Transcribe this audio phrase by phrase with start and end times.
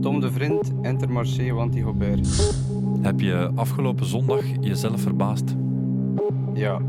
[0.00, 2.54] Tom de Vriend, Intermarché, Wanty Gobert.
[3.02, 5.56] Heb je afgelopen zondag jezelf verbaasd?
[6.54, 6.80] Ja.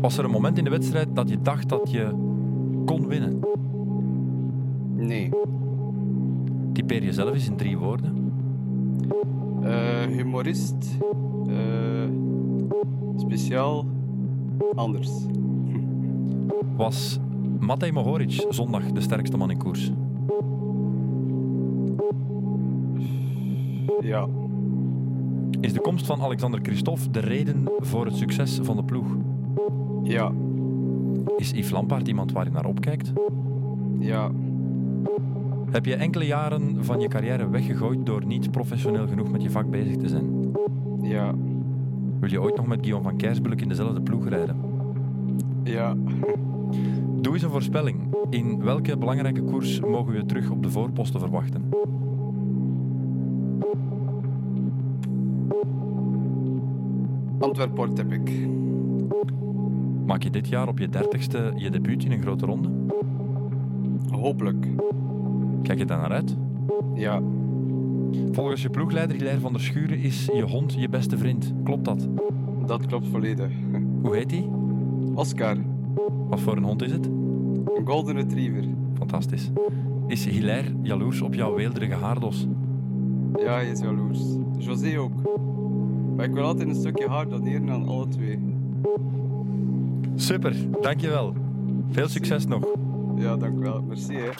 [0.00, 2.08] Was er een moment in de wedstrijd dat je dacht dat je
[2.84, 3.40] kon winnen?
[4.96, 5.30] Nee.
[6.72, 8.32] Typeer jezelf eens in drie woorden.
[9.62, 10.98] Eh, humorist.
[11.46, 12.08] Eh,
[13.16, 13.84] speciaal.
[14.74, 15.10] Anders.
[16.76, 17.18] Was
[17.58, 19.92] Matej Mohoric zondag de sterkste man in koers?
[24.00, 24.28] Ja.
[25.60, 29.06] Is de komst van Alexander Christophe de reden voor het succes van de ploeg?
[30.02, 30.32] Ja.
[31.36, 33.12] Is Yves Lampaard iemand waar je naar opkijkt?
[33.98, 34.30] Ja.
[35.70, 39.70] Heb je enkele jaren van je carrière weggegooid door niet professioneel genoeg met je vak
[39.70, 40.52] bezig te zijn?
[41.02, 41.34] Ja.
[42.20, 44.56] Wil je ooit nog met Guillaume van Kersbulk in dezelfde ploeg rijden?
[45.64, 45.94] Ja.
[47.20, 48.16] Doe eens een voorspelling.
[48.30, 51.68] In welke belangrijke koers mogen we je terug op de voorposten verwachten?
[57.44, 58.30] Antwerp-Port heb ik.
[60.06, 62.70] Maak je dit jaar op je dertigste je debuut in een grote ronde?
[64.10, 64.66] Hopelijk.
[65.62, 66.36] Kijk je daar naar uit?
[66.94, 67.22] Ja.
[68.32, 71.52] Volgens je ploegleider Hilaire van der Schuren is je hond je beste vriend.
[71.64, 72.08] Klopt dat?
[72.66, 73.50] Dat klopt volledig.
[74.02, 74.48] Hoe heet hij?
[75.14, 75.56] Oscar.
[76.28, 77.06] Wat voor een hond is het?
[77.06, 78.64] Een golden retriever.
[78.94, 79.50] Fantastisch.
[80.06, 82.46] Is Hilaire jaloers op jouw weelderige haardos?
[83.36, 84.20] Ja, hij is jaloers.
[84.58, 85.12] José ook.
[86.16, 88.38] Maar ik wil altijd een stukje haar doneren aan alle twee.
[90.14, 91.34] Super, dankjewel.
[91.90, 92.64] Veel succes nog.
[93.16, 93.82] Ja, dank u wel.
[93.82, 94.30] Merci, hè.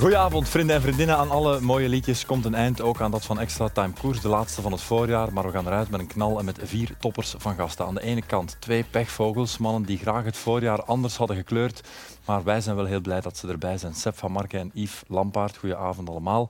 [0.00, 1.16] Goedenavond, vrienden en vriendinnen.
[1.16, 4.28] Aan alle mooie liedjes komt een eind, ook aan dat van Extra Time Koers, de
[4.28, 5.32] laatste van het voorjaar.
[5.32, 7.86] Maar we gaan eruit met een knal en met vier toppers van gasten.
[7.86, 11.88] Aan de ene kant twee pechvogels, mannen die graag het voorjaar anders hadden gekleurd.
[12.24, 13.94] Maar wij zijn wel heel blij dat ze erbij zijn.
[13.94, 16.48] Seb van Marken en Yves Lampaard, goedenavond allemaal.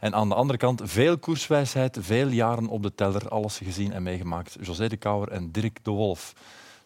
[0.00, 4.02] En aan de andere kant veel koerswijsheid, veel jaren op de teller, alles gezien en
[4.02, 4.56] meegemaakt.
[4.60, 6.32] José de Kouwer en Dirk de Wolf.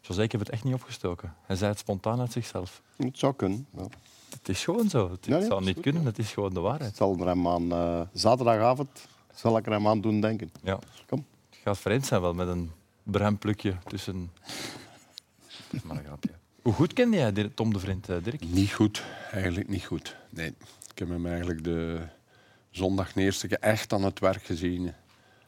[0.00, 1.34] José, ik heb het echt niet opgestoken.
[1.46, 2.82] Hij zei het spontaan uit zichzelf.
[2.96, 3.66] Het zou kunnen.
[3.76, 3.86] Ja.
[4.32, 5.10] Het is gewoon zo.
[5.10, 6.96] Het ja, zou niet goed, kunnen, het is gewoon de Het waarheid.
[6.96, 8.88] zal er hem aan eh, zaterdagavond
[9.34, 10.50] zal ik er hem aan doen denken.
[10.62, 10.78] Ja.
[11.06, 11.24] Kom.
[11.50, 12.70] Het gaat vreemd zijn wel met een
[13.02, 14.30] bremplukje tussen...
[15.46, 16.30] Dat is maar een grapje.
[16.62, 18.44] Hoe goed kende jij Tom de Vriend, eh, Dirk?
[18.44, 20.16] Niet goed, eigenlijk niet goed.
[20.30, 20.54] Nee,
[20.90, 22.00] ik heb hem eigenlijk de
[22.70, 24.92] zondag de eerste keer echt aan het werk gezien.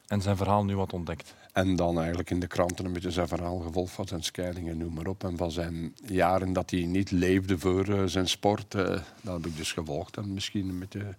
[0.07, 1.35] En zijn verhaal nu wat ontdekt.
[1.55, 4.77] En dan eigenlijk in de kranten een beetje zijn verhaal gevolgd van zijn scheiding en
[4.77, 5.25] noem maar op.
[5.25, 8.75] En van zijn jaren dat hij niet leefde voor eh, zijn sport.
[8.75, 10.17] eh, dat heb ik dus gevolgd.
[10.17, 11.15] En misschien een beetje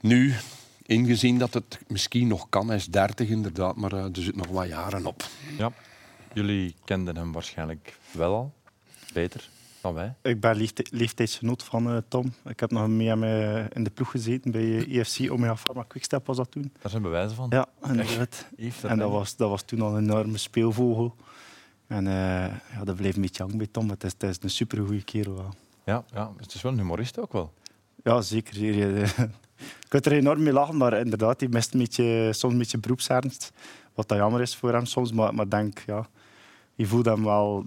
[0.00, 0.34] nu
[0.86, 2.66] ingezien dat het misschien nog kan.
[2.66, 5.24] Hij is 30 inderdaad, maar eh, er zitten nog wat jaren op.
[5.58, 5.72] Ja.
[6.32, 8.52] Jullie kenden hem waarschijnlijk wel al.
[9.12, 9.48] Beter
[9.82, 10.14] wij.
[10.22, 12.32] Ik ben leefti- leeftijdsgenoot van eh, Tom.
[12.44, 15.82] Ik heb nog mee hem eh, in de ploeg gezeten bij eh, EFC Omega Pharma
[15.82, 16.72] Quickstep was dat toen.
[16.80, 17.46] Daar zijn bewijzen van.
[17.50, 18.46] Ja, inderdaad.
[18.82, 21.16] En dat was, dat was toen al een enorme speelvogel.
[21.86, 23.90] En ja, dat bleef een beetje hangen bij Tom.
[23.90, 25.34] Het is, het is een supergoeie kerel.
[25.34, 25.54] wel.
[25.84, 27.52] Ja, ja, het is wel een humorist ook wel.
[28.04, 28.64] Ja, zeker.
[28.64, 29.04] Je
[29.88, 33.52] kunt er enorm mee lachen, maar inderdaad, hij mist een beetje, soms een beetje beroepsernst.
[33.94, 36.08] Wat dat jammer is voor hem soms, maar, maar denk, ja,
[36.80, 37.64] je voelt hem wel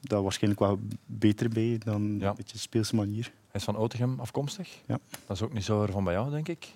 [0.00, 2.28] daar waarschijnlijk wel beter bij dan Ja.
[2.28, 3.24] een beetje speelse manier.
[3.24, 4.68] Hij is van Otegem afkomstig.
[4.86, 4.98] Ja.
[5.26, 6.68] Dat is ook niet zo ver van bij jou, denk ik.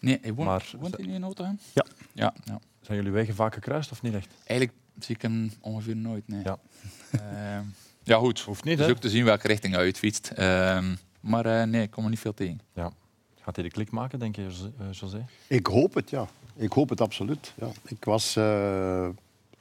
[0.00, 1.58] Nee, hij woont, Maar- woont hij nu in Otegem?
[1.72, 1.84] Ja.
[2.12, 2.34] ja.
[2.44, 2.58] ja.
[2.80, 4.28] Zijn jullie wegen vaak gekruist of niet echt?
[4.46, 6.28] Eigenlijk zie ik hem ongeveer nooit.
[6.28, 6.42] Nee.
[6.44, 6.58] Ja.
[7.10, 7.64] Ehm,
[8.02, 8.40] ja, goed.
[8.40, 8.86] Hoeft niet, Het hè?
[8.86, 10.28] is ook te zien welke richting hij uitfietst.
[10.34, 12.60] Ehm, maar eh, nee, ik kom er niet veel tegen.
[13.40, 15.24] Gaat hij de klik maken, denk je, José- eh, José?
[15.46, 16.26] Ik hoop het, ja.
[16.56, 17.52] Ik hoop het absoluut.
[17.56, 17.68] Ja.
[17.86, 19.08] Ik was eh,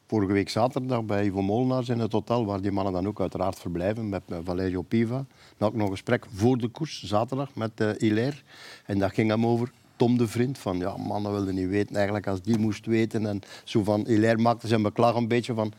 [0.07, 3.59] vorige week zaterdag bij Ivo Molenaars in het hotel, waar die mannen dan ook uiteraard
[3.59, 5.25] verblijven, met eh, Valerio Piva.
[5.57, 8.38] Dan ik nog een gesprek voor de koers, zaterdag, met uh, Hilaire.
[8.85, 10.57] En dat ging hem over Tom de Vriend.
[10.57, 13.25] Van, ja, mannen wilden niet weten eigenlijk als die moest weten.
[13.25, 15.73] En zo van, Hilaire maakte zijn beklag een beetje van...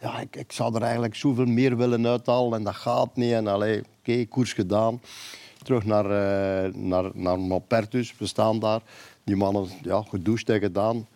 [0.00, 3.32] Ja, ik, ik zou er eigenlijk zoveel meer willen uithalen en dat gaat niet.
[3.32, 5.00] En oké, koers gedaan.
[5.62, 8.80] Terug naar, eh naar, naar Malpertus, we staan daar.
[9.24, 11.06] Die mannen, ja, gedoucht en gedaan.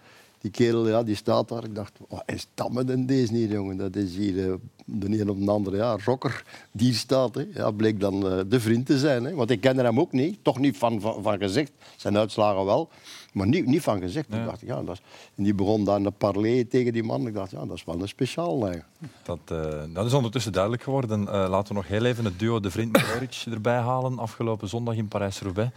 [0.44, 1.64] Die kerel, ja, die staat daar.
[1.64, 3.76] Ik dacht, wat is dat met een deze hier, jongen?
[3.76, 4.54] Dat is hier eh,
[4.84, 6.44] de een op de andere, ja, rocker.
[6.72, 7.46] Die staat, hè.
[7.54, 9.24] Ja, bleek dan eh, de vriend te zijn.
[9.24, 9.34] Hè.
[9.34, 10.38] Want ik kende hem ook niet.
[10.42, 11.72] Toch niet van, van, van gezicht.
[11.96, 12.88] Zijn uitslagen wel.
[13.34, 14.26] Maar niet, niet van gezegd.
[14.30, 14.38] Ja.
[14.38, 15.02] Ik dacht, ja, dat is,
[15.34, 17.26] en die begon dan een parley tegen die man.
[17.26, 18.64] Ik dacht, ja, dat is wel een speciaal.
[18.64, 18.78] hè.
[19.22, 21.28] Dat, eh, dat is ondertussen duidelijk geworden.
[21.28, 24.18] Eh, laten we nog heel even het duo De Vriend Mohoric erbij halen.
[24.18, 25.70] Afgelopen zondag in Parijs-Roubaix.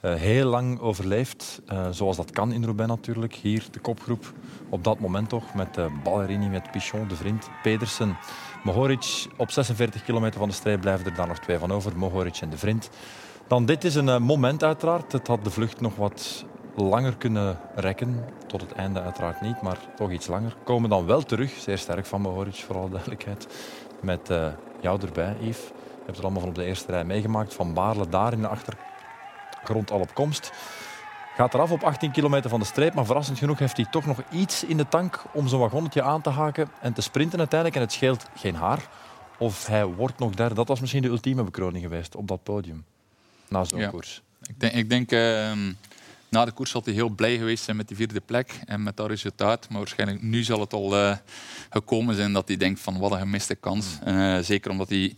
[0.00, 3.34] Eh, heel lang overleefd, zoals dat kan in Roubaix natuurlijk.
[3.34, 4.32] Hier de kopgroep,
[4.68, 8.16] op dat moment toch, met Ballerini, met Pichon, De Vriend, Pedersen.
[8.64, 11.96] Mohoric op 46 kilometer van de strijd blijven er daar nog twee van over.
[11.96, 12.90] Mohoric en De Vriend.
[13.46, 15.12] Dan dit is een moment uiteraard.
[15.12, 16.44] Het had de vlucht nog wat
[16.78, 18.24] langer kunnen rekken.
[18.46, 20.56] Tot het einde uiteraard niet, maar toch iets langer.
[20.64, 23.46] Komen dan wel terug, zeer sterk van Mohoric, voor alle duidelijkheid.
[24.00, 24.46] Met eh,
[24.80, 25.62] jou erbij, Yves.
[25.66, 27.54] Je hebt het allemaal van op de eerste rij meegemaakt.
[27.54, 30.52] Van Baarle daar in de achtergrond al op komst.
[31.36, 34.18] Gaat eraf op 18 kilometer van de streep, maar verrassend genoeg heeft hij toch nog
[34.30, 37.78] iets in de tank om zo'n wagonnetje aan te haken en te sprinten uiteindelijk.
[37.80, 38.88] En het scheelt geen haar.
[39.38, 40.54] Of hij wordt nog derde.
[40.54, 42.84] Dat was misschien de ultieme bekroning geweest op dat podium.
[43.48, 43.88] Na zo'n Ja.
[43.88, 44.22] koers.
[44.48, 45.72] Ik denk, ik denk ehm,
[46.30, 48.96] na de koers zal hij heel blij geweest zijn met die vierde plek en met
[48.96, 49.68] dat resultaat.
[49.68, 51.16] Maar waarschijnlijk nu zal het al eh,
[51.70, 53.98] gekomen zijn dat hij denkt van wat een gemiste kans.
[54.04, 55.14] Eh, zeker omdat hij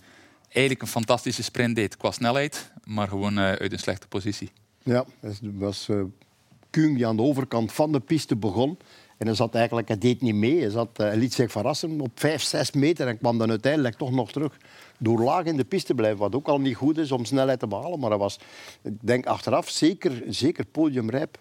[0.49, 4.51] eigenlijk een fantastische sprint deed qua snelheid, maar gewoon eh, uit een slechte positie.
[4.83, 5.89] Ja, het was
[6.71, 8.79] Kuhn die aan de overkant van de piste begon.
[9.19, 10.61] En hij zat eigenlijk, hij deed niet mee.
[10.61, 14.11] Hij, zat, hij liet zich verrassen op 5, 6 meter en kwam dan uiteindelijk toch
[14.11, 14.57] nog terug.
[15.02, 17.58] Door laag in de piste te blijven, wat ook al niet goed is om snelheid
[17.58, 17.99] te behalen.
[17.99, 18.38] Maar hij was,
[18.82, 21.38] ik denk achteraf, zeker, zeker podiumrijp.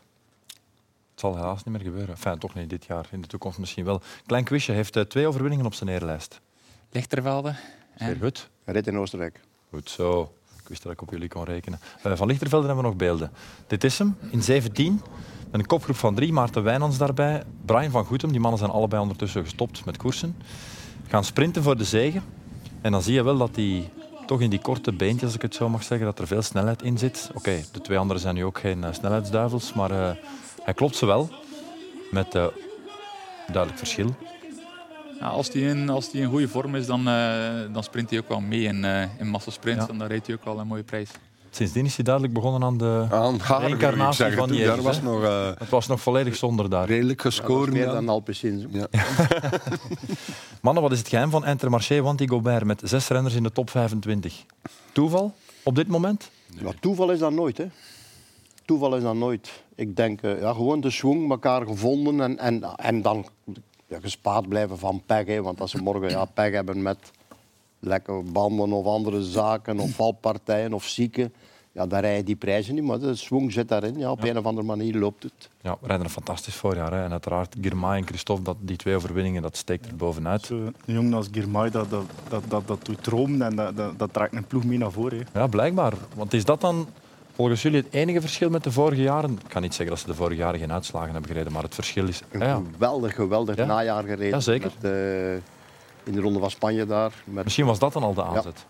[1.11, 2.09] Het zal helaas niet meer gebeuren.
[2.09, 3.07] Enfin, toch niet dit jaar.
[3.11, 4.01] In de toekomst misschien wel.
[4.25, 6.41] Klein quizje heeft eh, twee overwinningen op zijn eerlijst.
[6.91, 7.56] Lichtervelde.
[7.97, 8.50] Zeer goed.
[8.65, 9.39] Reed in Oostenrijk.
[9.69, 10.33] Goed zo.
[10.61, 11.79] Ik wist dat ik op jullie kon rekenen.
[12.03, 13.31] Eh, van Lichtervelde hebben we nog beelden.
[13.67, 15.01] Dit is hem, in 17.
[15.51, 16.33] Met een kopgroep van drie.
[16.33, 17.44] Maarten Wijnands daarbij.
[17.65, 18.31] Brian van Goetem.
[18.31, 20.35] Die mannen zijn allebei ondertussen gestopt met koersen.
[21.07, 22.23] Gaan sprinten voor de zegen.
[22.81, 23.90] En dan zie je wel dat die
[24.26, 26.81] toch in die korte beentjes, als ik het zo mag zeggen, dat er veel snelheid
[26.81, 27.30] in zit.
[27.34, 30.12] Oké, de twee anderen zijn nu ook geen eh, snelheidsduivels, maar eh,
[30.64, 31.30] hij klopt ze wel.
[32.12, 32.46] Met eh,
[33.48, 34.16] duidelijk verschil.
[35.20, 37.04] Ja, als hij in, als die in goede vorm is, dan,
[37.74, 38.84] dan sprint hij ook wel mee in,
[39.18, 39.86] in massasprints.
[39.86, 39.92] Ja.
[39.92, 41.10] En dan rijdt hij ook wel een mooie prijs.
[41.51, 43.07] Sindsdien is hij duidelijk begonnen aan de...
[43.10, 46.01] Aan haar, Reïncarnatie ik zeg het, van Jezus, Daar was nog eh, Het was nog
[46.01, 46.88] volledig zonder daar.
[46.88, 47.72] redelijk gescoord.
[47.72, 48.68] meer dan Alpecin.
[48.72, 48.88] Ja.
[50.62, 53.69] Mannen, wat is het geheim van Intermarché Wanty Gobert met zes renners in de top
[53.69, 54.46] 25?
[54.92, 56.30] Toeval op dit moment?
[56.60, 57.57] Ja, toeval is dat nooit.
[57.57, 57.66] Hè.
[58.66, 59.63] Toeval is dat nooit.
[59.75, 63.25] Ik denk, eh, ja, gewoon de swing, elkaar gevonden en, en, en dan
[63.88, 65.25] ja, gespaard blijven van pech.
[65.25, 65.42] Hè.
[65.42, 66.98] Want als ze morgen ja, pech hebben met
[67.80, 71.34] lekker banden of andere zaken of valpartijen of zieken,
[71.72, 72.84] ja, dan rijden die prijzen niet.
[72.84, 73.98] Maar de swing zit daarin.
[73.98, 75.50] Ja, op een of andere manier loopt het.
[75.62, 76.92] Ja, we rijden een fantastisch voorjaar.
[76.94, 77.04] Hè.
[77.04, 80.42] En uiteraard Girmay en Christophe, dat, die twee overwinningen, dat steekt er bovenuit.
[80.46, 84.00] Zo, een jongen als Girmay, dat, dat, dat, dat, dat doet dromen en dat, dat,
[84.00, 85.26] dat trekt een ploeg mee naar voren.
[85.34, 85.40] hè.
[85.40, 85.94] Ja, blijkbaar.
[86.16, 86.88] Want is dat dan
[87.34, 89.31] volgens jullie het enige verschil met de vorige jaren?
[89.31, 91.76] Ik kan niet zeggen dat ze de vorige jaren geen uitslagen hebben gereden, maar het
[91.76, 92.22] verschil is...
[92.31, 92.62] Een Ja, ja.
[92.74, 93.66] geweldig, geweldig Ja.
[93.66, 94.30] najaar gereden.
[94.30, 94.72] Ja, zeker.
[94.81, 95.42] Met, eh,
[96.09, 97.13] in de Ronde van Spanje daar.
[97.23, 98.65] Met, Misschien was dat dan al de aanzet.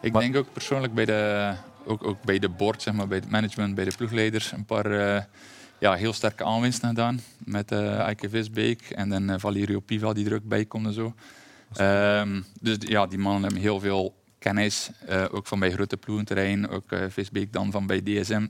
[0.00, 1.52] Ik Maar- denk ook persoonlijk bij de,
[1.86, 5.16] ook, ook bij de board, zeg maar, bij het management, bij de ploegleiders, een paar
[5.16, 5.22] eh,
[5.78, 7.20] ja, heel sterke aanwinsten gedaan.
[7.38, 10.92] Met eh Eike Visbeek en dan eh, Valerio Piva die er ook bij komt en
[10.92, 11.14] zo.
[11.76, 16.68] Ehm, dus ja, die mannen hebben heel veel kennis, eh, ook van bij grote ploegenterrein,
[16.68, 18.46] ook eh, Visbeek dan van bij DSM.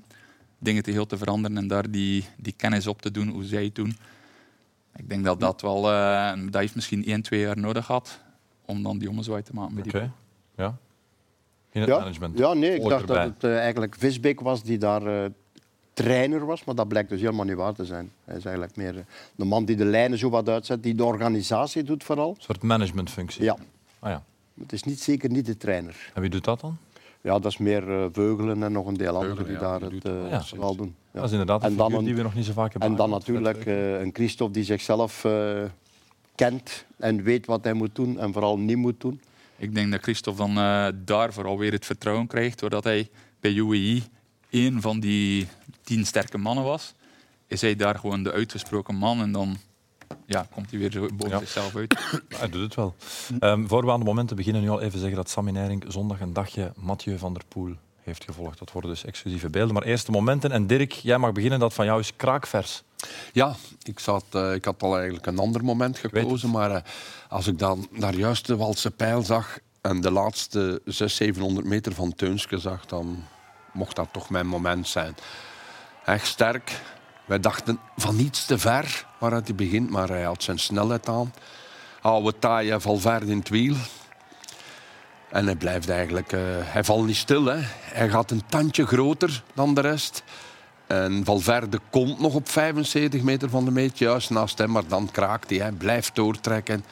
[0.59, 3.65] Dingen te heel te veranderen en daar die, die kennis op te doen, hoe zij
[3.65, 3.97] het doen.
[4.97, 8.21] Ik denk dat dat wel, eh, dat heeft misschien één, twee jaar nodig gehad
[8.67, 9.75] om dan die ommezwaai te maken.
[9.75, 9.99] Met Oké.
[10.01, 10.11] die
[10.65, 10.77] Ja.
[11.71, 12.39] In het ja, management.
[12.39, 15.31] ja, nee, ik dacht dat het eh, eigenlijk Visbeek was die daar eh,
[15.93, 18.11] trainer was, maar dat blijkt dus helemaal niet waar te zijn.
[18.25, 19.03] Hij is eigenlijk meer eh,
[19.37, 22.29] de man die de lijnen zo wat uitzet, die de organisatie doet vooral.
[22.31, 23.43] Een soort managementfunctie.
[23.45, 23.57] Ja,
[23.99, 24.23] Ah, ja.
[24.61, 26.11] het is niet, zeker niet de trainer.
[26.15, 26.77] En wie doet dat dan?
[27.21, 29.99] Ja, dat is meer eh, Veugelen en nog een deel anderen die ja, daar die
[29.99, 30.41] het eh, wel.
[30.43, 30.95] vooral doen.
[31.13, 31.21] Ja.
[31.21, 32.91] Dat is inderdaad een En dan figuur een- die we nog niet zo vaak hebben
[32.91, 35.63] En dan natuurlijk eh, een Christophe die zichzelf eh,
[36.37, 39.21] kent en weet wat hij moet doen en vooral niet moet doen.
[39.57, 43.09] Ik denk dat Christophe dan eh, daar vooral weer het vertrouwen krijgt, doordat hij
[43.41, 44.03] bij UAE
[44.51, 45.47] één van die
[45.83, 46.95] tien sterke mannen was.
[47.47, 49.57] Is hij daar gewoon de uitgesproken man en dan
[50.27, 51.39] ja, komt hij weer zo boven Ja.
[51.39, 51.99] zichzelf uit.
[52.39, 52.95] Hij doet het wel.
[53.39, 56.21] Ehm, voor we aan de momenten beginnen, nu al even zeggen dat Sammy Nering zondag
[56.21, 58.59] een dagje Mathieu van der Poel heeft gevolgd.
[58.59, 59.75] Dat worden dus exclusieve beelden.
[59.75, 60.53] Maar eerst de momenten.
[60.53, 61.59] En Dirk, jij mag beginnen.
[61.59, 62.83] Dat van jou is kraakvers.
[63.33, 66.51] Ja, ik, zat, eh, ik had al eigenlijk een ander moment gekozen.
[66.51, 66.83] Maar eh,
[67.29, 71.95] als ik dan daar juist de Walse pijl zag en de laatste 600, 700 meter
[71.95, 73.25] van Teunske zag, dan
[73.73, 75.15] mocht dat toch mijn moment zijn.
[76.05, 76.81] Echt sterk.
[77.25, 81.33] Wij dachten van iets te ver waaruit hij begint, maar hij had zijn snelheid aan.
[82.01, 83.75] Oude taaie Valverde in het wiel.
[85.31, 86.33] En hij blijft eigenlijk...
[86.33, 87.45] eh, hij valt niet stil.
[87.45, 87.59] Hè.
[87.81, 90.23] Hij gaat een tandje groter dan de rest.
[90.87, 94.71] En Valverde komt nog op 75 meter van de meet, juist naast hem.
[94.71, 96.85] Maar dan kraakt hij, hij blijft doortrekken.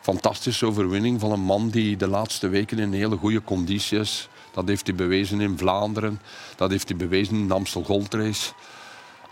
[0.00, 4.28] Fantastische overwinning van een man die de laatste weken in hele goede conditie is.
[4.52, 6.20] Dat heeft hij bewezen in Vlaanderen.
[6.56, 8.52] Dat heeft hij bewezen in de Amstel Gold Race.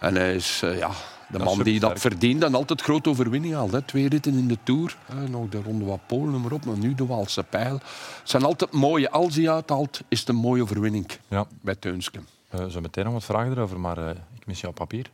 [0.01, 0.91] En hij is eh, ja,
[1.29, 3.73] de man die dat verdient en altijd grote overwinning haalt.
[3.73, 3.83] Hè.
[3.83, 4.97] Twee ritten in de Tour.
[5.05, 5.29] Hè.
[5.29, 6.65] Nog de Ronde van Polen, maar op.
[6.65, 7.75] Maar nu de Waalse Pijl.
[7.75, 9.11] Het zijn altijd mooie.
[9.11, 12.21] Als hij uithaalt, is het een mooie overwinning Ja, bij Teunske.
[12.55, 15.11] Eh, zo meteen nog wat vragen erover, maar eh, ik mis jouw papier.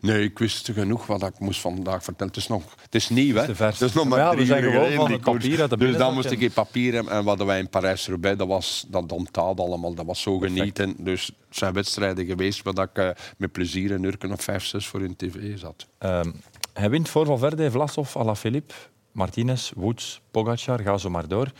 [0.00, 2.32] Nee, ik wist genoeg wat ik moest vandaag vertellen.
[2.32, 3.64] Het is, nog, het is nieuw, hè?
[3.64, 5.44] Het is nog maar Ja, we drie zijn uur geleden, van die koers.
[5.44, 7.12] papier uit de Dus dan moest ik in papier hebben.
[7.12, 9.94] En wat wij in Parijs-Roubaix, dat was dat onthaald allemaal.
[9.94, 10.94] Dat was zo genieten.
[10.98, 14.86] Dus het zijn wedstrijden geweest waar ik eh, met plezier een uur of vijf, zes
[14.86, 15.86] voor in tv zat.
[15.98, 16.32] Ehm,
[16.72, 18.74] hij wint voor Valverde, Vlasov, Alaphilippe,
[19.12, 21.52] Martinez, Woods, Pogacar, ga zo maar door.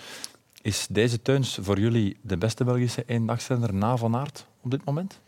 [0.63, 5.19] Is deze Teuns voor jullie de beste Belgische eendagsrenner na Van Aert op dit moment?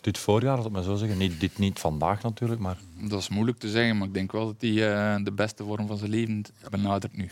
[0.00, 1.18] Dit voorjaar, laat ik maar zo zeggen.
[1.18, 4.46] Niet, dit niet vandaag natuurlijk, maar Dat is moeilijk te zeggen, maar ik denk wel
[4.46, 7.30] dat hij eh, de beste vorm van zijn leven benadert nu.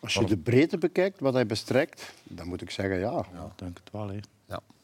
[0.00, 3.10] Als je de breedte bekijkt, wat hij bestrijkt, dan moet ik zeggen ja.
[3.34, 4.08] Ja, ik denk het wel.
[4.08, 4.16] Hè.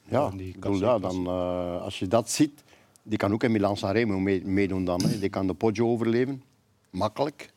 [0.08, 1.14] Ja, die ik bedoel, ja klassiekers.
[1.24, 2.62] dan, eh, als je dat ziet,
[3.02, 5.02] die kan ook in Milan Sanremo mee- meedoen dan.
[5.02, 5.18] Hè.
[5.18, 6.42] Die kan de Poggio overleven.
[6.90, 7.50] Makkelijk.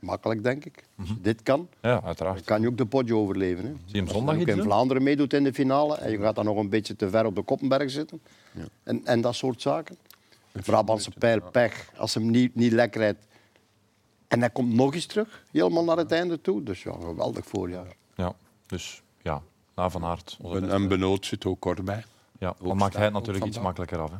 [0.00, 0.84] Makkelijk, denk ik.
[0.98, 2.44] Als je dit kan, ja, dan uiteraard.
[2.44, 3.64] kan je ook de Poggio overleven.
[3.64, 3.70] Hè.
[3.70, 4.62] Zie je hem Als je zondag ook iets in?
[4.62, 7.34] Vlaanderen meedoet in de finale en je gaat dan nog een beetje te ver op
[7.34, 8.20] de Koppenberg zitten.
[8.82, 9.96] En, en dat soort zaken.
[10.52, 11.90] Brabantse pijl, pech.
[11.96, 13.26] Als hem niet, niet lekker rijdt.
[14.28, 16.62] En hij komt nog eens terug, helemaal naar het einde toe.
[16.62, 17.86] Dus ja, geweldig voorjaar.
[18.14, 18.34] Ja,
[18.66, 19.42] dus ja,
[19.74, 20.36] na Van Aert.
[20.40, 20.76] onze En, beste.
[20.76, 22.04] en Benoot zit ook kort bij.
[22.38, 24.10] Ja, dan maakt hij het natuurlijk iets makkelijker af.
[24.10, 24.16] Hè.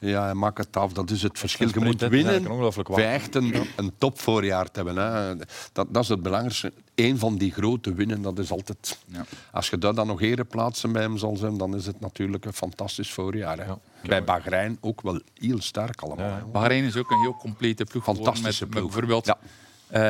[0.00, 0.92] Ja, hij maakt het af.
[0.92, 1.68] Dat is het verschil.
[1.68, 2.98] Je moet winnen eigenlijk ongelooflijk waar.
[2.98, 4.96] voor echt een, een topvoorjaar te hebben.
[4.96, 5.36] Hè.
[5.72, 6.72] Dat, dat is het belangrijkste.
[6.94, 8.98] Eén van die grote winnen, dat is altijd...
[9.06, 9.24] Ja.
[9.52, 12.52] Als je daar dan nog ereplaatsen bij hem zal zijn, dan is het natuurlijk een
[12.52, 13.58] fantastisch voorjaar.
[13.58, 13.64] Hè.
[13.64, 13.78] Ja.
[14.06, 16.26] Bij Bahrein ook wel heel sterk allemaal.
[16.28, 16.44] Ja.
[16.52, 18.92] Bahrein is ook een heel complete ploeg geworden Fantastische met, met ploeg.
[18.92, 19.38] bijvoorbeeld, Ja.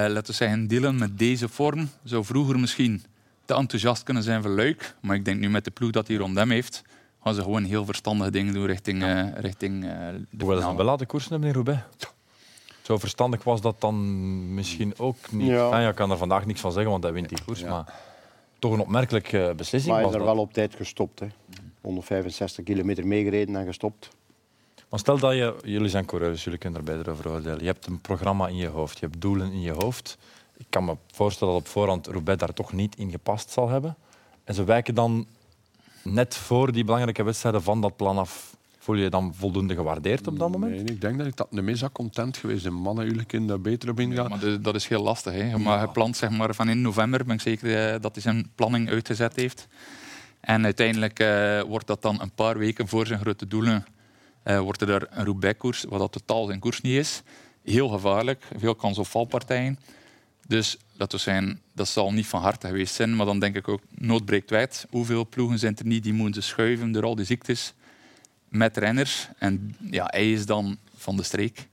[0.06, 3.04] eh, laten we zeggen, Dylan met deze vorm zou vroeger misschien
[3.44, 4.94] te enthousiast kunnen zijn voor Luik.
[5.00, 6.82] Maar ik denk nu met de ploeg dat hij rond hem heeft,
[7.22, 9.90] gaan ze gewoon heel verstandige dingen doen richting, eh, richting eh,
[10.30, 11.82] de Hoewel ze wel laten koersen hebben in Roubaix.
[12.82, 15.48] Zo verstandig was dat dan misschien ook niet.
[15.48, 15.80] Ja.
[15.80, 15.86] Ja.
[15.86, 17.60] je kan er vandaag niks van zeggen, want hij wint die koers.
[17.60, 17.68] Ja.
[17.68, 17.94] Maar
[18.58, 20.34] toch een opmerkelijke beslissing Maar hij is er dat.
[20.34, 21.20] wel op tijd gestopt.
[21.20, 21.26] Hè.
[21.80, 24.08] 165 kilometer meegereden en gestopt.
[24.88, 25.56] Maar stel dat je...
[25.64, 27.58] Jullie zijn coureurs, jullie kunnen er beter over oordelen.
[27.60, 30.18] Je hebt een programma in je hoofd, je hebt doelen in je hoofd.
[30.56, 33.96] Ik kan me voorstellen dat op voorhand Roubaix daar toch niet in gepast zal hebben.
[34.44, 35.26] En ze wijken dan
[36.02, 38.56] net voor die belangrijke wedstrijden van dat plan af.
[38.78, 40.72] Voel je je dan voldoende gewaardeerd op dat moment?
[40.72, 42.72] Nee, ik denk dat ik dat de meest content geweest ben.
[42.72, 44.28] Mannen, jullie kunnen daar beter op ingaan.
[44.30, 45.32] Maar de- dat is heel lastig.
[45.32, 45.58] Hè.
[45.58, 48.88] Maar gepland zeg maar, van in november ben ik zeker eh, dat hij zijn planning
[48.90, 49.68] uitgezet heeft.
[50.40, 53.84] En uiteindelijk eh, wordt dat dan een paar weken voor zijn grote doelen
[54.42, 57.22] eh, wordt er daar een Roubaix-koers, wat dat totaal zijn koers niet is.
[57.64, 59.78] Heel gevaarlijk, veel kans op valpartijen.
[60.46, 63.68] Dus dat, we zijn, dat zal niet van harte geweest zijn, maar dan denk ik
[63.68, 64.86] ook, nood breekt wet.
[64.90, 67.74] Hoeveel ploegen zijn er niet die moeten schuiven door al die ziektes
[68.48, 69.28] met renners?
[69.38, 71.68] En ja, hij is dan van de streek.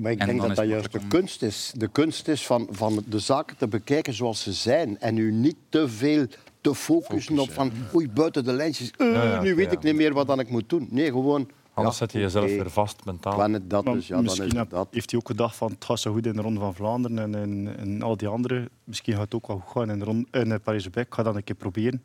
[0.00, 1.72] Maar ik En denk dat dat juist de kunst is.
[1.76, 5.00] De kunst is van, van de zaken te bekijken zoals ze zijn.
[5.00, 6.26] En u niet te veel
[6.60, 8.90] te focussen op van oei, buiten de lijntjes.
[8.96, 9.72] eh, Ja, ja, nu weet ja.
[9.72, 10.88] ik niet meer wat dan ik moet doen.
[10.90, 11.48] Nee, gewoon...
[11.74, 13.50] Anders ja, zet je jezelf weer vast mentaal.
[13.62, 14.88] Dat Maar is, ja, dan is misschien het heb- dat.
[14.90, 17.34] heeft hij ook gedacht van het gaat zo goed in de Ronde van Vlaanderen en,
[17.34, 18.68] en, en al die andere.
[18.84, 21.08] Misschien gaat het ook wel goed gaan in, de ronde, in Parijs-Roubaix.
[21.08, 22.02] Ik ga dat een keer proberen.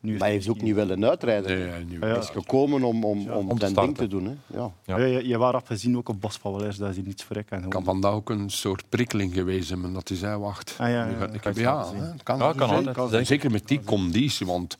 [0.00, 1.58] Nu Maar hij heeft ook niet willen uitrijden.
[1.58, 1.94] Nee, hij niet.
[2.02, 2.14] Ah, ja.
[2.14, 4.24] Hij is gekomen om, om, om, om zijn ding te doen.
[4.24, 4.34] Hè.
[4.58, 4.70] Ja.
[4.84, 4.98] Ja.
[4.98, 5.04] Ja.
[5.04, 7.50] je, je was afgezien ook op Bas van dat is niets voor ik.
[7.50, 10.76] En kan vandaag ook een soort prikkeling geweest zijn, dat hij zei, wacht.
[10.78, 11.82] Ah, ja, nu ja, ga ja.
[11.82, 13.24] ik Kan kan, kan.
[13.26, 14.76] Zeker met die conditie, want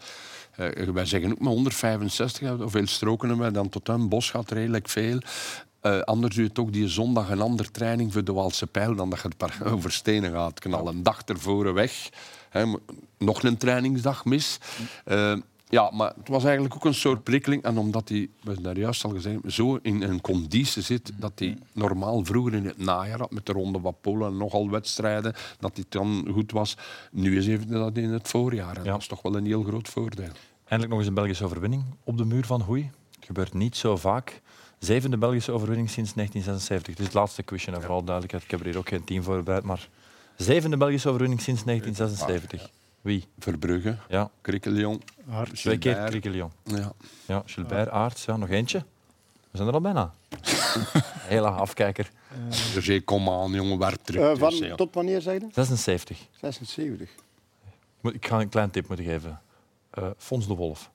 [0.58, 4.30] eh, wij zeggen ook maar 165, hè, hoeveel stroken hebben wij dan tot een bos
[4.30, 5.18] gaat redelijk veel.
[5.80, 9.10] Eh, anders doe je toch die zondag een andere training voor de Waalse Pijl dan
[9.10, 10.96] dat je het over stenen gaat knallen.
[10.96, 12.08] Een dag ervoor weg,
[13.18, 14.58] nog een trainingsdag mis.
[15.04, 15.36] Eh,
[15.70, 17.62] ja, maar het was eigenlijk ook een soort prikkeling.
[17.62, 21.32] En omdat hij, we hebben daar juist al gezegd, zo in een conditie zit dat
[21.34, 25.34] hij normaal vroeger in het najaar had met de Ronde van Polen en nogal wedstrijden,
[25.58, 26.76] dat hij dan goed was.
[27.10, 28.76] Nu is even dat in het voorjaar.
[28.76, 28.90] En Ja.
[28.90, 30.30] Dat is toch wel een heel groot voordeel.
[30.68, 32.90] Eindelijk nog eens een Belgische overwinning op de muur van Hoei.
[33.20, 34.40] Gebeurt niet zo vaak.
[34.78, 36.86] Zevende Belgische overwinning sinds 1976.
[36.94, 38.44] Dit is het laatste quizje, en vooral duidelijkheid.
[38.44, 39.88] Ik heb er hier ook geen team voorbereid, maar
[40.36, 42.70] zevende Belgische overwinning sinds 1976.
[43.00, 43.24] Wie?
[43.38, 45.02] Verbrugge, Ja, Krikkelion,
[45.52, 46.04] twee keer.
[46.04, 46.52] Crickelion.
[46.64, 46.92] Ja.
[47.26, 48.78] Ja, Gilbert, Aarts, ja, nog eentje.
[49.50, 50.14] We zijn er al bijna.
[51.34, 52.10] Hele afkijker.
[52.74, 54.22] Roger Coman, jongen, waar terug.
[54.22, 55.46] Eh, Dus, van, tot wanneer zeg je?
[55.52, 56.18] 76.
[56.40, 57.08] 76.
[58.00, 59.40] Moet- Ik ga een klein tip moeten geven.
[60.02, 60.90] Eh Fons de Wolf.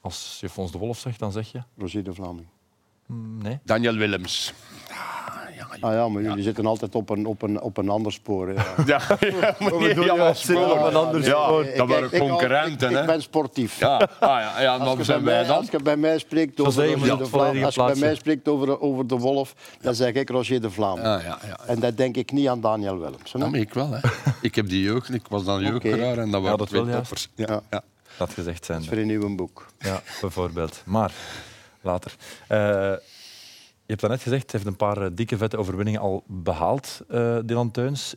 [0.00, 1.62] Als je Fons de Wolf zegt, dan zeg je...
[1.76, 2.46] Roger de Vlaming.
[3.06, 3.58] mm, nee.
[3.64, 4.52] Daniel Willems.
[5.80, 8.52] Ah ja, maar jullie zitten altijd op een, op een, op een ander spoor.
[8.52, 8.64] Ja.
[8.86, 10.70] Ja, ja, maar nee, ja, spoor.
[10.70, 11.66] op een ander Ja, spoor.
[11.76, 13.00] Dat waren concurrenten, Ik, hè?
[13.00, 13.78] ik ben sportief.
[13.78, 15.56] Ja, ah, ja, ja Als dan je, zijn bij wij mij, dan.
[15.56, 18.80] als je bij mij spreekt over, Roger de Vlaam, als je bij mij spreekt over,
[18.80, 20.98] over de Wolf, dan zeg ik Roger de Vlaam.
[21.00, 21.58] Ja, ja, ja.
[21.66, 23.32] En dat denk ik niet aan Daniel Willems.
[23.32, 23.38] hè.
[23.38, 23.98] Ja, maar ik wel, hè.
[24.40, 27.28] Ik heb die jeugd, ik was dan jeugdgeraar en dat waren dat twee toppers.
[27.34, 27.60] Ja.
[27.70, 27.82] Ja.
[28.18, 28.78] Dat gezegd zijn.
[28.78, 29.66] Dat is voor een nieuw boek.
[29.78, 30.82] Ja, bijvoorbeeld.
[30.84, 31.12] Maar,
[31.80, 32.14] later.
[33.86, 37.36] Je hebt daarnet gezegd, hij heeft een paar eh, dikke vette overwinningen al behaald, eh
[37.44, 38.14] Dylan Teuns.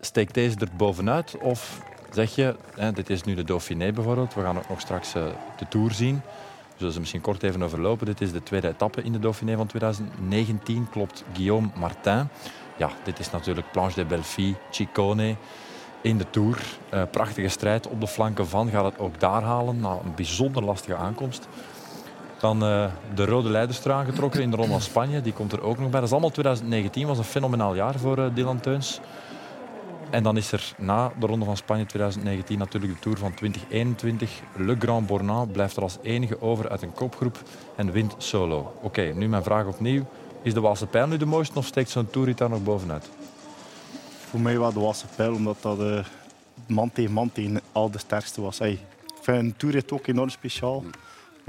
[0.00, 1.36] Steekt deze er bovenuit?
[1.40, 5.14] Of zeg je, hè, dit is nu de Dauphiné bijvoorbeeld, we gaan ook nog straks
[5.14, 5.24] eh,
[5.56, 6.14] de Tour zien.
[6.14, 8.06] We zullen ze misschien kort even overlopen.
[8.06, 12.28] Dit is de tweede etappe in de Dauphiné van 2019, klopt Guillaume Martin.
[12.76, 15.36] Ja, dit is natuurlijk Planche de Belfi, Ciccone
[16.00, 16.58] in de Tour.
[17.10, 18.70] Prachtige strijd op de flanken van.
[18.70, 19.80] Gaat het ook daar halen?
[19.80, 21.48] Nou, een bijzonder lastige aankomst.
[22.38, 25.20] Dan eh, de rode leiderstrui aangetrokken in de Ronde van Spanje.
[25.20, 26.00] Die komt er ook nog bij.
[26.00, 27.06] Dat is allemaal 2019.
[27.06, 29.00] was een fenomenaal jaar voor eh, Dylan Teuns.
[30.10, 34.30] En dan is er na de Ronde van Spanje 2019 natuurlijk de Tour van 2021.
[34.56, 37.42] Le Grand Bornand blijft er als enige over uit een kopgroep
[37.76, 38.72] en wint solo.
[38.82, 40.04] Oké, nu mijn vraag opnieuw.
[40.42, 43.08] Is de Waalse pijl nu de mooiste of steekt zo'n Tourrit daar nog bovenuit?
[44.28, 46.04] Voor mij was de Wasse pijl, omdat dat eh,
[46.66, 48.58] man tegen man tegen al de sterkste was.
[48.58, 48.78] Hey,
[49.20, 50.82] ik een toerrit ook enorm speciaal.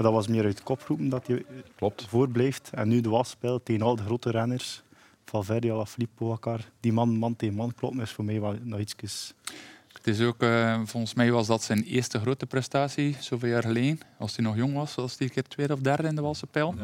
[0.00, 1.44] Maar dat was meer uit de kopgroepen dat hij
[1.76, 2.06] Klopt.
[2.08, 2.70] voorblijft.
[2.74, 4.82] En nu de Wasse pijl tegen al de grote renners.
[5.24, 6.60] Valverde, Alaphilippe, Pogacar.
[6.80, 9.34] Die man, man tegen man kloppen is voor mij wel nog iets...
[9.92, 14.00] Het is ook, eh, volgens mij was dat zijn eerste grote prestatie, zoveel jaar geleden.
[14.18, 16.46] Als hij nog jong was, was hij een keer tweede of derde in de Walse
[16.46, 16.74] pijl.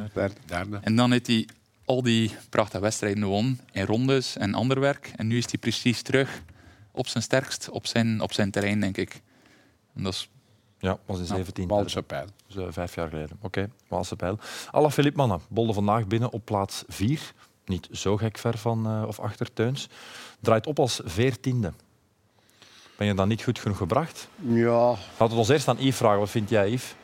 [0.46, 0.78] Derde.
[0.80, 1.48] En dan heeft hij
[1.84, 5.12] al die prachtige wedstrijden gewonnen in rondes en ander werk.
[5.16, 6.42] En nu is hij precies terug
[6.90, 9.20] op zijn sterkst, op zijn, op zijn terrein, denk ik.
[9.94, 10.28] En dat is
[10.78, 11.68] Ja, was in 17.
[11.68, 12.26] Waalse pijl.
[12.46, 13.38] Dus, vijf jaar geleden.
[13.40, 14.38] Oké, Waalse pijl.
[14.70, 17.32] Alla Philippe Mannen bolde vandaag binnen op plaats 4.
[17.64, 19.88] Niet zo gek ver van eh, of achter Teuns.
[20.40, 21.72] Draait op als veertiende.
[22.96, 24.28] Ben je dan niet goed genoeg gebracht?
[24.36, 26.18] Ja, Laten we het ons eerst aan Yves vragen.
[26.18, 26.94] Wat vind jij, Yves?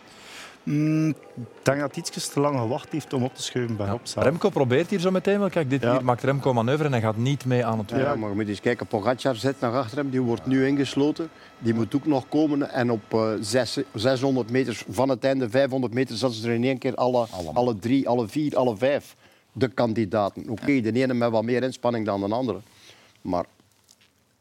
[0.65, 1.17] Mm, ik
[1.63, 3.99] denk dat hij iets te lang gewacht heeft om op te schuiven bij.
[4.15, 5.49] Remco probeert hier zo meteen wel.
[5.51, 5.93] Kijk, dit Ja.
[5.93, 7.97] hier maakt Remco manoeuvre en hij gaat niet mee aan het ja.
[7.97, 8.17] werk.
[8.19, 8.87] maar je moet eens kijken.
[8.87, 10.11] Pogacar zit naar achter hem.
[10.11, 11.29] Die wordt nu ingesloten.
[11.59, 12.71] Die moet ook nog komen.
[12.71, 16.65] En op eh, zes- 600 meter van het einde, 500 meter, zetten ze er in
[16.65, 19.17] één keer alle, alle drie, alle vier, alle vijf
[19.53, 20.49] de kandidaten.
[20.49, 22.59] Oké, de ene met wat meer inspanning dan de andere.
[23.21, 23.45] Maar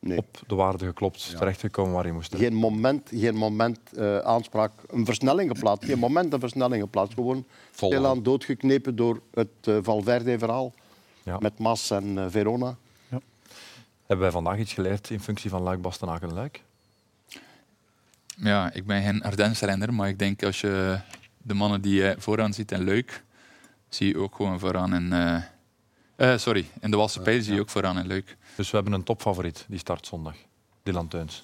[0.01, 0.17] nee.
[0.17, 2.35] Op de waarde geklopt, terechtgekomen waar hij moest.
[2.35, 5.85] Geen moment, geen moment eh, aanspraak, een versnelling geplaatst.
[5.85, 7.13] Geen moment een versnelling geplaatst.
[7.13, 7.91] Gewoon Vol.
[7.91, 10.73] stilaan doodgeknepen door het eh, Valverde-verhaal.
[11.23, 11.37] Ja.
[11.39, 12.75] Met Mas en eh, Verona.
[14.05, 16.63] Hebben wij vandaag iets geleerd in functie van Luik, Bastenaken, Luik?
[18.35, 20.99] Ja, ik ben geen Ardennes-renner, maar ik denk als je
[21.37, 23.23] de mannen die je vooraan ziet en leuk,
[23.89, 25.13] zie je ook gewoon vooraan in...
[26.21, 28.37] eh, eh, sorry, in de Walse Pijl zie je ook vooraan in leuk.
[28.55, 30.35] Dus we hebben een topfavoriet, die start zondag.
[30.83, 31.43] Dylan Teuns.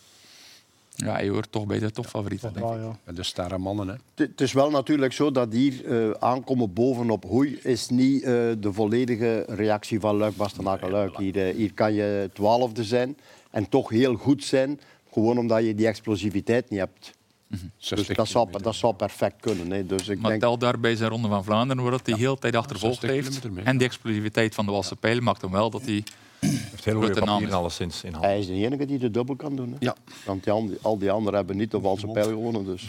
[0.95, 2.71] Ja, je hoort toch bij de topfavorieten, denk ik.
[2.73, 3.11] Ja, ja.
[3.11, 3.93] De sterre mannen, hè.
[3.93, 8.29] Het- Het is wel natuurlijk zo dat hier eh, aankomen bovenop Hoei is niet eh,
[8.59, 11.17] de volledige reactie van Luik, Bastenaken, Luik.
[11.17, 13.17] Hier, eh, hier kan je twaalfde zijn
[13.51, 14.79] en toch heel goed zijn,
[15.13, 17.11] gewoon omdat je die explosiviteit niet hebt.
[17.47, 19.71] Dus 60 dat zou, dat zou perfect kunnen.
[19.71, 19.85] Hè.
[19.85, 22.55] Dus ik Maar denk, tel daarbij zijn Ronde van Vlaanderen, waar dat hij heel tijd
[22.55, 23.65] achtervolgd 60 heeft.
[23.65, 26.03] En die explosiviteit van de Walse Pijl maakt hem wel dat hij...
[26.39, 27.53] Heeft heel goede papieren is.
[27.53, 28.25] alleszins in hand.
[28.25, 29.69] hij is de enige die de dubbel kan doen.
[29.71, 29.75] Hè.
[29.79, 29.95] Ja.
[30.25, 32.65] Want die al die anderen hebben niet de valse pijl gewonnen.
[32.65, 32.87] Dus.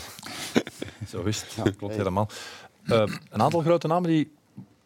[1.11, 1.53] Zo is het.
[1.65, 2.29] Ja, klopt helemaal.
[2.85, 4.33] Eh, een aantal grote namen die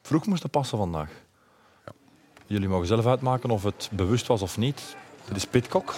[0.03, 1.11] vroeg moesten passen vandaag.
[2.47, 4.97] Jullie mogen zelf uitmaken of het bewust was of niet.
[5.25, 5.95] Het is Pitcock,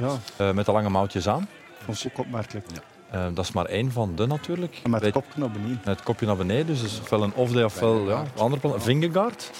[0.00, 1.48] ja, eh, met de lange mouwtjes aan.
[1.84, 2.66] vond ik ook opmerkelijk.
[3.10, 4.80] Eh, dat is maar één van de natuurlijk.
[4.82, 5.80] En met het kopje naar beneden.
[5.84, 6.66] met het kopje naar beneden.
[6.66, 8.80] Dus is ofwel een off-day ofwel ja, een andere plan.
[8.80, 9.50] Vingegaard.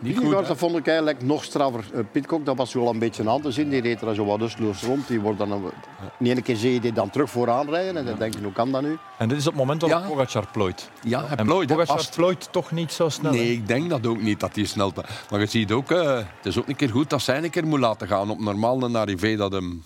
[0.00, 1.84] Niet goed, dat vond ik eigenlijk nog straffer.
[1.94, 3.68] Uh, Pitcock, dat was wel een beetje aan te zien.
[3.68, 5.08] Die reed er zo wat rustloos rond.
[5.08, 5.62] Die wordt dan een,
[6.18, 7.96] de ene keer zie je die dan terug vooraan rijden.
[7.96, 8.98] En dan denk je, hoe kan dat nu?
[9.18, 10.08] En dit is op het moment waarop Ja.
[10.08, 10.90] Pogacar plooit.
[11.02, 11.68] Ja, hij En plooit.
[11.68, 11.76] hè.
[11.76, 13.32] Pogacar plooit toch niet zo snel.
[13.32, 14.92] Nee, ik denk dat ook niet, dat hij snel...
[15.30, 17.66] Maar je ziet ook, eh, het is ook een keer goed dat zij een keer
[17.66, 18.30] moet laten gaan.
[18.30, 19.82] Op normaal een arrivé dat hem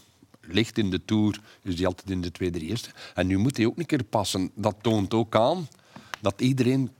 [0.49, 2.89] ligt in de Tour, is hij altijd in de tweede eerste.
[3.15, 4.51] En nu moet hij ook een keer passen.
[4.55, 5.69] Dat toont ook aan
[6.21, 6.91] dat iedereen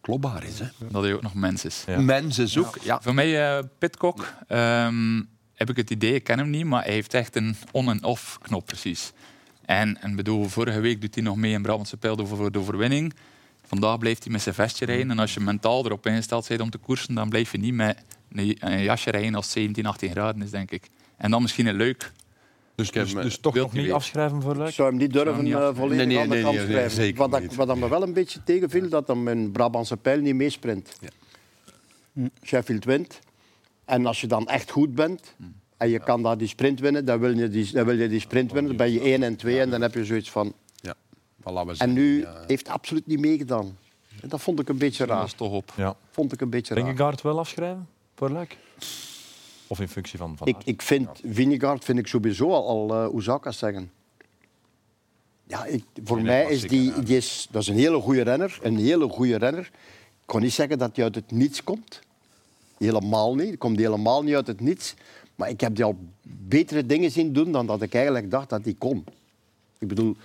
[0.00, 0.58] klopbaar is.
[0.58, 0.66] Hè.
[0.90, 1.84] Dat hij ook nog mens is.
[1.86, 2.00] Ja.
[2.00, 2.78] Mensen zoek.
[2.82, 3.00] Ja.
[3.02, 5.22] Voor mij, eh Pitcock, ehm,
[5.54, 8.04] heb ik het idee, ik ken hem niet, maar hij heeft echt een on- en
[8.04, 9.12] off-knop precies.
[9.64, 13.14] En, en bedoel, vorige week doet hij nog mee in Brabantse Pijl voor de overwinning.
[13.66, 15.10] Vandaag blijft hij met zijn vestje rijden.
[15.10, 17.98] En als je mentaal erop ingesteld bent om te koersen, dan blijf je niet met
[18.32, 20.88] een een jasje rijden als 17, 18 graden is, denk ik.
[21.16, 22.12] En dan misschien een leuk.
[22.74, 23.94] Dus, Ik heb dus, dus toch nog niet weten.
[23.94, 24.68] afschrijven voor Luik?
[24.68, 26.64] Ik zou hem niet durven niet eh, volledig Nee, nee, aan de nee, kant nee,
[26.64, 26.96] nee, schrijven.
[26.96, 30.20] zeker wat, ik- wat dat me wel een beetje tegenviel, dat hem in Brabantse pijl
[30.20, 30.96] niet meesprint.
[31.00, 31.08] Ja.
[32.44, 33.18] Sheffield wint.
[33.84, 35.34] En als je dan echt goed bent
[35.76, 38.20] en je kan daar die sprint winnen, dan wil je die, dan wil je die
[38.20, 38.76] sprint winnen.
[38.76, 40.52] Dan ben je 1 en 2 en dan heb je zoiets van...
[40.76, 40.94] Ja,
[41.44, 43.78] we En nu ja, heeft hij absoluut niet meegedaan.
[44.22, 45.24] En dat vond ik een beetje Dat raar.
[45.24, 45.72] is toch op.
[45.76, 45.96] Ja.
[46.10, 46.84] Vond ik een beetje raar.
[46.84, 48.56] Vingegaard wel afschrijven voor Luik?
[49.72, 53.06] Of in functie van Van Ik, ik vind Vinegaard vind ik sowieso al, al eh,
[53.06, 53.90] hoe zou ik dat zeggen?
[55.44, 58.58] Ja, ik, voor Geen mij is die, die is, dat is een hele goede renner.
[58.62, 59.70] Een hele goede renner.
[60.20, 62.00] Ik kon niet zeggen dat hij uit het niets komt.
[62.78, 63.46] Helemaal niet.
[63.46, 64.94] Hij komt helemaal niet uit het niets.
[65.34, 68.64] Maar ik heb die al betere dingen zien doen dan dat ik eigenlijk dacht dat
[68.64, 69.04] hij kon.
[69.78, 70.16] Ik bedoel,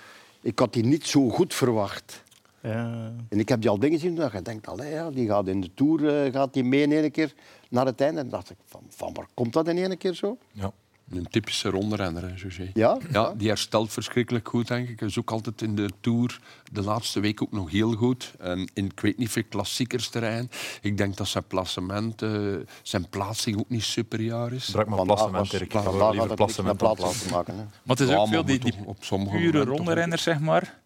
[0.41, 2.23] ik had die niet zo goed verwacht.
[2.61, 3.13] Ja.
[3.29, 5.47] En ik heb die al dingen zien doen dat je denkt, allee, ja, die gaat
[5.47, 7.33] in de Tour eh, gaat die mee in één keer
[7.69, 8.19] naar het einde.
[8.19, 10.37] En dacht ik, van, van waar komt dat in één keer zo?
[10.51, 10.71] Ja.
[11.11, 12.71] een typische rondrenner, hè, José.
[12.73, 12.97] Ja?
[13.11, 14.99] Ja, die herstelt verschrikkelijk goed, denk ik.
[14.99, 16.39] Hij is ook altijd in de Tour
[16.71, 18.33] de laatste week ook nog heel goed.
[18.39, 20.49] En in, ik weet niet veel klassiekersterrein.
[20.81, 24.65] Ik denk dat zijn placement, eh, zijn plaatsing ook niet superieur is.
[24.65, 25.73] Gebruik maar placement, Erik.
[25.73, 27.29] Ik had liever placement plaats.
[27.29, 27.53] maken.
[27.57, 27.63] Hè.
[27.63, 30.79] Maar het is Ja, ook veel die, op- sommige pure rondrenners, zeg maar.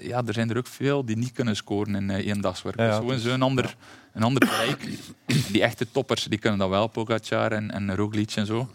[0.00, 2.76] Ja, er zijn er ook veel die niet kunnen scoren in uh, eendagswerk.
[2.76, 3.76] Ja, ja, dus het gewoon zo'n ander,
[4.12, 4.88] een ander bereik.
[5.52, 8.68] die echte toppers die kunnen dat wel, Pogacar en, en Roglic en zo.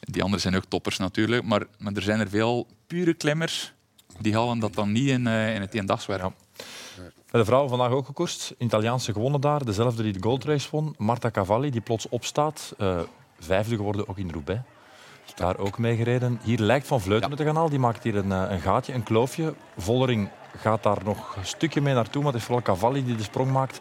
[0.00, 3.72] Die anderen zijn ook toppers natuurlijk, maar, maar er zijn er veel pure klimmers
[4.18, 6.22] die halen dat dan niet in, uh, in het eendagswerk.
[6.22, 6.32] Ja.
[7.30, 8.54] Bij de vrouwen vandaag ook gekoerst.
[8.58, 9.64] Een Italiaanse gewonnen daar.
[9.64, 10.94] Dezelfde die de Gold Race won.
[10.98, 12.74] Marta Cavalli, die plots opstaat.
[12.78, 13.00] Uh,
[13.38, 14.60] vijfde geworden, ook in Roubaix.
[15.34, 16.40] Daar ook mee gereden.
[16.42, 17.36] Hier lijkt Van Vleuten ja.
[17.36, 17.70] te gaan halen.
[17.70, 19.54] Die maakt hier een, een gaatje, een kloofje.
[19.76, 22.22] Vollering gaat daar nog een stukje mee naartoe.
[22.22, 23.80] Maar het is vooral Cavalli die de sprong maakt.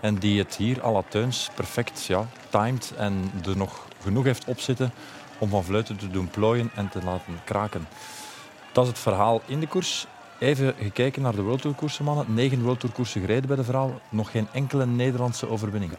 [0.00, 2.92] En die het hier à la Teuns perfect ja, timed.
[2.96, 4.92] En er nog genoeg heeft opzitten
[5.38, 7.86] om Van Vleuten te doen plooien en te laten kraken.
[8.72, 10.06] Dat is het verhaal in de koers.
[10.38, 12.34] Even gekeken naar de World Tour koersen, mannen.
[12.34, 14.00] Negen World Tour koersen gereden bij de vrouwen.
[14.08, 15.92] Nog geen enkele Nederlandse overwinning.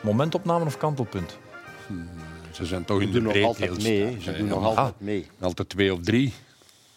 [0.00, 1.38] Momentopname of kantelpunt?
[1.86, 2.08] Hmm,
[2.52, 4.20] ze zijn toch Ze in de doen nog altijd mee.
[4.20, 5.26] Ze doen Ja, nog altijd mee.
[5.40, 6.32] Altijd twee of drie.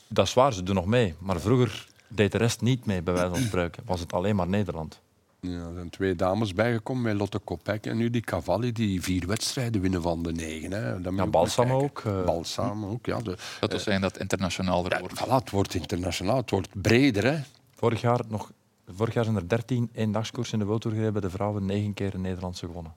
[0.08, 1.16] Dat is waar, ze doen nog mee.
[1.20, 3.84] Maar vroeger deed de rest niet mee, bij wijze van spreken.
[3.86, 5.00] Was het alleen maar Nederland.
[5.40, 9.28] Ja, er zijn twee dames bijgekomen met Lotte Kopeck en nu die Cavalli die vier
[9.28, 10.72] wedstrijden winnen van de negen.
[10.72, 11.02] Hè.
[11.02, 12.02] Dat Ja, Balsam ook.
[12.06, 13.18] eh, Balsam ook, ja.
[13.20, 15.20] De, Dat wil zeggen dat het internationaal ja, wordt.
[15.26, 17.24] voilà, het wordt internationaal, het wordt breder.
[17.26, 17.40] Hè.
[17.76, 18.52] vorig, jaar nog,
[18.96, 21.66] vorig jaar zijn er 13 eendagskoersen in de World Tour gereden bij de vrouwen.
[21.66, 22.94] Negen keer een Nederlandse gewonnen.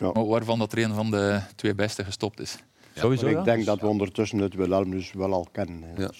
[0.00, 2.56] Maar waarvan dat er een van de twee beste gestopt is.
[2.94, 5.88] Sowieso, ik denk dat we ondertussen het Wilhelmus wel al kennen.
[5.96, 6.10] Ja.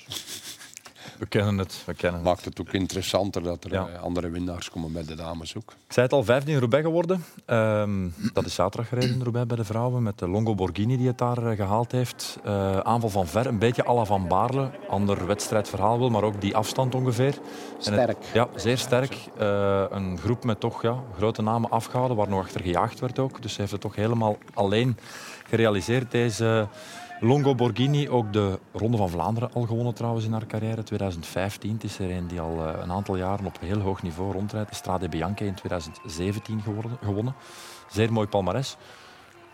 [1.18, 1.82] We kennen het.
[1.86, 2.28] We kennen het.
[2.28, 3.86] Maakt het ook interessanter dat er Ja.
[3.88, 5.70] eh, andere winnaars komen bij de dames ook.
[5.86, 7.24] Ik zei het al, vijfde in Roubaix geworden.
[7.46, 10.02] Ehm, dat is zaterdag gereden in Roubaix bij de vrouwen.
[10.02, 12.38] Met de Longo Borghini die het daar eh, gehaald heeft.
[12.44, 14.70] Eh, aanval van ver, een beetje à la Van Baarle.
[14.88, 17.24] Ander wedstrijdverhaal wil, maar ook die afstand ongeveer.
[17.26, 17.40] Het-
[17.78, 18.24] Sterk.
[18.32, 19.16] ja, zeer sterk.
[19.38, 23.42] Eh, een groep met toch ja, grote namen afgehouden, waar nog achter gejaagd werd ook.
[23.42, 24.96] Dus ze heeft het toch helemaal alleen
[25.48, 26.68] gerealiseerd, deze
[27.20, 28.09] Longo Borghini.
[28.09, 30.83] Ook de Ronde van Vlaanderen al gewonnen trouwens in haar carrière.
[30.83, 34.33] 2015 Het is er een die al eh, een aantal jaren op heel hoog niveau
[34.33, 34.68] rondrijdt.
[34.68, 37.35] De Strade Bianche in 2017 geworden, gewonnen.
[37.88, 38.76] Zeer mooi palmares.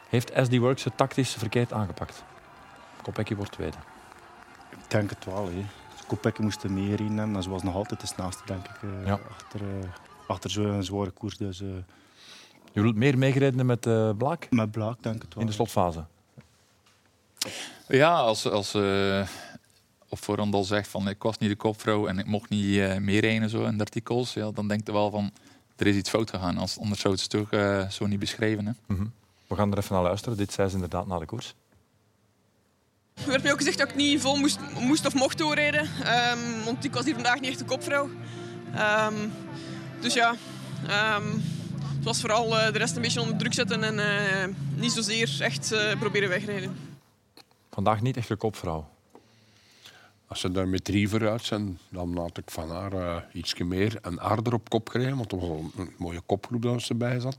[0.09, 2.25] Heeft SD Works het tactisch verkeerd aangepakt?
[3.03, 3.77] Kopecky wordt tweede.
[4.71, 5.45] Ik denk het wel.
[5.47, 5.65] Hè.
[6.07, 7.37] Kopecky moest er meer in hebben.
[7.37, 9.19] En ze was nog altijd de snelste, denk ik, eh, Ja.
[9.31, 9.89] achter, eh,
[10.27, 11.37] achter zo'n zware koers.
[11.37, 11.69] Dus, eh,
[12.73, 13.81] Je wilt meer meegereden met
[14.19, 15.43] Blaak met Blaak denk ik het wel.
[15.43, 16.05] in de slotfase.
[17.89, 19.27] Ja, als, als eh
[20.09, 22.97] op voorhand al zegt van ik was niet de kopvrouw en ik mocht niet eh
[22.97, 25.33] meerijden zo in de artikels, ja, dan denkt je wel van
[25.77, 26.59] er is iets fout gegaan.
[26.59, 28.67] Als, anders zou het toch eh, zo niet beschreven.
[28.67, 28.73] Hè.
[28.87, 29.07] Mhm.
[29.47, 30.37] We gaan er even naar luisteren.
[30.37, 31.55] Dit zei ze inderdaad na de koers.
[33.15, 35.89] Er werd mij ook gezegd dat ik niet vol moest, moest of mocht doorrijden.
[36.03, 38.11] Ehm, want ik was hier vandaag niet echt de kopvrouw.
[38.75, 39.15] Ehm,
[40.01, 40.35] dus ja,
[40.87, 41.27] ehm,
[41.97, 45.37] het was vooral eh, de rest een beetje onder druk zetten en eh, niet zozeer
[45.39, 46.92] echt eh, proberen wegrijden.
[47.73, 48.89] Vandaag niet echt de kopvrouw.
[50.27, 53.99] Als ze daar met drie vooruit zijn, dan had ik van haar eh iets meer
[54.03, 55.17] en harder op kop gereden.
[55.17, 57.37] Want het was al een mooie kopgroep dat ze erbij zat.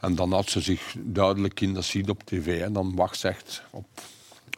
[0.00, 2.62] En dan had ze zich duidelijk in, dat ziet op tv.
[2.62, 3.86] En dan wacht ze echt op,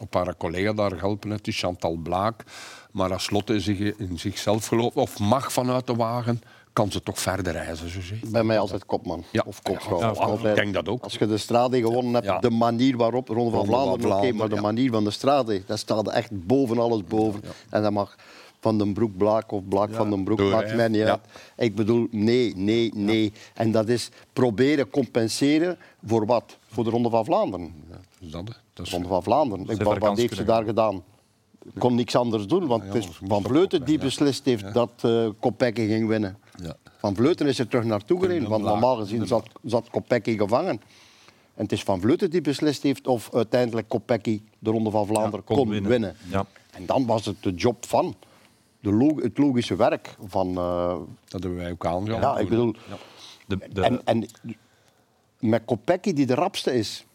[0.00, 1.30] op haar collega daar helpen.
[1.30, 2.44] Het is Chantal Blaak.
[2.90, 3.54] Maar als Lotte
[3.98, 6.42] in zichzelf gelooft, of mag vanuit de wagen,
[6.76, 7.90] kan ze toch verder reizen.
[7.90, 8.20] Zo zie.
[8.26, 9.42] Bij mij altijd kopman Ja.
[9.46, 10.00] of kopvrouw.
[10.42, 11.02] Ja, ik denk dat ook.
[11.02, 12.38] Als je de Strade gewonnen hebt, Ja.
[12.38, 15.62] de manier waarop, Ronde van Ronde van Vlaanderen, oké, maar de manier van de Strade,
[15.66, 17.40] dat staat echt boven alles boven.
[17.70, 18.16] En dat mag
[18.60, 21.08] Van den Broek Blaak of Blaak van den Broek, door, maakt mij niet Ja.
[21.10, 21.20] uit.
[21.56, 23.32] Ik bedoel, nee, nee, nee.
[23.54, 26.58] En dat is proberen compenseren voor wat?
[26.68, 27.74] Voor de Ronde van Vlaanderen.
[28.18, 29.68] Dat, dat De is, Ronde van Vlaanderen.
[29.68, 31.02] Ik, wat heeft ze daar gedaan?
[31.78, 32.66] kon niks anders doen.
[32.66, 36.38] Want Ja, het is Van Vleuten die beslist heeft dat eh Kopecky ging winnen.
[36.62, 36.77] Ja.
[36.99, 38.49] Van Vleuten is er terug naartoe gereden.
[38.49, 40.81] Want normaal gezien zat, zat Kopecky gevangen.
[41.55, 45.45] En het is Van Vleuten die beslist heeft of uiteindelijk Kopecky de Ronde van Vlaanderen
[45.45, 46.16] kon, winnen.
[46.31, 46.47] Ja.
[46.71, 48.14] En dan was het de job van
[48.81, 50.49] de lo- het logische werk van...
[50.57, 50.97] eh,
[51.29, 52.23] Dat hebben wij ook aangehaald.
[52.23, 52.75] ja, ik bedoel...
[53.47, 54.27] De, de, En, en
[55.38, 57.06] met Kopecky die de rapste is.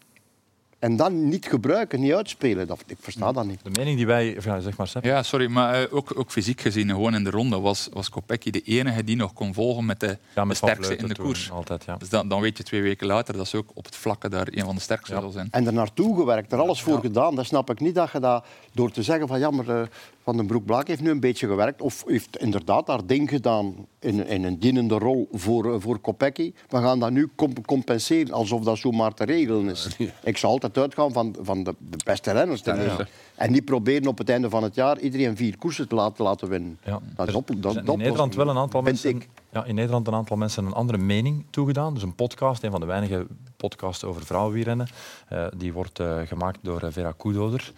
[0.82, 2.68] En dan niet gebruiken, niet uitspelen.
[2.68, 3.60] Dat, ik versta dat niet.
[3.64, 4.38] de mening die wij...
[4.42, 5.06] zeg maar, Sepp.
[5.06, 8.50] Ja, sorry, maar eh, ook, ook fysiek gezien, gewoon in de ronde, was, was Kopecky
[8.50, 11.52] de enige die nog kon volgen met de, Ja, met sterkste in de koers.
[11.52, 11.98] Altijd, ja.
[11.98, 14.48] Dus dan, dan weet je twee weken later dat ze ook op het vlakke daar
[14.52, 15.22] een van de sterkste Ja.
[15.22, 15.48] zal zijn.
[15.52, 17.36] En er naartoe gewerkt, er alles voor gedaan.
[17.36, 19.88] Dat snap ik niet dat je dat door te zeggen van ja, maar eh,
[20.24, 21.82] Van den Broek Blaak heeft nu een beetje gewerkt.
[21.82, 26.54] Of heeft inderdaad haar ding gedaan in, in een dienende rol voor, eh, voor Kopecky.
[26.70, 29.98] We gaan dat nu comp- compenseren alsof dat zomaar te regelen is.
[30.24, 33.08] Ik zou altijd uitgaan van, van de, de beste renners te nemen.
[33.36, 36.50] En niet proberen op het einde van het jaar iedereen vier koersen te laten, laten
[36.50, 36.80] winnen.
[36.86, 37.00] Ja.
[37.16, 39.28] Dat is op, dat, in Nederland wel een aantal mensen, ik.
[39.52, 41.94] ja, in Nederland een aantal mensen een andere mening toegedaan.
[41.94, 44.88] Dus een podcast, een van de weinige podcasts over vrouwenwielrennen,
[45.28, 47.74] eh die wordt eh, gemaakt door Vera Koedoder.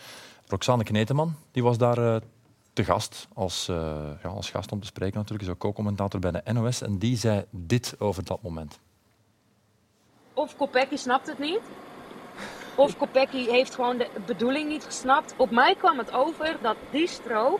[0.48, 2.22] Roxane Kneteman, die was daar
[2.74, 3.76] te gast als, eh,
[4.24, 7.18] ja, als gast om te spreken natuurlijk, is ook co-commentator bij de NOS en die
[7.18, 8.80] zei dit over dat moment.
[10.34, 11.62] Of Kopecky snapt het niet.
[12.76, 15.34] Of Kopecky heeft gewoon de bedoeling niet gesnapt.
[15.38, 17.60] Op mij kwam het over dat die strook,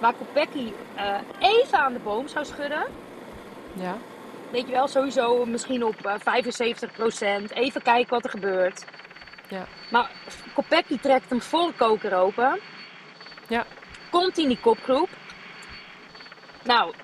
[0.00, 2.86] waar Kopecky eh, even aan de boom zou schudden.
[3.72, 3.96] Ja.
[4.50, 7.52] Weet je wel, sowieso misschien op eh 75%.
[7.52, 8.84] Even kijken wat er gebeurt.
[9.48, 9.66] Ja.
[9.90, 10.10] Maar
[10.54, 12.60] Kopecky trekt hem volle koker open.
[13.48, 13.66] Ja.
[14.12, 15.08] Komt in die kopgroep.
[16.64, 16.94] Nou,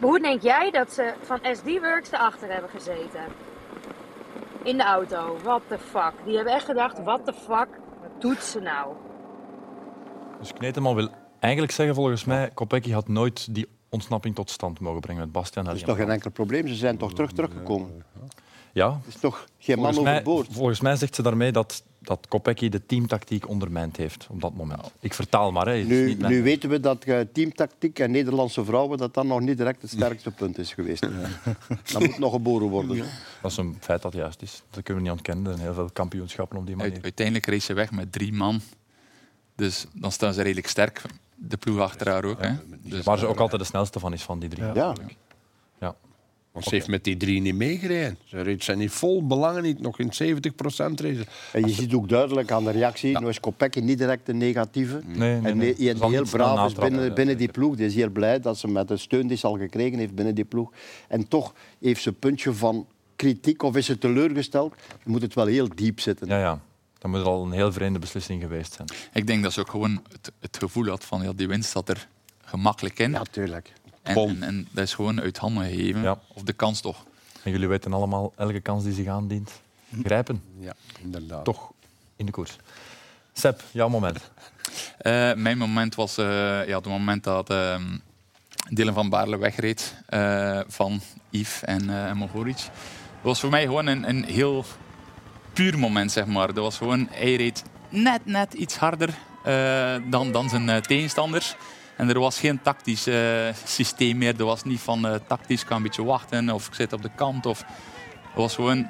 [0.00, 3.24] hoe denk jij dat ze van SD Works erachter hebben gezeten?
[4.62, 5.38] In de auto.
[5.42, 6.12] What the fuck?
[6.24, 7.68] Die hebben echt gedacht, what the fuck?
[8.02, 8.92] Wat doet ze nou?
[10.40, 11.08] Dus Kneteman wil
[11.40, 15.64] eigenlijk zeggen, volgens mij, Kopecky had nooit die ontsnapping tot stand mogen brengen met Bastian
[15.64, 16.68] Dat is toch geen enkel probleem.
[16.68, 18.04] Ze zijn toch terug teruggekomen.
[18.72, 20.46] Ja, Het is toch geen man Volgens mij, overboord.
[20.50, 24.92] volgens mij zegt ze daarmee dat, dat Kopecky de teamtactiek ondermijnd heeft op dat moment.
[25.00, 25.66] Ik vertaal maar.
[25.66, 25.72] Hè.
[25.72, 29.14] Het is Nu, niet mijn- nu weten we dat eh, teamtactiek en Nederlandse vrouwen dat
[29.14, 31.02] dan nog niet direct het sterkste punt is geweest.
[31.92, 32.96] Dat moet nog geboren worden.
[33.42, 34.62] Dat is een feit dat juist is.
[34.70, 35.44] Dat kunnen we niet ontkennen.
[35.46, 36.92] Er zijn heel veel kampioenschappen op die manier.
[36.92, 38.60] Uit- uiteindelijk race ze weg met drie man.
[39.56, 41.02] Dus dan staan ze redelijk sterk.
[41.34, 42.42] De ploeg achter haar ook.
[42.42, 42.50] Hè.
[42.82, 44.64] Dus, Waar ze ook altijd de snelste van is van die drie.
[44.64, 44.72] Ja.
[44.74, 44.94] Ja.
[46.54, 48.18] Want ze heeft met die drie niet meegereden.
[48.24, 51.26] Ze reed zijn niet vol belangen niet, nog in 70% race.
[51.52, 55.00] En je ziet ook duidelijk aan de reactie, nu is Kopecky niet direct de negatieve.
[55.06, 55.74] Nee, nee, En nee.
[55.74, 57.76] die- die heel braaf is binnen, ja, binnen die ploeg.
[57.76, 60.34] Die is heel blij dat ze met de steun die ze al gekregen heeft binnen
[60.34, 60.72] die ploeg.
[61.08, 62.86] En toch heeft ze een puntje van
[63.16, 64.74] kritiek of is ze teleurgesteld.
[64.88, 66.28] Dan moet het wel heel diep zitten.
[66.28, 66.60] Ja, ja.
[66.98, 68.88] Dan moet het al een heel vreemde beslissing geweest zijn.
[69.12, 71.88] Ik denk dat ze ook gewoon het, het gevoel had van ja, die winst zat
[71.88, 72.08] er
[72.44, 73.10] gemakkelijk in.
[73.10, 73.72] Ja, tuurlijk.
[74.04, 76.02] En, en, en dat is gewoon uit handen gegeven.
[76.02, 76.18] Ja.
[76.34, 77.04] Of de kans toch.
[77.42, 79.50] En jullie weten allemaal, elke kans die zich aandient,
[80.02, 80.42] grijpen.
[80.58, 81.44] Ja, inderdaad.
[81.44, 81.72] Toch
[82.16, 82.56] in de koers.
[83.32, 84.30] Seb, jouw moment.
[84.98, 86.26] Eh, mijn moment was eh,
[86.66, 87.82] ja, het moment dat ehm
[88.68, 92.56] Dylan van Baarle wegreed eh, van Yves en, eh en Mohoric.
[92.56, 94.64] Dat was voor mij gewoon een, een heel
[95.52, 96.46] puur moment, zeg maar.
[96.46, 99.14] Dat was gewoon, hij reed net, net iets harder
[99.44, 101.56] eh, dan, dan zijn eh, tegenstanders.
[101.96, 104.34] En er was geen tactisch eh, systeem meer.
[104.38, 107.02] Er was niet van eh, tactisch, ik kan een beetje wachten of ik zit op
[107.02, 107.46] de kant.
[107.46, 108.88] Of, het was gewoon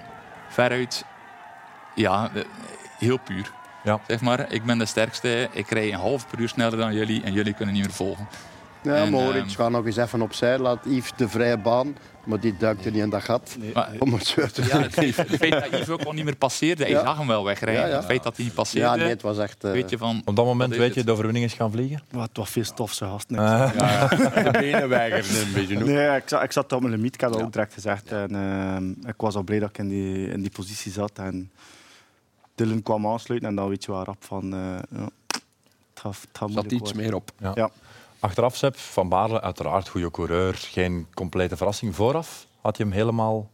[0.49, 1.05] veruit,
[1.95, 2.43] ja, eh,
[2.99, 3.51] heel puur.
[3.85, 4.01] Ja.
[4.07, 7.23] Zeg maar, ik ben de sterkste, ik rij een half per uur sneller dan jullie
[7.23, 8.29] en jullie kunnen niet meer volgen.
[8.85, 10.59] Ja, En, Moritz ehm, gaat nog eens even opzij.
[10.59, 11.97] Laat Yves de vrije baan.
[12.25, 13.57] Maar die duikte niet in dat gat.
[13.75, 16.25] Maar, Om het zo te ja, het, feit, het feit dat Yves ook al niet
[16.25, 17.01] meer passeerde, hij Ja.
[17.05, 17.83] zag hem wel wegrijden.
[17.83, 17.97] Ja, ja.
[17.97, 19.65] Het feit dat hij niet passeerde, Ja, nee, het was echt...
[19.65, 20.23] eh, weet je van...
[20.25, 21.07] Op dat moment Wat weet je, het?
[21.07, 22.03] de overwinning is gaan vliegen.
[22.13, 23.37] Maar het was veel stof, ze gasten.
[24.45, 25.77] De benen weigerden een beetje.
[25.77, 28.13] Nee, ik zat, ik zat op mijn limiet, ik had dat ook direct gezegd.
[28.13, 31.19] En, ehm, ik was al blij dat ik in die, in die positie zat.
[31.19, 31.51] En
[32.55, 34.53] Dylan kwam aansluiten en dan weet je wel rap van...
[34.55, 34.59] eh
[34.99, 36.97] ja, het gaat, het gaat zat iets worden.
[36.97, 37.31] meer op.
[37.55, 37.71] Ja.
[38.25, 40.55] Achteraf, Seb, Van Baarle, uiteraard goede coureur.
[40.55, 41.95] Geen complete verrassing.
[41.95, 43.51] Vooraf had je hem helemaal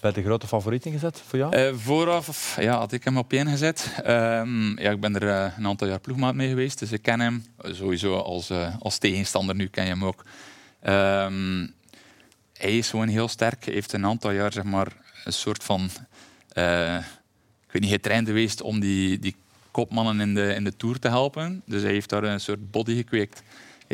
[0.00, 1.54] bij de grote favorieten gezet voor jou?
[1.56, 4.00] Eh, vooraf ja, had ik hem op één gezet.
[4.02, 7.20] Ehm, ja, ik ben er eh, een aantal jaar ploegmaat mee geweest, dus ik ken
[7.20, 9.54] hem sowieso als, eh, als tegenstander.
[9.54, 10.24] Nu ken je hem ook.
[10.80, 11.66] Ehm,
[12.52, 13.64] hij is gewoon heel sterk.
[13.64, 14.88] Hij heeft een aantal jaar zeg maar,
[15.24, 15.84] een soort van...
[17.66, 19.36] ik weet niet, getraind geweest om die, die
[19.70, 21.62] kopmannen in de, in de Tour te helpen.
[21.66, 23.42] Dus hij heeft daar een soort body gekweekt.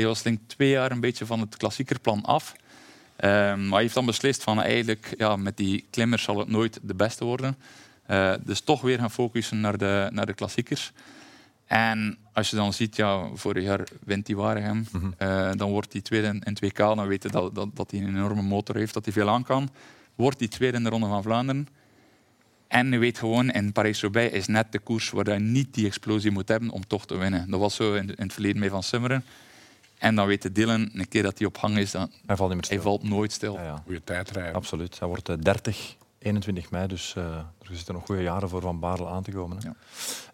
[0.01, 2.53] Hij was denk ik twee jaar een beetje van het klassiekerplan af.
[3.17, 6.79] Ehm, maar hij heeft dan beslist van eigenlijk, ja, met die klimmers zal het nooit
[6.83, 7.57] de beste worden.
[8.07, 10.93] Eh, dus toch weer gaan focussen naar de, naar de klassiekers.
[11.67, 14.87] En als je dan ziet, ja, vorig jaar wint hij Waregem.
[14.93, 15.11] Mhm.
[15.17, 16.77] Eh, dan wordt hij tweede in, in 2K.
[16.77, 19.71] Dan weten dat, dat, dat hij een enorme motor heeft, dat hij veel aan kan.
[20.15, 21.69] Wordt hij tweede in de Ronde van Vlaanderen.
[22.69, 26.31] En je weet gewoon, in Parijs-Roubaix is net de koers waar je niet die explosie
[26.31, 27.51] moet hebben om toch te winnen.
[27.51, 29.25] Dat was zo in, in het verleden mee Van Simmeren.
[30.01, 32.51] En dan weet de Dylan, een keer dat hij op hang is, dan, Hij valt
[32.53, 33.55] niet meer hij valt nooit stil.
[33.55, 33.83] Ja, ja.
[33.85, 34.55] Goeie tijdrijden.
[34.55, 34.99] Absoluut.
[34.99, 37.25] Hij wordt eh, 30, 21 mei, dus eh,
[37.69, 39.59] er zitten nog goede jaren voor Van Baarle aan te komen.
[39.63, 39.71] Hè.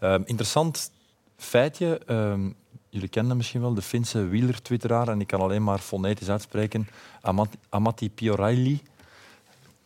[0.09, 0.91] Ehm, interessant
[1.37, 2.01] feitje.
[2.07, 2.51] ehm,
[2.89, 5.09] jullie kennen hem misschien wel, de Finse wieler-twitteraar.
[5.09, 6.89] En ik kan alleen maar fonetisch uitspreken.
[7.21, 8.81] Amati, Amati Pioraili.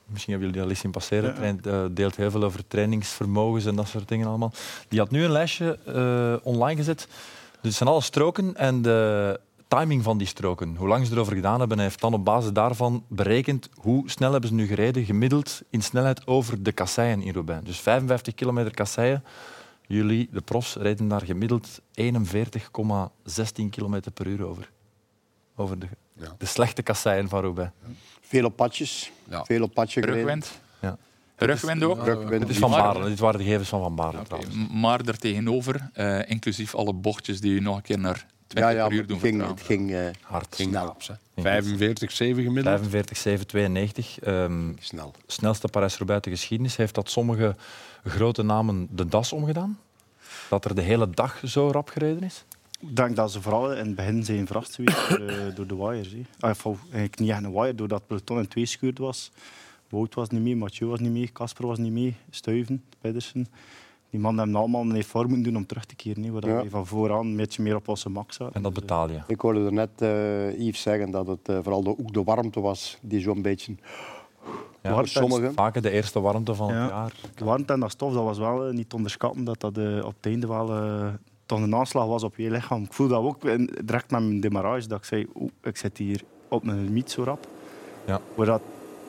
[0.07, 1.63] Misschien hebben jullie al eens zien passeren.
[1.63, 1.71] Ja.
[1.71, 4.53] Eh, deelt heel veel over trainingsvermogens en dat soort dingen allemaal.
[4.89, 6.99] Die had nu een lijstje eh, online gezet.
[7.51, 9.41] Dus het zijn alle stroken en de
[9.79, 10.77] timing van die stroken.
[10.77, 11.77] Hoe lang ze erover gedaan hebben.
[11.77, 15.83] Hij heeft dan op basis daarvan berekend hoe snel hebben ze nu gereden, gemiddeld in
[15.83, 17.65] snelheid over de kasseien in Roubaix.
[17.67, 19.25] Dus 55 kilometer kasseien.
[19.87, 24.71] Jullie, de profs, reden daar gemiddeld 41,16 kilometer per uur over.
[25.57, 26.35] Over de, Ja.
[26.39, 27.71] de slechte kasseien van Roubaix.
[28.21, 29.13] Veel op padjes.
[29.29, 29.45] Ja.
[29.45, 30.21] Veel op padje gereden.
[30.23, 30.61] Rugwind.
[30.81, 30.97] Ja.
[31.37, 32.05] Rugwind ook.
[32.05, 32.41] Rugwind.
[32.41, 33.09] Dit is van Baarle.
[33.09, 34.55] Dit waren de gegevens van Van Baarle trouwens.
[34.73, 38.89] Maar daartegenover, eh inclusief alle bochtjes die je nog een keer naar 20 Ja, ja,
[38.89, 40.55] per uur maar doen het ging, het ging eh, Hard.
[40.55, 40.83] Ging Snel.
[40.83, 41.03] knap,
[41.35, 41.43] hè.
[41.43, 42.77] 45, 7 gemiddeld.
[42.77, 44.21] 45, 7, 92.
[44.21, 45.15] Ehm, snel.
[45.27, 46.77] snelste Parijs-Roubaix uit de geschiedenis.
[46.77, 47.57] Heeft dat sommige
[48.05, 49.79] grote namen de das omgedaan?
[50.49, 52.45] Dat er de hele dag zo rap gereden is?
[52.81, 56.15] Ik denk dat ze vooral in het begin zijn verrast geweest eh, door de wires.
[56.41, 59.31] Ah, of, eigenlijk niet echt een wire, doordat het peloton in twee scheurd was.
[59.89, 63.47] Wout was niet mee, Mathieu was niet mee, Casper was niet mee, Stuyven, Pedersen.
[64.11, 66.33] Die mannen hebben allemaal een effort moeten doen om terug te keren.
[66.33, 66.65] Waar Ja.
[66.69, 68.55] van vooraan een beetje meer op onze max zaten.
[68.55, 69.19] En dat Dus, eh, betaal je.
[69.27, 72.61] Ik hoorde er net eh, Yves zeggen dat het eh, vooral de, ook de warmte
[72.61, 73.75] was die zo'n beetje...
[74.83, 75.53] Ja, voor sommigen.
[75.55, 76.81] Vaak de eerste warmte van Ja.
[76.83, 77.13] het jaar.
[77.35, 79.45] De warmte en dat stof, dat was wel niet te onderschatten.
[79.45, 80.67] Dat dat op het einde wel
[81.47, 82.83] toch een aanslag was op je lichaam.
[82.83, 83.43] Ik voel dat ook
[83.85, 84.89] direct met mijn demarrage.
[84.89, 87.47] Dat ik zei, oeh, ik zit hier op mijn limiet zo rap.
[88.07, 88.21] Ja.
[88.35, 88.61] Waar, dat,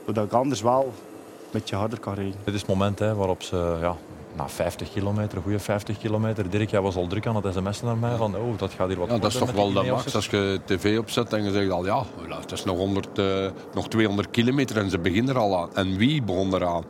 [0.06, 2.36] waar dat ik anders wel een beetje harder kan rijden.
[2.44, 3.96] Dit is het moment hè, waarop ze ja,
[4.36, 6.50] na 50 kilometer, goede 50 kilometer.
[6.50, 8.98] Dirk, jij was al druk aan het sms'en naar mij van oh, dat gaat hier
[8.98, 10.16] wat Ja, dat is toch wel de max.
[10.16, 12.04] Als je tv opzet en je zegt al ja,
[12.42, 15.76] het is nog, 100, eh, nog 200 kilometer en ze beginnen er al aan.
[15.76, 16.84] En wie begon eraan?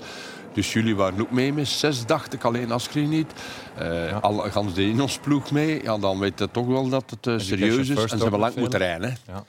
[0.54, 3.34] Dus jullie waren ook mee met zes, dacht ik, alleen Askri niet.
[3.76, 4.18] Eh Ja.
[4.18, 5.84] al, gans de Ineos ploeg mee.
[5.84, 8.12] Ja, dan weet je toch wel dat het eh, serieus is.
[8.12, 9.18] En ze lang moeten rijden.
[9.28, 9.44] Ja.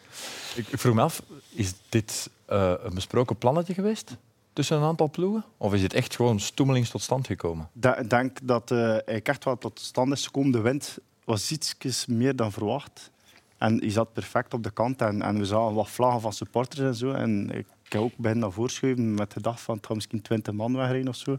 [0.54, 1.22] Ik, ik vroeg me af,
[1.54, 4.16] is dit een besproken plannetje geweest
[4.52, 5.44] tussen een aantal ploegen?
[5.56, 7.68] Of is dit echt gewoon stoemelings tot stand gekomen?
[7.72, 10.52] Da- Ik denk dat eh eigenlijk echt wat tot stand is gekomen.
[10.52, 13.10] De wind was iets meer dan verwacht.
[13.58, 15.00] En hij zat perfect op de kant.
[15.02, 17.10] En, en we zagen wat vlaggen van supporters en zo.
[17.12, 20.54] En ik heb ook beginnen naar voorschuiven met de dag van het gaat misschien 20
[20.54, 21.38] man wegrijden of zo.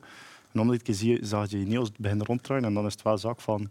[0.51, 2.65] En om dit keer zie je, zag je Ineos beginnen ronddraaien.
[2.65, 3.69] En dan is het wel zaak van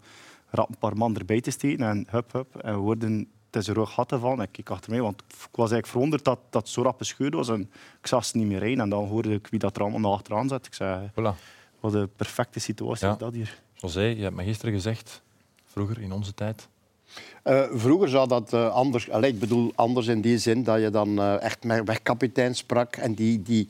[0.50, 1.84] rap een paar man erbij te steken.
[1.86, 2.56] En hup, hup.
[2.56, 4.42] En we worden het is rood gat van.
[4.42, 7.48] Ik keek achter mij, want ik was eigenlijk verwonderd dat dat zo rap gescheurd was.
[7.48, 7.60] En
[8.00, 8.80] ik zag ze niet meer rijden.
[8.80, 10.66] En dan hoorde ik wie dat er allemaal achteraan zat.
[10.66, 11.38] Ik zei, Voilà.
[11.80, 13.12] wat een perfecte situatie Ja.
[13.12, 13.60] is dat hier.
[13.74, 15.22] José, je hebt me gisteren gezegd,
[15.66, 16.68] vroeger in onze tijd,
[17.42, 19.10] Eh, vroeger zou dat eh, anders...
[19.10, 22.96] Allee, ik bedoel anders in die zin dat je dan eh, echt met wegkapitein sprak.
[22.96, 23.68] En die, die,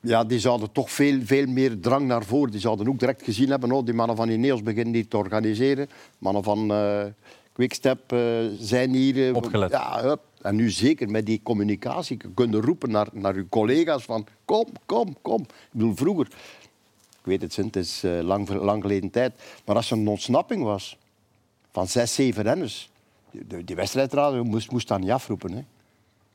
[0.00, 2.50] ja, die zouden toch veel, veel meer drang naar voren.
[2.50, 5.88] Die zouden ook direct gezien hebben, oh, die mannen van Ineos beginnen niet te organiseren.
[6.18, 7.04] Mannen van eh
[7.54, 8.18] Quickstep eh,
[8.58, 9.28] zijn hier...
[9.28, 9.70] eh, Opgelet.
[9.70, 10.20] Ja, hup.
[10.42, 12.16] En nu zeker met die communicatie.
[12.22, 15.40] Je kunt roepen naar, naar uw collega's van kom, kom, kom.
[15.40, 16.26] Ik bedoel, vroeger...
[16.26, 19.32] Ik weet het, Sint, het is eh, lang, lang geleden tijd.
[19.64, 20.98] Maar als er een ontsnapping was
[21.72, 22.90] van zes, zeven renners.
[23.30, 25.52] Die, die wedstrijdradio moest, moest dat niet afroepen.
[25.52, 25.60] Hè.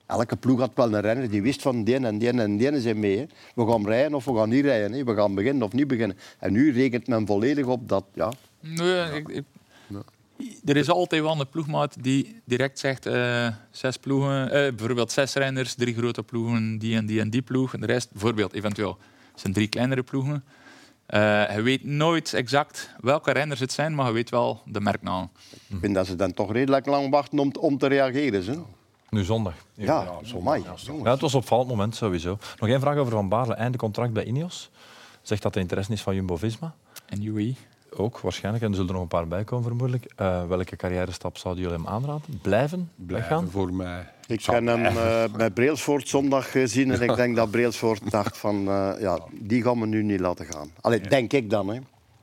[0.05, 2.99] Elke ploeg had wel een renner die wist van die en die en die zijn
[2.99, 3.17] mee.
[3.17, 3.25] Hè.
[3.55, 4.91] We gaan rijden of we gaan niet rijden.
[4.93, 5.03] Hè.
[5.03, 6.17] We gaan beginnen of niet beginnen.
[6.39, 8.03] En nu rekent men volledig op dat...
[8.13, 9.43] Ja, Nee, ik, ik-
[10.65, 15.33] er is altijd wel een ploegmaat die direct zegt eh, zes ploegen, eh, bijvoorbeeld zes
[15.33, 17.73] renners, drie grote ploegen, die en die en die ploeg.
[17.73, 18.97] En de rest, bijvoorbeeld, eventueel,
[19.35, 20.43] zijn drie kleinere ploegen.
[21.05, 25.29] Eh je weet nooit exact welke renners het zijn, maar je weet wel de merknaam.
[25.67, 28.45] ik vind dat ze dan toch redelijk lang wachten om, te- om te reageren.
[28.45, 28.55] Hè.
[29.09, 29.53] nu zondag.
[29.73, 30.59] Ja, zo mij.
[31.03, 32.37] Ja, het was een opvallend moment sowieso.
[32.59, 33.53] Nog één vraag over Van Baarle.
[33.53, 34.69] Einde contract bij Ineos.
[35.21, 36.75] Zegt dat de interesse is van Jumbo-Visma?
[37.05, 37.53] En UAE.
[37.99, 38.63] Ook, waarschijnlijk.
[38.63, 40.11] En er zullen er nog een paar bij komen, vermoedelijk.
[40.15, 42.39] Eh, welke carrière stap zouden jullie hem aanraden?
[42.41, 42.91] Blijven?
[42.95, 43.49] Blijven Weggaan?
[43.51, 44.07] voor mij.
[44.27, 48.37] Ik heb hem eigenlijk- eh, bij Brailsford zondag gezien en ik denk dat Brailsford dacht
[48.37, 48.67] van...
[48.67, 50.69] eh, ja, die gaan we nu niet laten gaan.
[50.81, 51.67] Allee, denk ik dan.
[51.67, 51.79] Hè.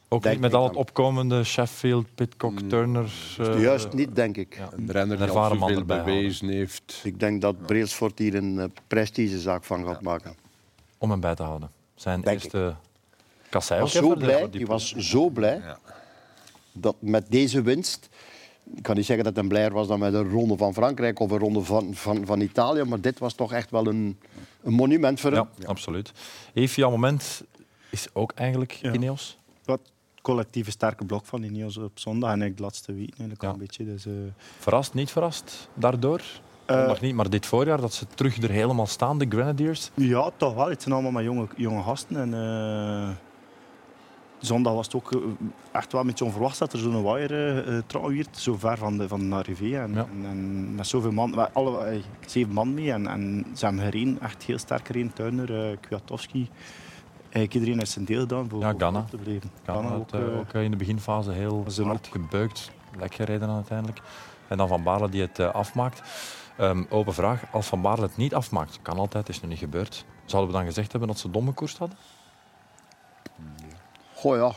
[0.09, 3.13] Ook Denk niet met al het opkomende Sheffield, Pitcock, Turner.
[3.39, 4.57] eh, Juist niet, denk ik.
[4.57, 4.69] ja.
[4.77, 7.01] Een renner die ervaren man erbij bewezen heeft.
[7.05, 10.35] Ik denk dat Brailsford hier een eh, prestigezaak van gaat maken.
[10.99, 11.71] Om hem bij te houden.
[11.95, 12.75] Zijn Denk eerste
[13.57, 13.81] kassei.
[13.81, 14.51] Was zo blij.
[14.51, 15.61] die was zo blij.
[15.65, 15.79] Ja.
[16.73, 18.09] dat met deze winst...
[18.77, 21.31] Ik kan niet zeggen dat hij blijer was dan met een ronde van Frankrijk of
[21.31, 24.19] een ronde van, van, van Italië, maar dit was toch echt wel een,
[24.63, 25.49] een monument voor hem.
[25.59, 26.13] Ja, absoluut.
[26.55, 27.43] Even jouw moment
[27.91, 28.93] is ook eigenlijk Ja.
[28.93, 29.39] Ineos.
[29.65, 29.81] Wat
[30.23, 33.55] collectieve sterke blok van Ineos op zondag en ik de laatste week eigenlijk al Ja.
[33.55, 33.85] een beetje.
[33.85, 34.13] Dus, eh,
[34.59, 36.21] Verrast, niet verrast daardoor?
[36.65, 39.91] Eh, Nog niet, maar dit voorjaar dat ze terug er helemaal staan, de Grenadiers.
[39.95, 40.69] Ja, toch wel.
[40.71, 42.17] Het zijn allemaal maar jonge, jonge gasten.
[42.17, 43.09] En, eh,
[44.39, 45.21] zondag was het ook eh,
[45.73, 48.99] echt wel een beetje onverwacht dat er zo'n wire uh, trouw werd, zo ver van
[48.99, 49.37] de, van de.
[49.47, 49.85] En, Ja.
[49.87, 52.93] en, en met zoveel man, alle, eh, zeven man mee.
[52.93, 55.13] En, en ze hebben gereden, echt heel sterk gereden.
[55.13, 56.49] Tuiner, uh, Kwiatkowski.
[57.23, 59.51] Eigenlijk iedereen heeft zijn deel gedaan voor, Ja, op te blijven.
[59.63, 62.71] Ghana Ganna ook, ook, eh, eh, ook eh, in de beginfase heel hard gebeukt.
[62.99, 64.01] Lek gereden uiteindelijk.
[64.49, 66.03] En dan Van Baarle die het eh, afmaakt.
[66.57, 67.43] Ehm, open vraag.
[67.53, 70.05] Als Van Baarle het niet afmaakt, kan altijd, is nog niet gebeurd.
[70.25, 71.99] Zouden we dan gezegd hebben dat ze dom gekoerst hadden?
[74.17, 74.53] Goh ja,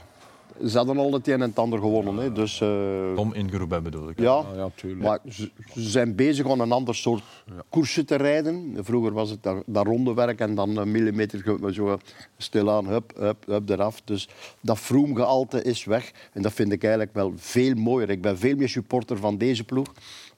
[0.67, 2.15] ze hadden al het een en het ander gewonnen.
[2.17, 2.31] Hè.
[2.31, 4.17] Dus, eh, bedoel ik.
[4.17, 4.23] hè?
[4.23, 5.01] ja, Ja, ja, tuurlijk.
[5.01, 7.23] maar ze, ze zijn bezig om een ander soort
[7.69, 8.77] koersen te rijden.
[8.79, 11.97] Vroeger was het dat, dat ronde werk en dan een millimeter ge- zo
[12.37, 14.01] stilaan, hup, hup, hup, eraf.
[14.03, 14.29] Dus
[14.61, 16.11] dat vroomgehalte is weg.
[16.33, 18.09] En dat vind ik eigenlijk wel veel mooier.
[18.09, 19.87] Ik ben veel meer supporter van deze ploeg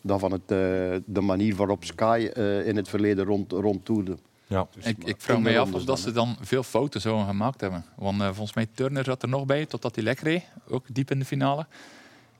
[0.01, 0.57] dan van het, eh,
[1.05, 4.17] de manier waarop Sky eh, in het verleden rond, rondtoerde.
[4.51, 4.67] Ja.
[4.83, 7.85] Ik, ik vraag me af of dat ze dan veel fouten zouden gemaakt hebben.
[7.95, 10.43] Want eh, volgens mij Turner zat er nog bij, totdat hij lek reed.
[10.67, 11.65] Ook diep in de finale.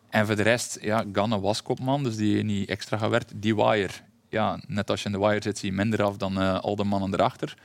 [0.09, 3.31] En voor de rest, ja, Ganna was kopman, dus die heeft niet extra gewerkt.
[3.35, 3.93] Die wire,
[4.29, 6.75] ja, net als je in de wire zit, zie je minder af dan eh, al
[6.75, 7.57] de mannen erachter.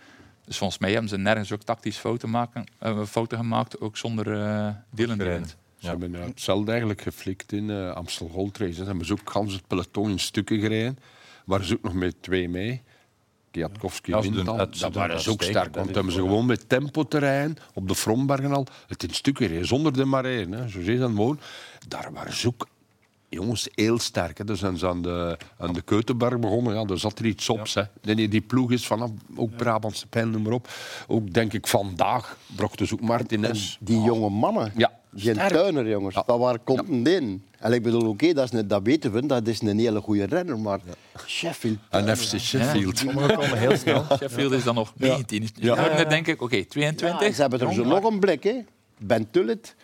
[0.45, 2.65] Dus volgens mij hebben ze nergens ook tactisch fouten, maken,
[3.07, 5.47] fouten gemaakt, ook zonder uh, Dylan.
[5.79, 8.73] Ze hebben hetzelfde eigenlijk geflikt in eh, Amstel Gold Race.
[8.73, 10.99] Ze hebben ze ook gans het peloton in stukken gereden.
[11.45, 12.83] Waren ze ook nog met twee mee.
[13.57, 15.75] Kwiatkowski Ja, wint ze Dat waren ze ook sterk.
[15.75, 19.67] Want hebben ze gewoon met tempo terrein op de Frombergen al het in stukken gereden.
[19.67, 20.53] Zonder de marijn.
[20.53, 20.69] Hè.
[20.69, 21.41] Zo zie je dat gewoon.
[21.89, 22.67] Daar waren ze ook
[23.29, 24.39] jongens heel sterk.
[24.39, 24.45] Hè.
[24.45, 26.75] Dus zijn ze aan de, aan de Keutenberg begonnen.
[26.75, 27.67] Ja, daar zat er iets op.
[27.75, 28.15] Hè.
[28.15, 30.69] Die, die ploeg is vanaf ook Brabantse pijl, noem maar op.
[31.07, 33.77] Ook denk ik vandaag brachten ze ook Martinez.
[33.81, 34.93] Die jonge mannen, Ja,
[35.23, 35.53] die sterk.
[35.53, 36.23] tuiner jongens, Ja.
[36.27, 37.45] dat waar komt een in?
[37.59, 40.25] En ik bedoel, oké, dat, is een- dat weten we, dat is een hele goede
[40.25, 40.81] renner, maar
[41.27, 41.79] Sheffield...
[41.91, 42.99] En FC Sheffield.
[42.99, 44.05] Sommigen komen heel snel.
[44.21, 45.49] Sheffield is dan nog 19.
[45.55, 45.75] Ja.
[45.75, 47.29] Turner denk ik, oké, 22.
[47.29, 48.55] Ja, ze hebben er zo nog een blik, hè.
[48.99, 49.75] Ben Tullet,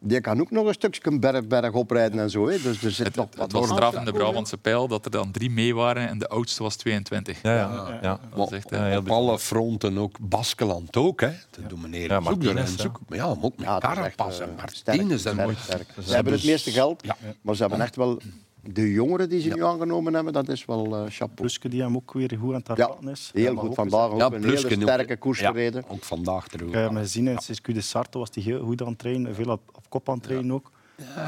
[0.00, 2.48] die kan ook nog een stukje berg, berg oprijden en zo.
[2.48, 2.58] Hè.
[2.62, 5.10] Dus er zit Het, nog het wat was straf in de Brabantse pijl dat er
[5.10, 7.42] dan drie mee waren en de oudste was 22.
[7.42, 7.98] Ja, ja.
[8.02, 8.20] ja.
[8.34, 10.16] Dat is echt, eh, Ja, op alle fronten ook.
[10.20, 11.30] Baskeland ook, hè.
[11.50, 12.22] De domineren.
[12.22, 13.00] Ja, ook.
[13.08, 15.22] Maar ja, maar ook met Ja, eh, en sterk, Martinez.
[15.22, 17.16] Ze, Ze hebben het meeste geld, Ja.
[17.40, 18.20] maar ze hebben echt wel...
[18.62, 21.34] De jongeren die ze nu aangenomen hebben, dat is wel eh chapeau.
[21.34, 23.30] Pluske die hem ook weer goed aan het Ja, hervatten is.
[23.34, 23.74] heel goed.
[23.74, 25.84] Vandaag ook Ja, een hele sterke koers Ja, gereden.
[25.88, 26.68] Ook vandaag terug.
[26.68, 29.34] Ik heb hem gezien in Circuit de Sarto was hij heel goed aan het trainen,
[29.34, 30.70] veel op, op kop aan het trainen ook.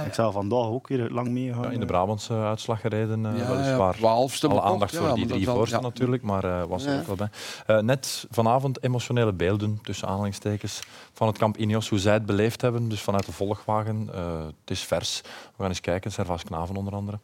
[0.06, 1.62] Ik zou vandaag ook weer lang meegaan.
[1.62, 1.86] Ja, in de eh.
[1.86, 3.92] Brabantse uitslag gereden, eh, Ja, weliswaar.
[3.92, 5.84] ja, twaalfste Alle bekocht, aandacht ja, voor die drie voorsten ja.
[5.86, 6.98] natuurlijk, maar eh, was er Ja.
[7.00, 7.28] ook wel bij.
[7.66, 10.80] Eh, net vanavond emotionele beelden, tussen aanhalingstekens,
[11.12, 12.88] van het kamp Ineos, hoe zij het beleefd hebben.
[12.88, 14.08] Dus vanuit de volgwagen.
[14.14, 15.20] Eh, het is vers.
[15.22, 16.12] We gaan eens kijken.
[16.12, 17.18] Servaas Knaven onder andere.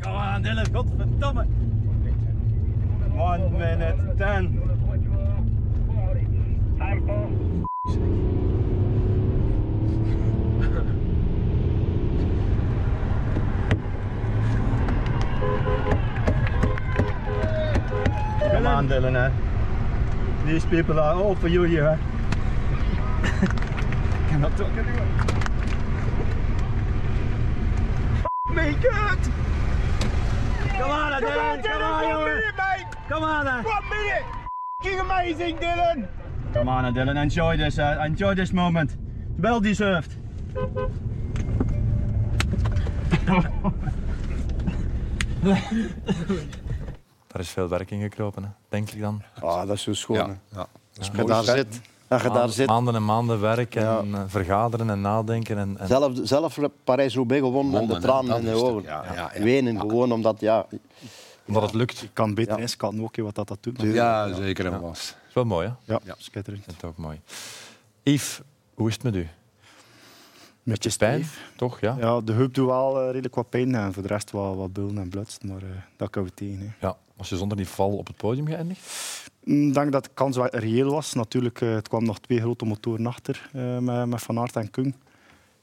[0.00, 1.46] Kom aan, Dylan, godverdomme.
[3.16, 4.60] One minute ten.
[6.78, 8.27] Come
[18.68, 19.16] on, Dylan.
[19.16, 19.30] eh.
[20.46, 21.86] These people are all for you here.
[21.86, 21.96] eh.
[24.30, 25.06] Cannot talk anymore.
[28.54, 29.18] Me good.
[30.78, 31.22] Come on, Dylan.
[31.22, 31.64] Come on, Dylan.
[31.64, 32.86] Come on, minute, mate.
[33.08, 33.64] Come on, then.
[33.64, 34.24] One minute.
[34.82, 36.08] Fucking amazing, Dylan.
[36.54, 37.16] Come on, Dylan.
[37.22, 37.78] Enjoy this.
[37.78, 38.96] Uh, enjoy this moment.
[39.38, 40.12] Well deserved.
[47.28, 49.22] Daar is veel werk in gekropen, hè, denk ik dan.
[49.40, 50.16] Ah, dat is zo schoon.
[50.16, 50.32] Ja, hè.
[50.32, 50.56] ja.
[50.56, 53.74] Dat is Als je mooi, daar zit, je daar Maanden, zit maanden en maanden werk
[53.74, 53.98] en Ja.
[54.12, 55.58] eh, vergaderen en nadenken.
[55.58, 58.26] En, en zelf, zelf Parijs-Roubaix gewonnen en de Gewonnen, hè.
[58.28, 58.82] tranen in de ogen.
[58.82, 59.42] Ja, ja, ja.
[59.42, 60.66] Wenen, gewoon omdat, ja...
[61.46, 62.02] omdat het lukt.
[62.02, 62.60] Ik kan beter Ja.
[62.60, 63.80] inschatten ook wat dat, dat doet.
[63.82, 65.16] Ja, zeker en was.
[65.28, 65.92] is wel mooi, hè?
[65.94, 66.14] Ja, Ja.
[66.18, 66.66] schitterend.
[66.66, 67.20] Dat is ook mooi.
[68.02, 68.40] Yves,
[68.74, 69.28] hoe is het met u?
[70.62, 71.50] Beetje Pijn, stijf.
[71.56, 71.80] toch?
[71.80, 71.96] Ja?
[72.00, 74.72] Ja, de heup doet wel eh, redelijk wat pijn en voor de rest wat, wat
[74.72, 76.58] bullen en blutst, maar eh, dat kan we tegen.
[76.78, 76.86] Hè.
[76.86, 76.96] ja.
[77.18, 78.80] Was je zonder die val op het podium geëindigd?
[79.44, 81.14] Ik denk dat de kans wel reëel was.
[81.14, 84.94] Natuurlijk, eh, het kwam nog twee grote motoren achter eh, met, Van Aert en Kung.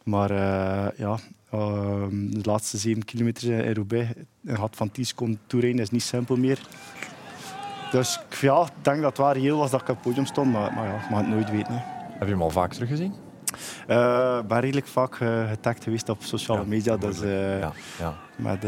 [0.04, 1.18] Maar eh, ja,
[1.50, 4.10] eh, de laatste zeven kilometer in Roubaix,
[4.46, 6.60] een gat van 10 seconden toerijden is niet simpel meer.
[7.92, 10.52] Dus ja, ik denk dat het wel reëel was dat ik op het podium stond,
[10.52, 11.74] maar, maar ja, ik mag het nooit weten.
[11.74, 11.80] Hè.
[12.12, 13.14] Heb je hem al vaak teruggezien?
[13.88, 16.98] Ik ben redelijk vaak uh, getagd geweest op sociale Ja, media.
[16.98, 18.14] Dus, eh, Ja, ja.
[18.36, 18.66] met,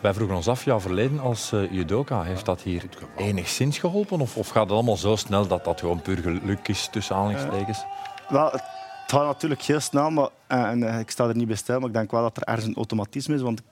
[0.00, 2.84] Wij vroegen ons af, jouw verleden als eh, judoka, heeft dat hier
[3.16, 4.20] enigszins geholpen?
[4.20, 7.84] Of, of gaat het allemaal zo snel dat dat gewoon puur geluk is, tussen aanhalingstekens?
[8.28, 8.62] wel, het
[9.06, 11.94] gaat natuurlijk heel snel, maar, en, eh, ik sta er niet bij stil, maar ik
[11.94, 13.40] denk wel dat er ergens een automatisme is.
[13.40, 13.62] Want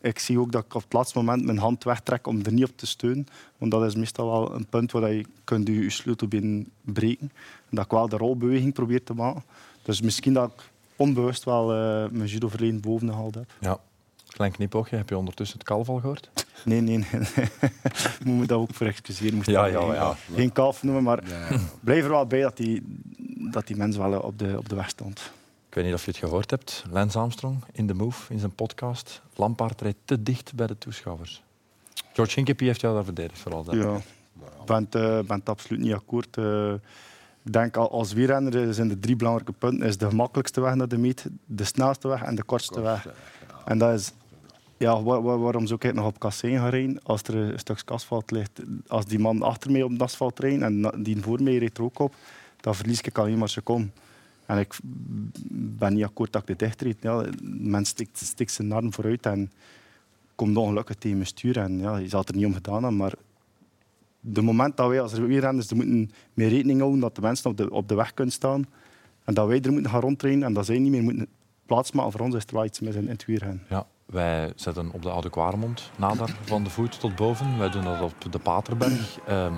[0.00, 2.64] ik zie ook dat ik op het laatste moment mijn hand wegtrek om er niet
[2.64, 3.26] op te steunen.
[3.58, 7.32] Want dat is meestal wel een punt waar je kunt je, je sleutelbeen breken.
[7.70, 9.44] En dat ik wel de rolbeweging probeer te maken.
[9.82, 13.50] Dus misschien dat ik onbewust wel eh, mijn judo-verleden boven gehaald heb.
[13.60, 13.78] Ja.
[14.34, 16.30] Klein knipoogje, heb je ondertussen het kalf al gehoord?
[16.64, 16.98] Nee, nee,
[18.24, 19.34] moet me daar ook voor excuseren.
[19.34, 20.16] Moest Ja, dat ja, geen- ja.
[20.34, 21.22] Geen kalf noemen, maar
[21.80, 22.82] blijf er wel bij dat die,
[23.50, 25.32] dat die mens wel op de, op de weg stond.
[25.68, 26.84] Ik weet niet of je het gehoord hebt.
[26.90, 29.22] Lance Armstrong in The Move, in zijn podcast.
[29.34, 31.42] Lampaard rijdt te dicht bij de toeschouwers.
[32.12, 33.64] George Hinkepie heeft jou daar verdedigd, vooral.
[33.64, 33.74] dat.
[33.74, 33.96] Ja.
[34.60, 36.36] Ik ben het, eh, ben het absoluut niet akkoord.
[36.36, 36.72] Eh,
[37.44, 39.86] ik denk al- als wielrenner zijn de drie belangrijke punten.
[39.86, 43.06] Is de gemakkelijkste weg naar de meet, de snelste weg en de kortste weg.
[43.64, 44.12] En dat is...
[44.84, 47.90] Ja, wa- wa- waarom zou ik nog op kassein gaan rijden als er een stuk
[47.90, 48.60] asfalt ligt?
[48.86, 51.98] Als die man achter mij op het asfalt rijdt en die voor mij rijdt ook
[51.98, 52.14] op,
[52.60, 53.92] dan verlies ik alleen maar seconden.
[54.46, 54.78] En ik
[55.78, 56.96] ben niet akkoord dat ik dit dicht rijd.
[57.00, 59.50] Ja, de mens stikt, stikt zijn arm vooruit en
[60.34, 61.56] komt ongelukkig tegen mijn stuur.
[61.58, 63.12] En ja, je zal er niet om gedaan hebben, maar
[64.20, 67.56] de moment dat wij als wielrenners er moeten mee rekening houden dat de mensen op
[67.56, 68.66] de, op de weg kunnen staan
[69.24, 71.26] en dat wij er moeten gaan rondtrainen en dat zij niet meer moeten
[71.66, 73.62] plaatsmaken, voor ons is er wel iets in het wielrennen.
[73.68, 77.58] Ja, wij zetten op de Oude Kwaremond nader van de voet tot boven.
[77.58, 79.18] Wij doen dat op de Paterberg.
[79.26, 79.52] Ehm,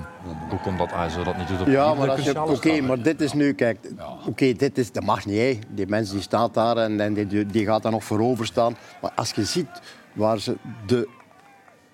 [0.51, 3.03] hoe komt dat ASO dat niet doet op Ja, maar, als je- cruciale oké, maar
[3.03, 3.79] dit is nu, kijk,
[4.27, 5.37] oké, dit is, dat mag niet.
[5.39, 5.59] Hè.
[5.69, 8.77] Die mens die staat daar en, en die, die gaat daar nog voorover staan.
[9.03, 9.81] Maar als je ziet
[10.13, 11.09] waar ze de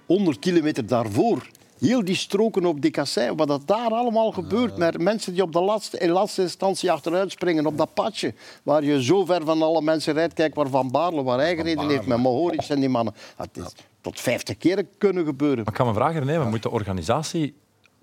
[0.07, 1.47] 100 kilometer daarvoor,
[1.87, 5.53] heel die stroken op die kassei, wat dat daar allemaal gebeurt, met mensen die op
[5.53, 9.63] de laatste, in laatste instantie achteruit springen op dat padje, waar je zo ver van
[9.63, 12.89] alle mensen rijdt, kijk waar Van Baarle, waar hij gereden heeft, met Mohoric en die
[12.89, 13.15] mannen.
[13.37, 15.59] Dat is tot 50 keer kunnen gebeuren.
[15.59, 17.55] Maar ik kan me vragen, nee, maar moet de organisatie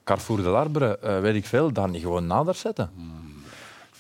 [0.04, 2.92] Carrefour de Larbre, eh, weet ik veel, daar niet gewoon nader zetten?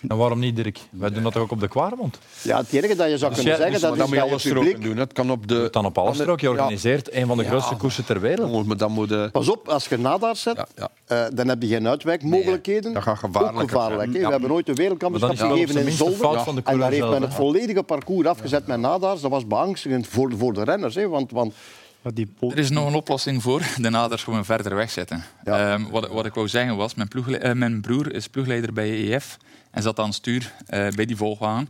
[0.07, 0.79] En waarom niet, Dirk?
[0.89, 2.19] Wij doen dat toch ook op de Kwaremond?
[2.41, 4.29] Ja, het enige dat je zou kunnen jij- zeggen, dus- dat is dan moet je
[4.29, 4.83] dat alle publiek...
[4.83, 4.97] doen.
[4.97, 5.67] Het kan op de...
[5.71, 6.39] Dan op alle strook.
[6.39, 6.51] Je Ja.
[6.53, 7.49] organiseert een van de Ja.
[7.49, 8.65] grootste koersen ter wereld.
[8.67, 9.29] Maar dan moet je...
[9.31, 10.89] Pas op, als je nadaar zet, Ja, ja.
[11.25, 12.93] eh, dan heb je geen uitwijkmogelijkheden.
[12.93, 14.13] dat gaat Ook gevaarlijk.
[14.13, 14.25] Ja.
[14.25, 16.17] We hebben nooit een Maar wereldkampioenschap gegeven in de Zolder.
[16.17, 19.21] fout van de en daar heeft men het volledige parcours afgezet met nadaars.
[19.21, 20.95] Dat was beangstigend voor, voor de renners.
[20.95, 21.07] Hè.
[21.07, 21.53] Want, want
[22.01, 23.61] Ja, die po- Er is nog een oplossing voor.
[23.77, 25.23] De naders gewoon verder wegzetten.
[25.45, 25.73] Ja.
[25.73, 28.89] Ehm, wat, wat ik wou zeggen was, mijn, ploegle- eh, mijn broer is ploegleider bij
[28.89, 29.37] EF
[29.71, 31.69] en zat aan het stuur eh, bij die volgwaan.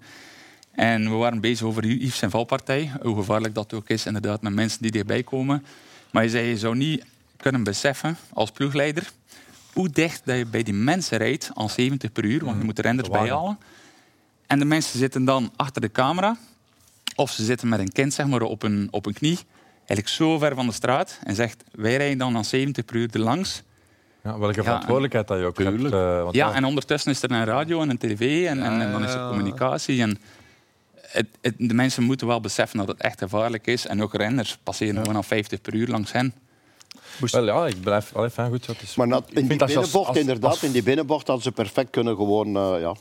[0.72, 2.91] En we waren bezig over Yves zijn valpartij.
[3.02, 5.66] Hoe gevaarlijk dat ook is, inderdaad, met mensen die dichtbij komen.
[6.12, 7.06] Maar je zei, je zou niet
[7.38, 9.12] kunnen beseffen als ploegleider
[9.74, 12.76] hoe dicht dat je bij die mensen rijdt aan 70 per uur, want je moet
[12.76, 13.12] de wagen.
[13.12, 13.58] bijhalen.
[14.47, 16.38] En de mensen zitten dan achter de camera,
[17.16, 19.39] of ze zitten met een kind zeg maar, op, een, op een knie,
[19.78, 23.10] eigenlijk zo ver van de straat, en zegt, wij rijden dan aan 70 per uur
[23.12, 23.64] erlangs.
[24.24, 25.84] Ja, welke Ja, verantwoordelijkheid dat je ook hebt.
[25.84, 28.91] Eh, want Ja, en ondertussen is er een radio en een tv en, en, en
[28.91, 30.01] dan is er communicatie.
[30.01, 30.17] En
[31.01, 33.88] het, het- de mensen moeten wel beseffen dat het echt gevaarlijk is.
[33.88, 36.34] En ook renners passeren gewoon aan 50 per uur langs hen.
[37.32, 38.15] Wel ja, ik blijf...
[38.15, 38.65] Allee, fijn, goed.
[38.65, 38.95] Dat is...
[38.95, 42.15] maar in die als- binnenbocht, als- inderdaad, als- in die binnenbocht hadden ze perfect kunnen
[42.15, 42.95] gewoon eh, ja,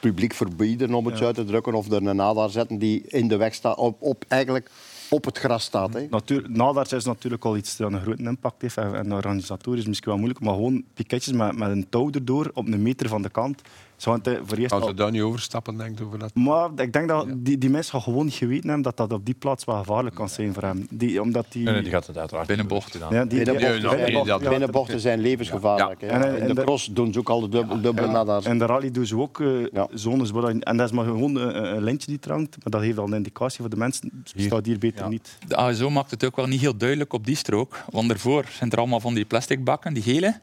[0.00, 3.28] publiek verbieden, om het zo uit te drukken, of er een nadaar zetten die in
[3.28, 4.70] de weg staat, op, op, eigenlijk
[5.14, 5.94] op het gras staat.
[5.94, 6.06] Hè.
[6.10, 8.76] Natuur, nadaars is natuurlijk al iets dat een grote impact heeft.
[8.76, 12.82] En, organisatorisch is misschien wel moeilijk, maar gewoon piketjes met een touw erdoor op een
[12.82, 13.62] meter van de kant.
[14.04, 16.34] Zou het, eh, voor eerst Als al- ze daar niet overstappen, denk ik, over dat...
[16.34, 19.24] maar ik denk dat die, die mensen gaan gewoon niet geweten hebben dat dat op
[19.24, 20.86] die plaats wel gevaarlijk kan zijn voor hem.
[20.90, 22.94] Die, omdat die, Nee, nee, die gaat het uiteraard Binnenbocht.
[22.94, 23.12] niet doen.
[23.18, 26.00] ja, die, Binnenbochten, Ja, zijn, binnenbochten levensgevaarlijk.
[26.00, 26.06] hè.
[26.06, 28.44] En, eh, in en de de- cross doen ze ook al de dubbele, dubbele nadaars.
[28.44, 29.88] En de rally doen ze ook eh, Ja.
[29.94, 30.30] zones.
[30.30, 32.50] waar dat- En dat is maar gewoon een, een lintje die trangt.
[32.62, 34.24] Maar dat heeft al een indicatie voor de mensen.
[34.36, 35.08] Staat hier beter Ja.
[35.08, 35.38] niet.
[35.48, 37.84] De ASO maakt het ook wel niet heel duidelijk op die strook.
[37.90, 40.38] Want daarvoor zijn er allemaal van die plastic bakken, die gele.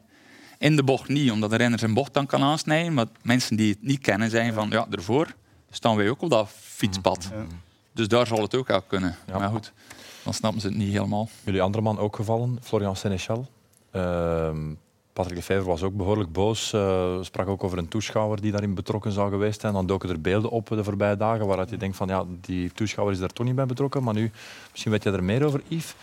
[0.62, 2.94] In de bocht niet, omdat de renner zijn bocht dan kan aansnijden.
[2.94, 5.34] Maar mensen die het niet kennen zeggen van, ja, daarvoor
[5.70, 7.30] staan wij ook op dat fietspad.
[7.92, 9.16] Dus daar zal het ook wel kunnen.
[9.26, 9.38] Ja.
[9.38, 9.72] Maar goed,
[10.24, 11.28] dan snappen ze het niet helemaal.
[11.44, 13.46] Jullie andere man ook gevallen, Florian Sénéchal.
[13.90, 14.74] Ehm
[15.12, 16.72] Patrick Lefevre was ook behoorlijk boos.
[16.72, 19.72] eh, sprak ook over een toeschouwer die daarin betrokken zou geweest zijn.
[19.72, 23.14] Dan doken er beelden op de voorbije dagen waaruit je denkt van ja, die toeschouwer
[23.14, 24.02] is daar toch niet bij betrokken.
[24.02, 24.30] Maar nu,
[24.70, 25.94] misschien weet je er meer over, Yves.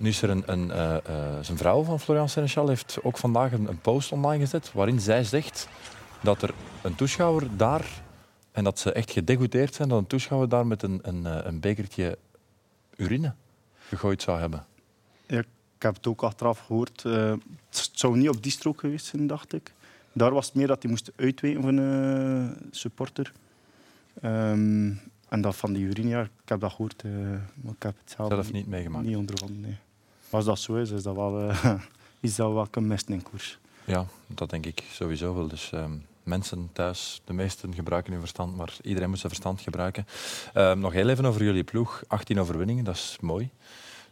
[0.00, 1.02] Nu is er een, een, eh, eh,
[1.40, 5.24] zijn vrouw van Florian Sénéchal heeft ook vandaag een, een post online gezet waarin zij
[5.24, 5.68] zegt
[6.20, 8.02] dat er een toeschouwer daar,
[8.52, 11.60] en dat ze echt gedegoûteerd zijn, dat een toeschouwer daar met een, een, eh, een
[11.60, 12.18] bekertje
[12.96, 13.34] urine
[13.78, 14.64] gegooid zou hebben.
[15.26, 17.04] Ja, ik heb het ook achteraf gehoord.
[17.04, 17.34] Eh,
[17.68, 19.72] het zou niet op die strook geweest zijn, dacht ik.
[20.12, 23.32] Daar was het meer dat hij moest uitweten van een supporter.
[24.20, 24.92] Ehm,
[25.28, 27.12] en dat van die urine, ik heb dat gehoord, uh,
[27.54, 29.06] maar ik heb het zelf, zelf niet meegemaakt.
[29.06, 29.78] Niet ondervonden, nee.
[30.30, 31.64] Als dat zo is, is dat wel, uh,
[32.20, 33.58] is dat wel een mist in koers.
[33.84, 35.48] Ja, dat denk ik sowieso wel.
[35.48, 40.06] Dus um, mensen thuis, de meesten gebruiken hun verstand, maar iedereen moet zijn verstand gebruiken.
[40.54, 42.02] Um, nog heel even over jullie ploeg.
[42.06, 43.50] 18 overwinningen, dat is mooi.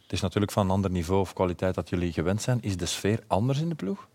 [0.03, 2.57] Het is natuurlijk van een ander niveau of kwaliteit dat jullie gewend zijn.
[2.61, 4.07] Is de sfeer anders in de ploeg?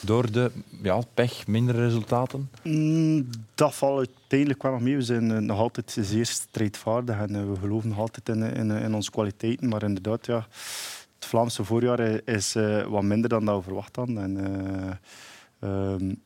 [0.00, 0.50] Door de
[0.82, 2.50] ja, pech, mindere resultaten?
[2.62, 4.96] Mm, dat valt uiteindelijk wel nog mee.
[4.96, 8.70] We zijn uh, nog altijd zeer strijdvaardig en uh, we geloven nog altijd in, in,
[8.70, 9.68] in onze kwaliteiten.
[9.68, 10.46] Maar inderdaad, ja,
[11.22, 14.18] het Vlaamse voorjaar is uh, wat minder dan dat we verwacht hadden.
[14.18, 15.00] En,
[15.68, 16.20] um,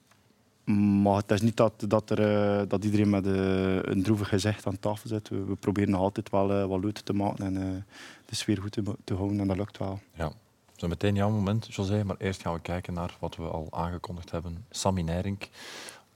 [1.03, 5.09] maar het is niet dat, dat, er, dat iedereen met een droevig gezicht aan tafel
[5.09, 5.29] zit.
[5.29, 7.87] We, proberen nog altijd wel wat leuk te maken en
[8.27, 9.41] de sfeer goed te, te houden.
[9.41, 10.01] En dat lukt wel.
[10.15, 10.33] Ja.
[10.77, 12.05] Zo meteen jouw moment, José.
[12.05, 14.65] Maar eerst gaan we kijken naar wat we al aangekondigd hebben.
[14.71, 15.49] Sammy Nijrink.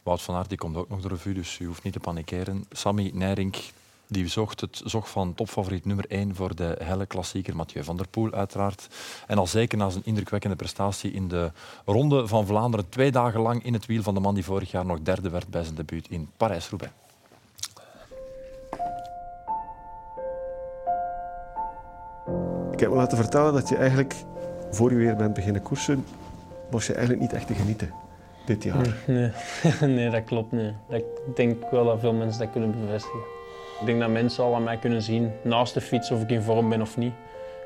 [0.02, 2.64] Wout van Aert die komt ook nog de revue, dus u hoeft niet te panikeren.
[2.70, 3.56] Sammy Nijrink
[4.10, 7.56] die zocht het zocht van topfavoriet nummer 1 voor de helle klassieker.
[7.56, 8.86] Mathieu van der Poel uiteraard.
[9.26, 11.52] En al zeker na zijn indrukwekkende prestatie in de
[11.84, 12.88] Ronde van Vlaanderen.
[12.88, 15.48] Twee dagen lang in het wiel van de man die vorig jaar nog derde werd
[15.48, 16.92] bij zijn debuut in Parijs-Roubaix.
[22.72, 24.14] Ik heb me laten vertellen dat je eigenlijk
[24.70, 26.04] voor je weer bent beginnen koersen,
[26.70, 27.92] was je eigenlijk niet echt te genieten
[28.46, 28.96] dit jaar.
[29.06, 29.30] Nee,
[29.96, 30.72] nee dat klopt niet.
[30.88, 31.04] Ik
[31.34, 33.39] denk wel dat veel mensen dat kunnen bevestigen.
[33.80, 36.42] Ik denk dat mensen al aan mij kunnen zien, naast de fiets, of ik in
[36.42, 37.12] vorm ben of niet.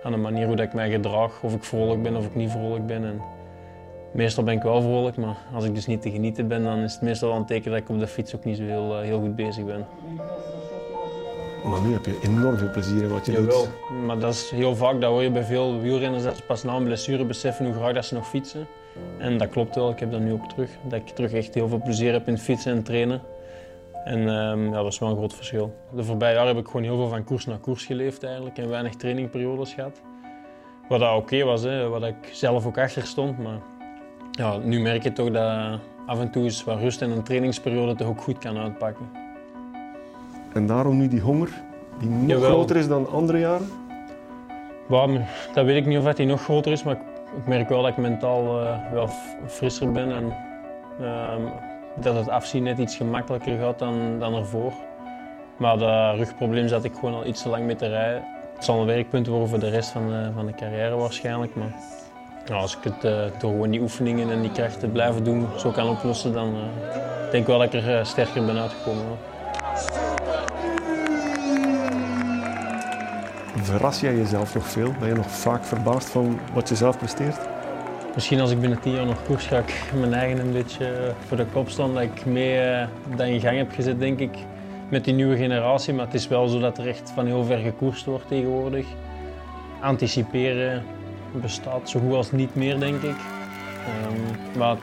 [0.02, 2.86] Aan de manier hoe ik mij gedraag, of ik vrolijk ben of ik niet vrolijk
[2.86, 3.04] ben.
[3.04, 3.22] En
[4.12, 6.92] meestal ben ik wel vrolijk, maar als ik dus niet te genieten ben, dan is
[6.92, 9.20] het meestal wel een teken dat ik op de fiets ook niet zo heel, heel
[9.20, 9.86] goed bezig ben.
[11.64, 14.04] Maar nu heb je enorm veel plezier in wat je Jawel, doet.
[14.06, 16.76] maar dat is heel vaak, dat hoor je bij veel wielrenners, dat ze pas na
[16.76, 18.66] een blessure beseffen hoe graag dat ze nog fietsen.
[19.18, 20.70] En dat klopt wel, ik heb dat nu ook terug.
[20.82, 23.20] Dat ik terug echt heel veel plezier heb in fietsen en trainen.
[24.04, 25.74] En um, ja, dat is wel een groot verschil.
[25.92, 28.68] De voorbije jaren heb ik gewoon heel veel van koers naar koers geleefd eigenlijk en
[28.68, 30.00] weinig trainingperiodes gehad.
[30.88, 33.38] Wat oké was, hè, wat ik zelf ook achter stond.
[33.38, 33.58] Maar
[34.30, 37.94] ja, nu merk je toch dat af en toe eens wat rust en een trainingsperiode
[37.94, 39.10] toch ook goed kan uitpakken.
[40.52, 41.62] En daarom nu die honger,
[41.98, 42.50] die nog Jawel.
[42.50, 43.68] groter is dan andere jaren?
[44.86, 46.96] Well, dat weet ik niet of die nog groter is, maar
[47.36, 49.08] ik merk wel dat ik mentaal uh, wel
[49.46, 50.36] frisser ben en
[51.00, 51.34] uh,
[51.94, 54.72] dat het afzien net iets gemakkelijker gaat dan, dan ervoor.
[55.56, 58.22] Maar dat rugprobleem zat ik gewoon al iets te lang mee te rijden.
[58.54, 61.54] Het zal een werkpunt worden voor de rest van de, van de carrière waarschijnlijk.
[61.54, 61.74] Maar
[62.46, 65.70] ja, als ik het uh, door gewoon die oefeningen en die krachten blijven doen zo
[65.70, 66.54] kan oplossen, dan
[67.30, 69.04] denk ik wel dat ik er sterker ben uitgekomen.
[69.04, 69.18] Wel.
[73.62, 74.92] Verras jij jezelf nog veel?
[74.98, 77.53] Ben je nog vaak verbaasd van wat je zelf presteert?
[78.14, 81.36] Misschien als ik binnen tien jaar nog koers ga ik mijn eigen een beetje voor
[81.36, 81.94] de kop staan.
[81.94, 82.86] Dat ik mee
[83.16, 84.36] dat in gang heb gezet, denk ik,
[84.88, 85.94] met die nieuwe generatie.
[85.94, 88.86] Maar het is wel zo dat er echt van heel ver gekoerst wordt tegenwoordig.
[89.80, 90.84] Anticiperen
[91.32, 93.16] bestaat zo goed als niet meer, denk ik.
[94.08, 94.76] Um, maar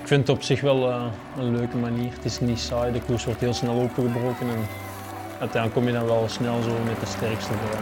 [0.00, 1.04] ik vind het op zich wel uh,
[1.38, 2.12] een leuke manier.
[2.12, 4.46] Het is niet saai, de koers wordt heel snel opengebroken.
[4.48, 4.66] En
[5.38, 7.78] uiteindelijk kom je dan wel snel zo met de sterkste voor.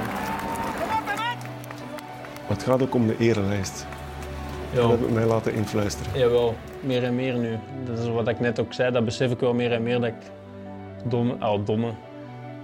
[2.47, 3.87] Het gaat ook om de erenlijst.
[4.73, 4.81] Ja.
[4.81, 6.19] Dat heb ik mij laten influisteren.
[6.19, 7.59] Jawel, meer en meer nu.
[7.85, 10.09] Dat is wat ik net ook zei, dat besef ik wel meer en meer dat
[10.09, 10.31] ik
[11.05, 11.93] domme, oh, domme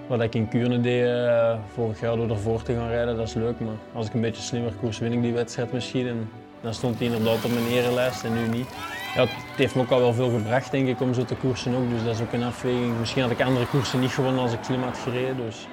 [0.06, 3.34] wat ik in Kuurne deed uh, vorig jaar door ervoor te gaan rijden, dat is
[3.34, 3.60] leuk.
[3.60, 6.06] Maar als ik een beetje slimmer koers, win ik die wedstrijd misschien.
[6.06, 6.30] En
[6.60, 8.68] dan stond hij inderdaad op mijn erenlijst en nu niet.
[9.14, 11.74] Ja, het heeft me ook al wel veel gebracht, denk ik, om zo te koersen
[11.74, 11.90] ook.
[11.90, 12.98] Dus dat is ook een afweging.
[12.98, 15.36] Misschien had ik andere koersen niet gewonnen als ik slim had gereden.
[15.36, 15.68] Dus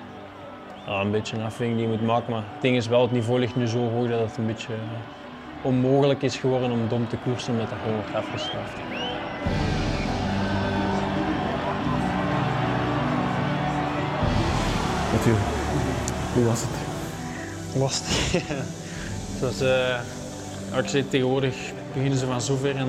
[0.85, 2.33] ja, een beetje een afweging die je moet maken.
[2.33, 4.73] Maar het ding is wel, het niveau ligt nu zo hoog dat het een beetje
[4.73, 4.79] uh,
[5.61, 8.77] onmogelijk is geworden om dom te koersen omdat dat gewoon wordt afgestraft.
[15.11, 15.35] Mathieu,
[16.33, 16.69] hoe was het?
[17.75, 18.43] Lastig.
[19.39, 21.55] Zoals uh, ik zei, tegenwoordig
[21.93, 22.87] beginnen ze van zover en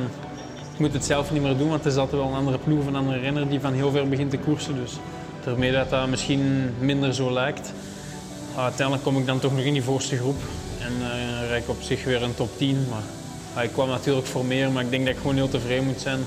[0.72, 2.78] ik moet het zelf niet meer doen, want er is altijd wel een andere ploeg
[2.78, 4.74] of een andere renner die van heel ver begint te koersen.
[4.74, 4.98] Dus
[5.44, 7.72] daarmee dat dat misschien minder zo lijkt.
[8.52, 10.36] Uh, uiteindelijk kom ik dan toch nog in die voorste groep
[10.86, 12.86] en uh, rijd ik op zich weer een top 10.
[13.54, 16.00] Maar ik kwam natuurlijk voor meer, maar ik denk dat ik gewoon heel tevreden moet
[16.00, 16.20] zijn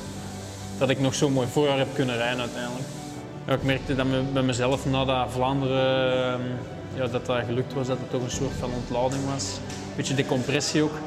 [0.77, 2.85] dat ik nog zo'n mooi voorjaar heb kunnen rijden uiteindelijk.
[3.47, 6.41] Ik merkte dat bij mezelf na dat Vlaanderen
[6.93, 9.59] ja, dat dat gelukt was, dat het toch een soort van ontlading was.
[9.67, 10.97] Een beetje decompressie ook.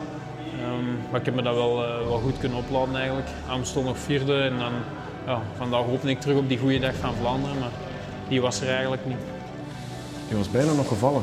[0.62, 3.28] Um, maar ik heb me dat wel, uh, wel goed kunnen opladen eigenlijk.
[3.48, 4.72] Am stond nog vierde en dan
[5.26, 7.70] ja, vandaag hoopte ik terug op die goede dag van Vlaanderen, maar
[8.28, 9.18] die was er eigenlijk niet.
[10.28, 11.22] Je was bijna nog gevallen.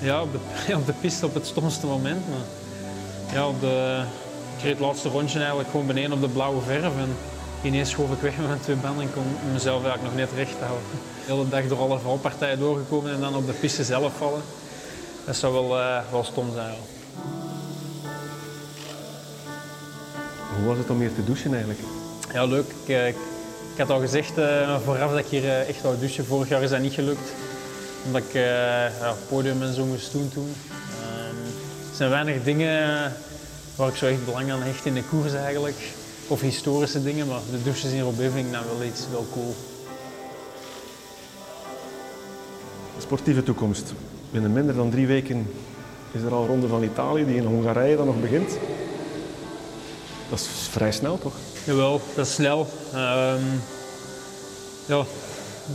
[0.00, 2.28] Ja, op de, op de piste op het stomste moment.
[2.28, 2.46] Maar
[3.32, 4.02] ja, op de,
[4.56, 6.84] ik reed het laatste rondje eigenlijk gewoon beneden op de blauwe verf.
[6.84, 7.16] En
[7.62, 10.58] ineens schoof ik weg met mijn twee banden en kon mezelf eigenlijk nog net recht
[10.60, 10.86] houden.
[11.26, 14.42] De hele dag door alle valpartijen doorgekomen en dan op de piste zelf vallen.
[15.24, 16.74] Dat zou wel, uh, wel stom zijn.
[20.56, 21.80] Hoe was het om hier te douchen eigenlijk?
[22.32, 22.66] Ja, leuk.
[22.84, 23.16] Ik, ik,
[23.74, 26.24] ik had al gezegd uh, vooraf dat ik hier uh, echt wou douchen.
[26.24, 27.32] Vorig jaar is dat niet gelukt.
[28.06, 30.54] Omdat ik ja, podium en zo moest doen toen.
[30.68, 31.36] Ehm,
[31.90, 33.12] er zijn weinig dingen
[33.76, 35.76] waar ik zo echt belang aan hecht in de koers eigenlijk.
[36.26, 39.54] Of historische dingen, maar de douches in Roubaix vind ik nou wel iets wel cool.
[42.98, 43.92] Sportieve toekomst.
[44.30, 45.46] Binnen minder dan drie weken
[46.12, 48.50] is er al Ronde van Italië, die in Hongarije dan nog begint.
[50.28, 51.34] Dat is vrij snel, toch?
[51.64, 52.66] Jawel, dat is snel.
[52.94, 53.60] Um,
[54.86, 55.04] ja,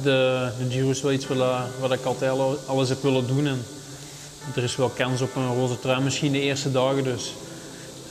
[0.03, 1.27] de, de Giro is wel iets
[1.79, 2.31] wat, ik altijd
[2.65, 3.47] alles heb willen doen.
[3.47, 3.63] En
[4.55, 7.03] er is wel kans op een roze trui misschien de eerste dagen.
[7.03, 7.33] Dus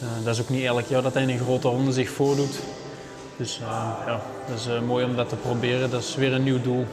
[0.02, 2.60] uh, dat is ook niet elk jaar dat hij een grote ronde zich voordoet.
[3.36, 5.90] Dus uh, ja, dat is uh, mooi om dat te proberen.
[5.90, 6.86] Dat is weer een nieuw doel.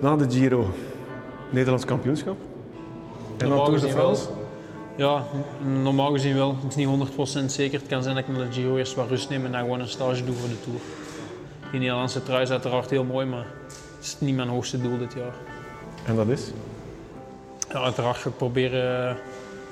[0.00, 0.74] Na de Giro,
[1.50, 2.36] Nederlands kampioenschap?
[3.38, 4.26] En dan Tour de France?
[4.96, 5.24] Ja,
[5.82, 6.56] normaal gezien wel.
[6.62, 6.88] Het is niet
[7.42, 7.78] 100% zeker.
[7.78, 9.80] Het kan zijn dat ik naar de Giro eerst wat rust neem en dan gewoon
[9.80, 10.78] een stage doe voor de Tour.
[11.70, 13.46] Die Nederlandse trui is uiteraard heel mooi, maar
[14.06, 15.34] het is niet mijn hoogste doel dit jaar.
[16.04, 16.50] En dat is?
[17.72, 19.16] Ja, uiteraard ga ik proberen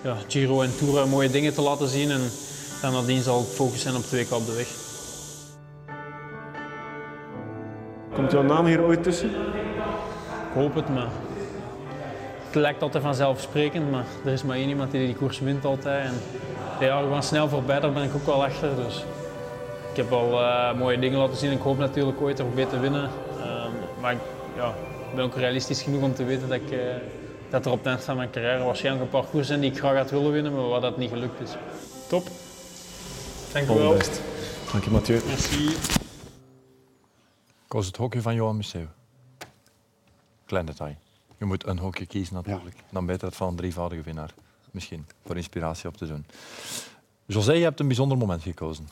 [0.02, 2.10] ja, Giro en Tour mooie dingen te laten zien.
[2.10, 2.20] En
[2.82, 4.68] dan nadien zal ik focus zijn op twee weken op de weg.
[8.14, 9.30] Komt jouw naam hier ooit tussen?
[9.30, 11.08] Ik hoop het, maar
[12.46, 16.08] het lijkt altijd vanzelfsprekend, maar er is maar één iemand die die koers wint altijd.
[16.08, 16.14] En
[16.86, 18.76] ja, gaan snel voorbij, daar ben ik ook wel achter.
[18.76, 19.04] Dus
[19.90, 21.52] ik heb al uh, mooie dingen laten zien.
[21.52, 23.10] Ik hoop natuurlijk ooit er beter te winnen.
[24.04, 24.20] Maar ik
[24.56, 24.74] ja,
[25.14, 26.94] ben ook realistisch genoeg om te weten dat, ik, uh,
[27.50, 29.96] dat er op het eind van mijn carrière waarschijnlijk een parcours zijn die ik graag
[29.96, 31.50] had willen winnen, maar waar dat niet gelukt is.
[32.08, 32.28] Top.
[33.52, 33.96] Dank u wel.
[34.72, 35.20] Dank je, Mathieu.
[35.26, 35.68] Merci.
[37.64, 38.86] Ik was het hokje van Johan Museeuw.
[40.46, 40.96] Klein detail.
[41.38, 42.76] Je moet een hokje kiezen natuurlijk.
[42.90, 44.30] Dan beter het van een drievoudige winnaar.
[44.70, 46.26] Misschien, voor inspiratie op te doen.
[47.26, 48.88] José, je hebt een bijzonder moment gekozen.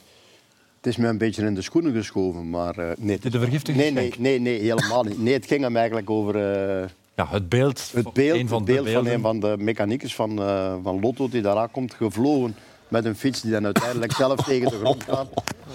[0.82, 3.18] Het is mij een beetje in de schoenen geschoven, maar uh, nee.
[3.18, 3.84] De vergiftiging?
[3.84, 5.22] Nee, nee, nee, nee, helemaal niet.
[5.22, 6.34] Nee, het ging hem eigenlijk over...
[6.34, 10.40] Uh, ja, het beeld, het beeld, een van, beeld van een van de mechaniekers van,
[10.40, 12.54] uh, van Lotto die daar komt gevlogen
[12.88, 15.28] met een fiets die dan uiteindelijk zelf tegen de grond gaat.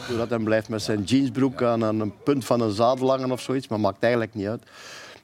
[0.07, 3.41] Doordat hij blijft met zijn jeansbroek aan, aan een punt van een zadel hangen of
[3.41, 4.63] zoiets, maar maakt eigenlijk niet uit.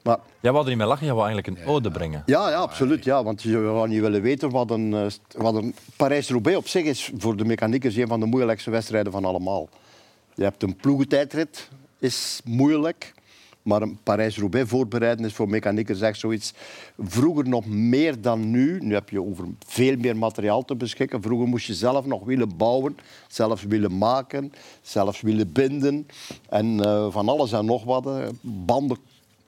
[0.04, 2.22] Maar, Jij wou er niet mee lachen, jij wou eigenlijk een ode brengen.
[2.26, 3.04] Ja, ja absoluut.
[3.04, 7.10] Ja, want je zou niet willen weten wat een, wat een Parijs-Roubaix op zich is
[7.16, 9.68] voor de mechaniekers een van de moeilijkste wedstrijden van allemaal.
[10.34, 13.14] Je hebt een ploegentijdrit, is moeilijk.
[13.62, 16.54] Maar een Parijs-Roubaix voorbereiden is voor mechaniekers echt zoiets.
[16.98, 18.80] Vroeger nog meer dan nu.
[18.80, 21.22] Nu heb je over veel meer materiaal te beschikken.
[21.22, 22.96] Vroeger moest je zelf nog willen bouwen,
[23.28, 24.52] zelfs willen maken,
[24.82, 26.06] zelfs willen binden.
[26.48, 28.08] En uh, van alles en nog wat.
[28.40, 28.98] Banden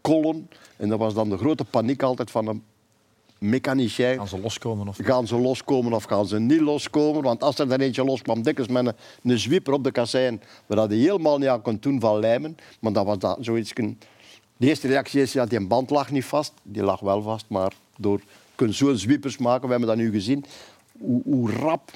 [0.07, 0.49] kollen.
[0.77, 2.63] En dat was dan de grote paniek altijd van een
[3.39, 4.17] mechanicien.
[4.17, 7.23] Gaan ze loskomen of Gaan ze loskomen of gaan ze niet loskomen?
[7.23, 10.77] Want als er dan eentje loskwam, dikwijls met een, een zwieper op de kassein, waar
[10.77, 12.57] dat hij helemaal niet aan kon doen van lijmen.
[12.81, 13.73] Maar dat was dat zoiets...
[14.59, 16.53] De eerste reactie is, ja, die band lag niet vast.
[16.63, 18.21] Die lag wel vast, maar door...
[18.69, 20.45] Zo'n zwiepers maken, we hebben dat nu gezien.
[20.99, 21.91] Hoe, hoe rap,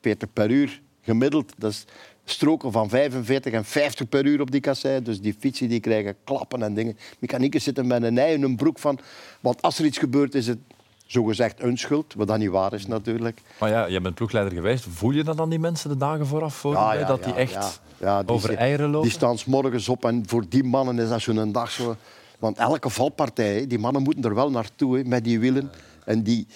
[0.00, 1.84] 40 per uur gemiddeld, dat is
[2.30, 5.02] stroken van 45 en 50 per uur op die kassei.
[5.02, 6.98] Dus die fietsen die krijgen klappen en dingen.
[7.18, 8.98] Mechaniekers zitten met een ei in hun broek van...
[9.40, 10.58] Want als er iets gebeurt, is het
[11.06, 12.14] zogezegd een schuld.
[12.14, 13.40] Wat dat niet waar is natuurlijk.
[13.60, 14.86] Maar ja, je bent ploegleider geweest.
[14.90, 17.80] Voel je dat dan die mensen de dagen vooraf voor ja, ja, dat die echt
[17.98, 19.08] die over eieren lopen?
[19.08, 21.96] Die staan morgens op en voor die mannen is dat zo'n dag zo...
[22.38, 25.70] Want elke valpartij, die mannen moeten er wel naartoe met die wielen.
[26.04, 26.46] En die,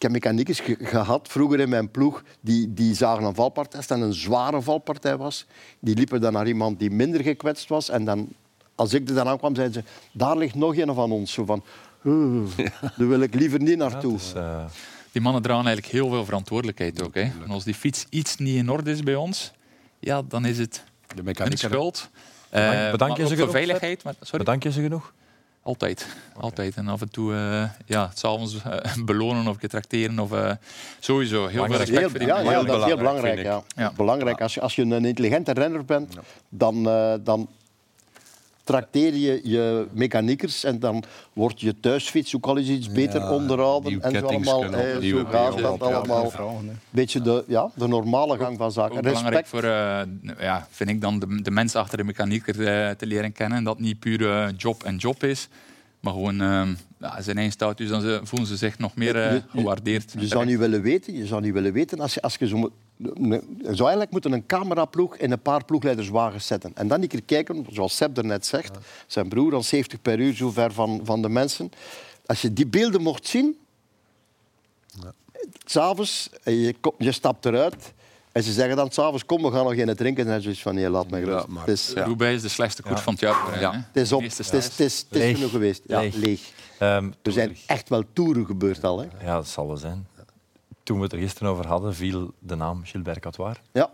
[0.00, 4.00] ik heb mechaniekers ge gehad vroeger in mijn ploeg die, die zagen een valpartij en
[4.00, 5.46] een zware valpartij was.
[5.80, 7.88] Die liepen dan naar iemand die minder gekwetst was.
[7.88, 8.28] En dan,
[8.74, 11.32] als ik er dan aankwam, zeiden ze, daar ligt nog een van ons.
[11.32, 11.64] Zo van,
[12.02, 12.42] uh,
[12.96, 14.18] daar wil ik liever niet naartoe.
[14.34, 14.64] Ja, uh...
[15.12, 17.14] Die mannen dragen eigenlijk heel veel verantwoordelijkheid ook.
[17.14, 17.20] Hè.
[17.20, 19.52] En als die fiets iets niet in orde is bij ons,
[19.98, 20.84] ja, dan is het
[21.14, 22.10] de een schuld.
[22.90, 23.50] Bedank je ze genoeg?
[23.50, 24.02] veiligheid.
[24.02, 24.38] Maar, sorry.
[24.38, 25.12] Bedank je ze genoeg?
[25.70, 26.06] Altijd,
[26.36, 26.76] altijd.
[26.76, 30.18] En af en toe uh, ja, s'avonds uh, belonen of getracteren.
[30.18, 30.50] Of, uh,
[30.98, 33.42] sowieso, heel veel respect heel, voor die ja, ja, dat is heel belangrijk.
[33.42, 33.62] Ja.
[33.76, 33.92] ja.
[33.96, 34.40] belangrijk.
[34.40, 36.16] Als, je, als je een intelligente renner bent,
[36.48, 36.82] dan,
[37.24, 37.48] dan
[38.64, 41.02] trakteer je je mechaniekers en dan
[41.32, 44.02] wordt je thuisfiets ook al eens iets beter onderhouden.
[44.02, 46.32] En zo allemaal, eh, zo gaat dat allemaal.
[46.38, 48.96] Een beetje de, ja, de normale gang van zaken.
[48.96, 50.00] Ook belangrijk voor, uh,
[50.38, 53.64] ja, vind ik dan, de, de mensen achter de mechanieker uh, te leren kennen.
[53.64, 55.48] Dat niet puur uh, job en job is.
[56.00, 60.12] Maar gewoon, uh, ja, zijn één status, dan voelen ze zich nog meer gewaardeerd.
[60.12, 62.48] Je, je zou niet willen weten, je zou niet willen weten als je, als je
[62.48, 62.72] zo
[63.02, 66.72] Je zou eigenlijk moeten een cameraploeg in een paar ploegleiderswagens zetten.
[66.74, 70.18] En dan een keer kijken, zoals Seb er net zegt, zijn broer al 70 per
[70.18, 71.70] uur zo ver van, van de mensen.
[72.26, 73.58] Als je die beelden mocht zien,
[75.64, 77.92] s'avonds, en je, je stapt eruit
[78.32, 80.22] en ze zeggen dan s'avonds, kom, we gaan nog een drinken.
[80.22, 81.46] En dan is zoiets van, nee, laat me gerust.
[81.46, 82.04] maar- het, is, ja.
[82.04, 83.60] Roubaix is de slechtste koers van het jaar.
[83.60, 83.72] Ja.
[83.72, 85.82] het is op, het is, het is, het is genoeg geweest.
[85.86, 86.14] Ja, Leeg.
[86.14, 86.40] leeg.
[86.78, 88.98] Ehm, Er zijn echt wel toeren gebeurd al.
[88.98, 89.06] Hè.
[89.24, 90.06] Ja, dat zal wel zijn.
[90.90, 93.60] Toen we het er gisteren over hadden, viel de naam Gilbert Catoir.
[93.72, 93.90] Ja.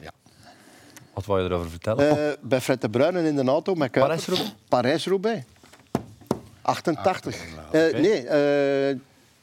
[1.15, 2.31] Wat wou je erover vertellen?
[2.31, 3.91] Eh, bij Fred de Bruyne in de auto met.
[3.91, 4.55] Parijs-Roubaix?
[4.69, 5.45] Parijs-Roubaix.
[6.63, 7.37] 88.
[7.71, 8.97] Eh, nee, eh,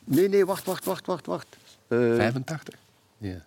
[0.04, 1.26] nee, nee, wacht, wacht, wacht, wacht.
[1.26, 1.48] wacht.
[1.88, 2.76] Eh, 85?
[3.18, 3.46] Ja.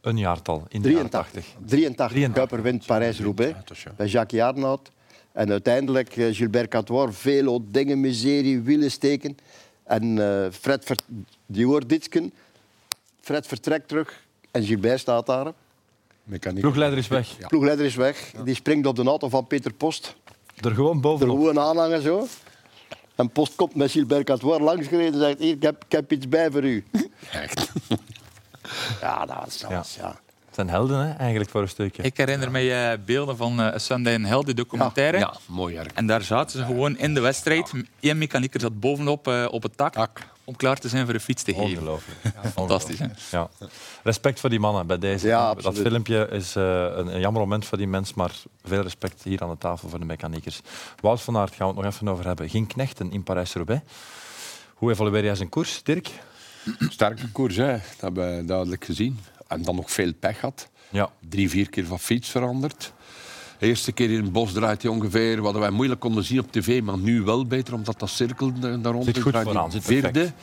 [0.00, 1.44] Een jaartal, in de jaren 83.
[1.44, 1.68] 80.
[1.68, 2.08] 83.
[2.08, 2.32] 83.
[2.32, 3.54] Kuiper wint Parijs-Roubaix
[3.96, 4.90] bij Jacques Jarnout.
[5.32, 9.36] En uiteindelijk Gilbert Catoir, veel dingen, miserie, wielen steken.
[9.86, 10.96] En eh, Fred, ver-
[11.46, 12.32] die hoort ditsken.
[13.20, 14.20] Fred vertrekt terug
[14.50, 15.52] en Gilbert staat daar.
[16.24, 16.60] Mechaniek.
[16.60, 17.36] Ploegleider is weg.
[17.48, 18.32] Ploegleider is weg.
[18.44, 20.16] Die springt op de auto van Peter Post.
[20.60, 21.36] Er gewoon Er bovenop.
[21.36, 22.26] gewoon aanhangen zo.
[23.14, 26.28] En Post komt met Gilbert Catoir langsgereden en zegt: Hier, ik heb, ik heb iets
[26.28, 26.84] bij voor u.
[27.32, 27.72] Echt.
[29.00, 29.58] Ja, dat was.
[29.60, 30.20] Dat was ja.
[30.56, 32.02] Het zijn helden, hè, eigenlijk, voor een stukje.
[32.02, 35.18] Ik herinner mij eh, beelden van eh Sunday in Hell, de documentaire.
[35.18, 35.92] Ja, mooi erg.
[35.92, 37.72] En daar zaten ze gewoon in de wedstrijd.
[38.00, 40.20] Eén mechanieker zat bovenop eh, op het tak, Tak.
[40.44, 41.68] om klaar te zijn voor de fiets te geven.
[41.78, 42.18] Ongelooflijk.
[42.52, 43.06] Fantastisch, hè?
[43.30, 43.48] Ja.
[44.02, 45.26] Respect voor die mannen bij deze.
[45.26, 48.30] Ja, dat filmpje is eh, een, een jammer moment voor die mens, maar
[48.64, 50.60] veel respect hier aan de tafel voor de mechaniekers.
[51.00, 52.48] Wout van Aert gaan we het nog even over hebben.
[52.48, 53.82] Ging knechten in Parijs-Roubaix.
[54.74, 56.10] Hoe evalueer jij zijn koers, Dirk?
[56.88, 57.72] Sterke koers, hè.
[57.72, 59.18] dat hebben we duidelijk gezien.
[59.48, 60.68] En dan nog veel pech gehad.
[60.88, 61.10] Ja.
[61.28, 62.92] Drie, vier keer van fiets veranderd.
[63.58, 66.52] De eerste keer in het bos draait hij ongeveer wat wij moeilijk konden zien op
[66.52, 69.70] tv, maar nu wel beter, omdat dat cirkel da- daar rond Zit goed draait vooraan,
[69.70, 70.10] zit vierde.
[70.10, 70.34] perfect.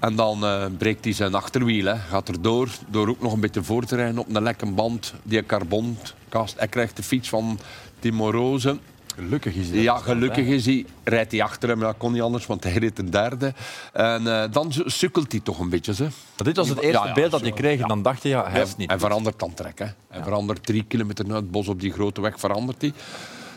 [0.00, 1.84] En dan eh, breekt hij zijn achterwiel.
[1.84, 1.96] Hè.
[1.96, 5.14] Gaat er door, door ook nog een beetje voor te rijden op een lekke band,
[5.22, 6.58] die carbonkast.
[6.58, 7.58] Hij krijgt de fiets van
[7.98, 8.80] Timo Rozen.
[9.16, 9.78] Gelukkig is hij.
[9.78, 11.80] Ja, gelukkig is hij, rijdt hij achter hem.
[11.80, 13.54] Dat kon niet anders, want hij reed een derde.
[13.92, 15.94] En eh, dan su- sukkelt hij toch een beetje.
[15.98, 18.28] Maar dit was het eerste Ja, ja, beeld dat je kreeg en dan dacht je,
[18.28, 18.90] ja, hij is het niet.
[18.90, 19.78] Hij verandert dan trek.
[19.78, 19.86] Hè.
[20.08, 22.38] Hij verandert drie kilometer naar het bos op die grote weg.
[22.40, 22.92] Verandert hij.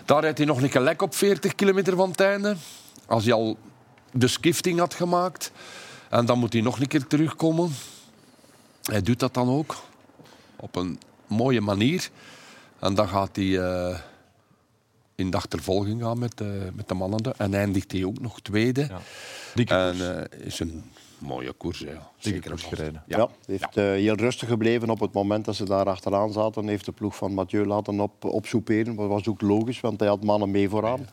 [0.06, 2.56] Dan rijdt hij nog een keer lek op 40 kilometer van het einde.
[3.06, 3.58] Als hij al
[4.12, 5.52] de skifting had gemaakt.
[6.10, 7.72] En dan moet hij nog een keer terugkomen.
[8.84, 9.76] Hij doet dat dan ook.
[10.56, 12.10] Op een mooie manier.
[12.80, 13.98] En dan gaat hij eh,
[15.20, 17.34] in de achtervolging gaan met, de met de mannen.
[17.38, 18.86] En eindigt hij ook nog tweede.
[18.90, 19.00] Ja.
[19.56, 20.84] Dikke En eh, is een
[21.18, 21.80] mooie koers.
[21.80, 21.96] Hè.
[22.18, 23.04] Zeker koers gereden.
[23.08, 26.68] Ja, hij heeft eh, heel rustig gebleven op het moment dat ze daar achteraan zaten.
[26.68, 28.96] Heeft de ploeg van Mathieu laten op, opsoeperen.
[28.96, 31.08] Dat was ook logisch, want hij had mannen mee vooraan.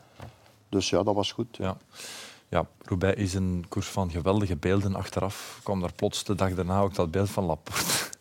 [0.68, 1.56] Dus ja, dat was goed.
[1.56, 1.76] Ja.
[2.48, 4.94] Ja, Roubaix is een koers van geweldige beelden.
[4.94, 8.14] Achteraf kwam daar plots de dag daarna ook dat beeld van Laporte.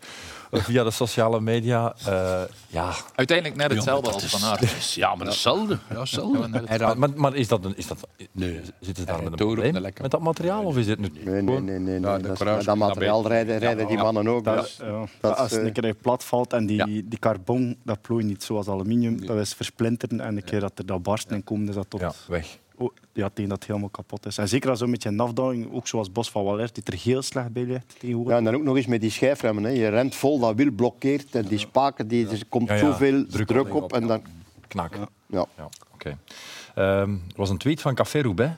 [0.64, 1.96] Via de sociale media.
[2.06, 2.92] eh, ja.
[3.16, 4.94] Uiteindelijk net hetzelfde als Van Aert.
[4.94, 5.78] Ja, maar hetzelfde.
[5.90, 6.48] Ja, hetzelfde.
[6.78, 8.62] Maar, maar, maar is dat een, is dat, Nee.
[8.80, 10.64] zitten ze daar met een probleem met dat materiaal?
[10.64, 11.80] Of is het nu Nee, nee, nee.
[11.80, 14.44] nee, Dat, is- materiaal rijden, rijden die mannen ook.
[14.44, 15.04] Dat, Dus, ja.
[15.22, 16.86] dat, als het eh, een keer plat valt en die, Ja.
[16.86, 20.86] die carbon, dat plooit niet zoals aluminium, dat is versplinteren en een keer dat er
[20.86, 22.00] dat barst en komt, is dat tot...
[22.00, 22.58] ja, weg?
[22.78, 24.38] Oh, ja, tegen dat het helemaal kapot is.
[24.38, 27.22] En zeker als zo'n beetje een afdaling, ook zoals Bos van Wallert, die er heel
[27.22, 28.32] slecht bij ligt tegenwoordig.
[28.32, 29.64] ja, en dan ook nog eens met die schijfremmen.
[29.64, 29.70] Hè.
[29.70, 31.36] Je rent vol, dat wiel blokkeert.
[31.36, 32.80] En die spaken, die, er komt Ja, ja.
[32.80, 33.94] zoveel Druk druk, op, op.
[33.94, 34.22] En dan,
[34.68, 34.96] Knak.
[35.28, 35.46] ja.
[35.58, 36.18] Ja, oké.
[36.76, 38.54] Ehm, er was een tweet van Café Roubaix.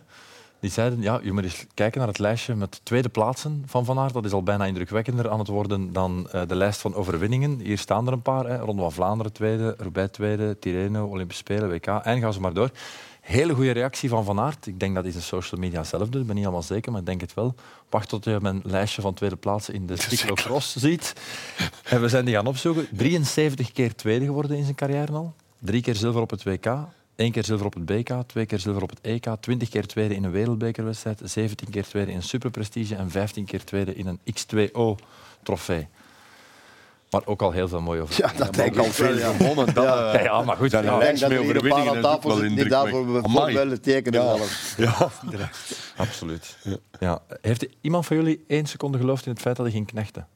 [0.59, 3.99] Die zeiden, ja, je moet eens kijken naar het lijstje met tweede plaatsen van Van
[3.99, 4.13] Aert.
[4.13, 7.59] Dat is al bijna indrukwekkender aan het worden dan eh, de lijst van overwinningen.
[7.59, 8.45] Hier staan er een paar.
[8.45, 8.57] Hè.
[8.57, 11.86] Ronde van Vlaanderen tweede, Roubaix tweede, Tirreno, Olympische Spelen, WK.
[11.88, 12.72] En gaan ze maar door.
[13.28, 14.68] Hele goede reactie van Van Aert.
[14.68, 16.22] Ik denk dat hij zijn social media zelf doet.
[16.22, 17.56] Ik ben niet helemaal zeker, maar ik denk het wel.
[17.90, 21.14] Wacht tot je mijn lijstje van tweede plaatsen in de cyclocross ziet.
[21.84, 22.88] En we zijn die gaan opzoeken.
[22.92, 25.34] 73 keer tweede geworden in zijn carrière al.
[25.60, 26.66] Drie keer zilver op het WK.
[27.16, 30.16] Eén keer zilver op het BK, twee keer zilver op het EK, twintig keer tweede
[30.16, 34.20] in een wereldbekerwedstrijd, 17 keer tweede in een superprestige en 15 keer tweede in een
[34.20, 35.88] X2O-trofee.
[37.10, 38.16] Maar ook al heel veel mooi over.
[38.18, 39.74] ja, dat denk ik al veel gewonnen.
[39.84, 40.72] Ja, ja, maar goed.
[40.72, 40.80] ja.
[40.80, 44.22] Ik denk dat er een paar aan tafel wel zitten die daarvoor willen tekenen.
[44.22, 44.76] zelfs.
[45.95, 46.58] Absoluut.
[46.99, 47.22] Ja.
[47.41, 50.28] Heeft iemand van jullie één seconde geloofd in het feit dat hij ging knechten?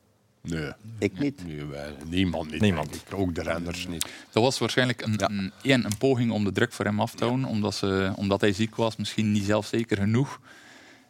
[0.42, 1.46] Nee, Ik niet.
[1.48, 2.62] nee, wij- niemand niet.
[2.62, 2.96] Niemand.
[2.96, 3.02] ik.
[3.14, 4.06] Ook de renners niet.
[4.32, 7.76] Dat was waarschijnlijk een, een, poging om de druk voor hem af te houden, omdat,
[7.76, 10.40] ze, omdat hij ziek was, misschien niet zelfzeker genoeg.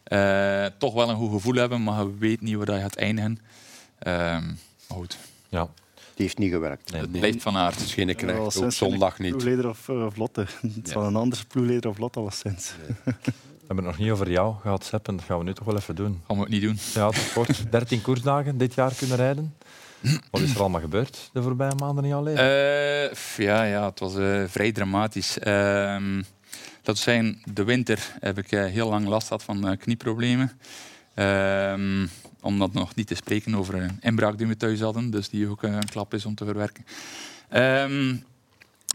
[0.04, 3.38] Eh, toch wel een goed gevoel hebben, maar je weet niet waar hij gaat eindigen.
[3.98, 4.46] Ehm,
[4.88, 5.18] maar goed,
[5.52, 5.68] Ja.
[6.14, 6.92] Die heeft niet gewerkt.
[6.92, 7.00] Nee.
[7.00, 7.74] het blijft van aard.
[7.74, 9.30] Het is geen knecht, ook zondag niet.
[9.30, 10.40] Ploegleider of, eh, of Lotte.
[10.76, 12.74] Het is wel een andere ploegleider of Lotte was sinds.
[13.62, 15.64] We hebben het nog niet over jou gehad, Sepp, en dat gaan we nu toch
[15.64, 16.20] wel even doen.
[16.26, 16.78] Gaan we het niet doen.
[16.94, 17.72] Ja, het is kort.
[17.72, 19.54] 13 koersdagen dit jaar kunnen rijden.
[20.30, 22.44] Wat is er allemaal gebeurd de voorbije maanden in jouw leven?
[23.10, 25.38] Eh, ja, ja, het was eh, vrij dramatisch.
[25.38, 26.20] Ehm
[26.82, 30.52] dat zijn, de winter heb ik eh, heel lang last gehad van eh, knieproblemen.
[32.42, 35.10] Ehm, om dat nog niet te spreken over een inbraak die we thuis hadden.
[35.10, 36.84] Dus die ook eh, een klap is om te verwerken.
[37.48, 38.16] Ehm,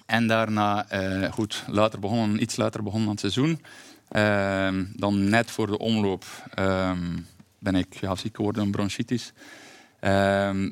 [0.06, 3.62] en daarna, eh, goed, later begonnen, iets later begonnen aan het seizoen.
[4.10, 7.18] Ehm, dan net voor de omloop ehm,
[7.60, 9.34] ben ik ja, ziek geworden aan bronchitis.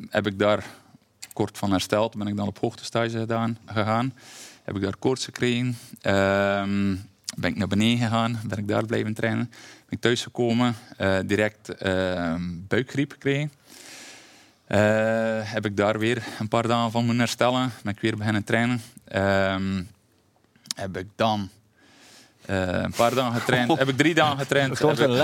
[0.10, 0.66] Heb ik daar
[1.34, 2.18] kort van hersteld.
[2.18, 4.14] Ben ik dan op hoogtestage gedaan, gegaan.
[4.64, 5.78] Heb ik daar koorts gekregen.
[7.36, 8.40] Ben ik naar beneden gegaan.
[8.48, 9.46] Ben ik daar blijven trainen.
[9.50, 10.76] Ben ik thuisgekomen.
[10.98, 13.52] eh direct ehm, buikgriep gekregen.
[14.66, 17.72] Eh, heb ik daar weer een paar dagen van moeten herstellen.
[17.84, 18.82] Ben ik weer beginnen trainen.
[19.04, 19.84] Ehm,
[20.76, 21.50] heb ik dan
[22.48, 23.78] eh, een paar dagen getraind.
[23.78, 24.70] heb ik drie dagen getraind.
[24.70, 25.16] Het wordt Heb een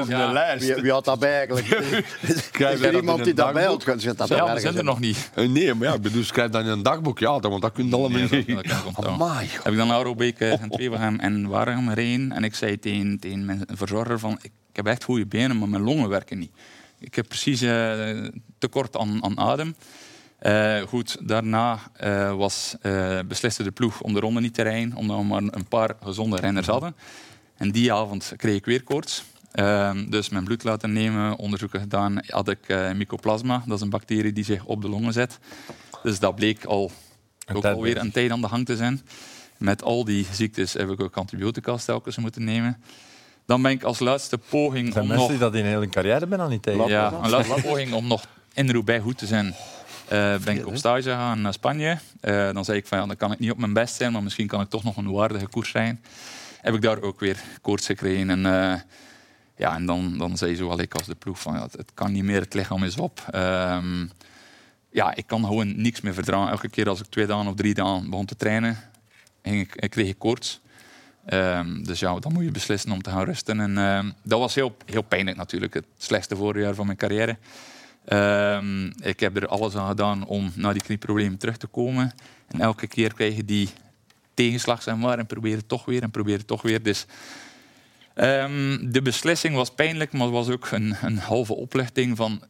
[0.02, 0.32] is Ja.
[0.32, 0.64] lijst.
[0.74, 1.66] Wie, wie had dat bij eigenlijk?
[2.20, 3.84] Is Krijg er dat iemand die dat bij had?
[3.96, 4.84] Zit dat Ja, er zijn er in?
[4.84, 5.30] nog niet.
[5.34, 7.18] Eh, Nee, maar ja, ik bedoel, schrijf dan in een dagboek.
[7.18, 8.46] Ja, dan- want dat kun je allemaal Nee, niet.
[8.46, 12.32] dat- dat heb ik dan naar Aerobeek uh, en Tweebergem en Waregem gereden.
[12.32, 15.68] En ik zei tegen, tegen mijn verzorger van, ik, ik heb echt goede benen, maar
[15.68, 16.52] mijn longen werken niet.
[16.98, 18.08] Ik heb precies eh,
[18.58, 19.74] tekort aan, aan adem.
[20.44, 24.94] Eh, goed, daarna eh, was, eh, besliste de ploeg om de ronde niet te rijden,
[24.94, 26.96] omdat we maar een paar gezonde renners hadden.
[27.56, 29.24] En die avond kreeg ik weer koorts.
[29.52, 33.62] Ehm, dus mijn bloed laten nemen, onderzoeken gedaan, had ik mycoplasma.
[33.66, 35.38] Dat is een bacterie die zich op de longen zet.
[36.02, 36.90] Dus dat bleek al
[37.46, 39.00] Een ook alweer een tijd aan de gang te zijn.
[39.56, 42.82] Met al die ziektes heb ik ook antibiotica telkens moeten nemen.
[43.46, 45.28] Dan ben ik als laatste poging zijn om mensen nog...
[45.28, 46.86] die dat in heel hun carrière bijna niet tegen.
[46.86, 49.54] Ja, een laatste poging om nog in Roubaix goed te zijn.
[50.14, 51.98] Eh, ben ik op stage gegaan naar Spanje.
[52.20, 54.22] Eh, dan zei ik van ja, dan kan ik niet op mijn best zijn, maar
[54.22, 56.04] misschien kan ik toch nog een waardige koers rijden.
[56.60, 58.30] Heb ik daar ook weer koorts gekregen.
[58.30, 58.80] En, eh,
[59.56, 62.12] ja, en dan, dan zei zowel ik als de ploeg van ja, het, het kan
[62.12, 63.24] niet meer, het lichaam is op.
[63.30, 64.06] Ehm,
[64.90, 66.50] ja, ik kan gewoon niks meer verdragen.
[66.50, 68.78] Elke keer als ik twee dagen of drie dagen begon te trainen,
[69.42, 70.60] ging ik, ik kreeg ik koorts.
[71.24, 73.60] Ehm, dus ja, dan moet je beslissen om te gaan rusten.
[73.60, 75.74] En ehm, dat was heel, heel pijnlijk natuurlijk.
[75.74, 77.36] Het slechtste voorjaar van mijn carrière.
[78.04, 82.14] Ehm, ik heb er alles aan gedaan om naar die knieproblemen terug te komen.
[82.48, 83.68] En elke keer krijg je die
[84.34, 86.82] tegenslag zeg maar, en probeer het toch weer en probeer het toch weer.
[86.82, 87.06] Dus
[88.14, 92.42] ehm, de beslissing was pijnlijk, maar het was ook een, een halve opluchting van...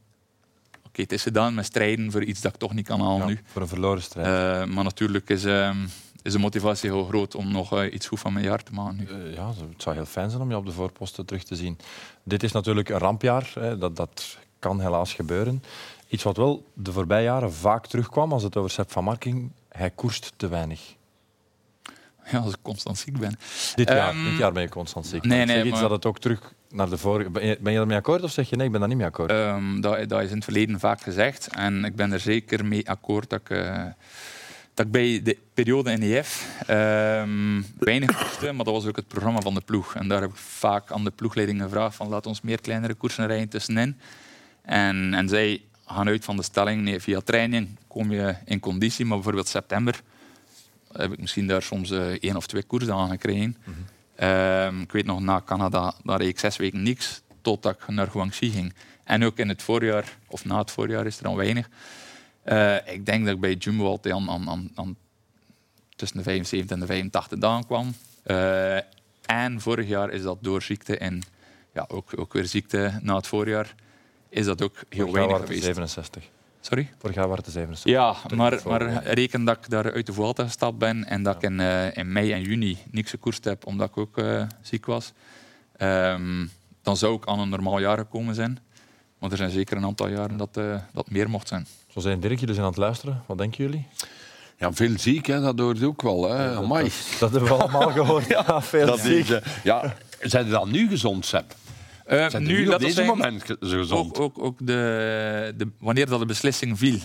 [0.87, 3.27] Oké, het is gedaan met strijden voor iets dat ik toch niet kan halen Ja,
[3.27, 3.41] nu.
[3.45, 4.27] Voor een verloren strijd.
[4.27, 5.77] Eh, maar natuurlijk is, ehm,
[6.23, 8.97] is de motivatie heel groot om nog eh, iets goed van mijn jaar te maken
[8.97, 9.07] nu.
[9.07, 11.79] Eh, ja, het zou heel fijn zijn om je op de voorposten terug te zien.
[12.23, 13.51] Dit is natuurlijk een rampjaar.
[13.55, 13.79] Hè.
[13.79, 15.63] Dat, dat kan helaas gebeuren.
[16.09, 19.51] Iets wat wel de voorbije jaren vaak terugkwam als het over Sepp van Mark ging.
[19.69, 20.81] Hij koerst te weinig.
[22.31, 23.39] Ja, als ik constant ziek ben.
[23.75, 25.25] Dit jaar, Ehm, dit jaar ben je constant ziek.
[25.25, 27.31] nee, nee, zeg iets maar- dat het ook terug naar de vorige...
[27.31, 29.31] Ben je, ben je akkoord of zeg je nee, ik ben daar niet mee akkoord?
[29.31, 31.49] Ehm, dat, dat is in het verleden vaak gezegd.
[31.49, 33.85] En ik ben er zeker mee akkoord dat ik, eh,
[34.75, 39.41] dat ik bij de periode NEF ehm weinig koerste, maar dat was ook het programma
[39.41, 39.95] van de ploeg.
[39.95, 43.27] En daar heb ik vaak aan de ploegleiding gevraagd van laat ons meer kleinere koersen
[43.27, 43.99] rijden tussenin.
[44.65, 49.05] En, en zij gaan uit van de stelling, nee, via training kom je in conditie,
[49.05, 50.03] maar bijvoorbeeld september
[50.93, 53.57] heb ik misschien daar soms eh, één of twee koersen aan gekregen.
[54.17, 58.11] Ehm, ik weet nog, na Canada daar reed ik zes weken niks, totdat ik naar
[58.11, 58.75] Guangxi ging.
[59.05, 61.69] En ook in het voorjaar, of na het voorjaar, is er dan weinig.
[62.43, 64.97] Eh, ik denk dat ik bij Jumbo altijd aan, aan, aan, aan
[65.97, 67.95] tussen de 75 en de 85 dagen kwam.
[68.23, 68.77] Eh,
[69.27, 71.23] en vorig jaar is dat door ziekte en
[71.75, 73.75] ja, ook, ook weer ziekte na het voorjaar,
[74.35, 75.63] is dat ook heel Vorig weinig geweest.
[75.65, 76.23] 67.
[76.61, 76.91] Sorry?
[76.99, 77.93] Vorig jaar waren het 67.
[77.93, 81.43] Ja, maar, maar reken dat ik daar uit de Vuelta gestapt ben en dat ik
[81.43, 85.13] in, eh, in mei en juni niks gekoerst heb omdat ik ook eh, ziek was.
[85.77, 86.47] Ehm,
[86.83, 88.59] dan zou ik aan een normaal jaar gekomen zijn.
[89.19, 91.67] Maar er zijn zeker een aantal jaren dat eh, dat meer mocht zijn.
[91.89, 93.23] Zo zijn Dirk, jullie zijn aan het luisteren.
[93.27, 93.87] Wat denken jullie?
[94.59, 96.31] Ja, veel ziek, hè, dat hoort ook wel.
[96.31, 96.55] Hè.
[96.55, 96.85] dat, Amai.
[96.85, 98.27] dat, dat hebben we allemaal gehoord.
[98.47, 99.29] Ja, veel Dat ziek.
[99.29, 101.55] is, ja, zijn ze dan nu gezond, Sepp?
[102.07, 104.19] Zijn nu, op dat deze zijn moment gezond?
[104.19, 106.99] ook, ook, ook de, de, wanneer dat de beslissing viel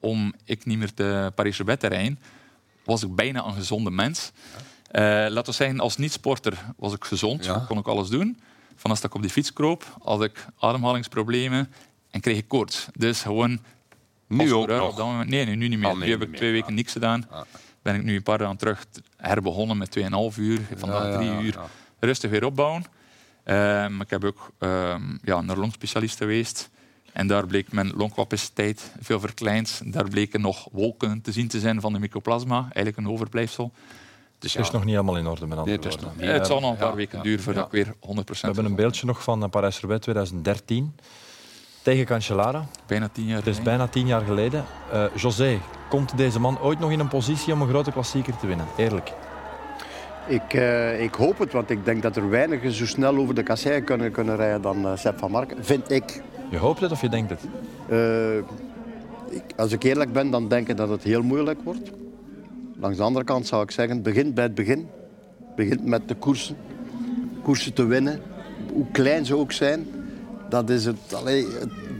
[0.00, 2.18] om ik niet meer te Paris-Roubaix te rijden,
[2.84, 4.32] was ik bijna een gezonde mens.
[4.90, 7.64] Eh, laten we zeggen, als niet-sporter was ik gezond, Ja.
[7.68, 8.38] kon ik alles doen.
[8.76, 11.72] Van als ik op die fiets kroop, had ik ademhalingsproblemen
[12.10, 12.86] en kreeg ik koorts.
[12.92, 13.58] Dus gewoon
[14.28, 14.90] Nu ook nog.
[14.98, 15.88] op moment- nee, nee, nu niet meer.
[15.88, 17.26] Ah, nee, nu heb ik twee weken niks gedaan.
[17.30, 17.40] Ah.
[17.82, 18.86] Ben ik nu een paar dagen terug
[19.16, 20.60] herbegonnen met 2,5 uur.
[20.76, 21.52] Vandaag Ja, ja, drie ja, uur.
[21.52, 21.66] ja.
[22.00, 22.84] Rustig weer opbouwen.
[23.50, 26.70] Ehm, ik heb ook ehm, ja, naar longspecialist geweest.
[27.12, 29.80] En daar bleek mijn longcapaciteit veel verkleind.
[29.84, 32.60] Daar bleken nog wolken te zien te zijn van de mycoplasma.
[32.62, 33.72] Eigenlijk een overblijfsel.
[34.38, 36.26] Dus Het is ja, nog niet helemaal in orde met andere Nee, het nog niet.
[36.30, 37.78] het zal nog een paar Ja, weken ja, duren voordat ja.
[37.78, 40.94] ik weer 100% We hebben een beeldje nog van eh, Parijs-Roubaix 2013.
[41.82, 42.66] Tegen Cancellara.
[42.86, 43.76] Bijna tien jaar Het is geleden.
[43.78, 44.64] bijna tien jaar geleden.
[44.92, 48.46] Eh, José, komt deze man ooit nog in een positie om een grote klassieker te
[48.46, 48.66] winnen?
[48.76, 49.12] Eerlijk.
[50.30, 53.42] Ik, eh, ik hoop het, want ik denk dat er weinigen zo snel over de
[53.42, 55.64] kasseien kunnen, kunnen rijden dan eh Sepp van Marken.
[55.64, 56.22] Vind ik.
[56.50, 57.40] Je hoopt het of je denkt het?
[57.88, 58.36] Eh,
[59.36, 59.42] ik.
[59.56, 61.90] Als ik eerlijk ben, dan denk ik dat het heel moeilijk wordt.
[62.80, 64.88] Langs de andere kant zou ik zeggen, begin bij het begin.
[65.56, 66.56] Begint met de koersen.
[67.42, 68.20] Koersen te winnen,
[68.72, 69.86] hoe klein ze ook zijn.
[70.48, 71.46] Dat is het, allee,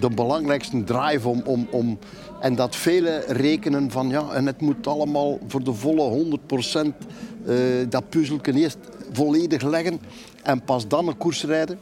[0.00, 1.98] de belangrijkste drive om, om, om...
[2.40, 6.38] En dat velen rekenen van, ja, en het moet allemaal voor de volle
[6.88, 6.94] 100%
[7.46, 7.56] eh,
[7.88, 8.78] dat puzzelken eerst
[9.12, 10.00] volledig leggen
[10.42, 11.78] en pas dan een koers rijden.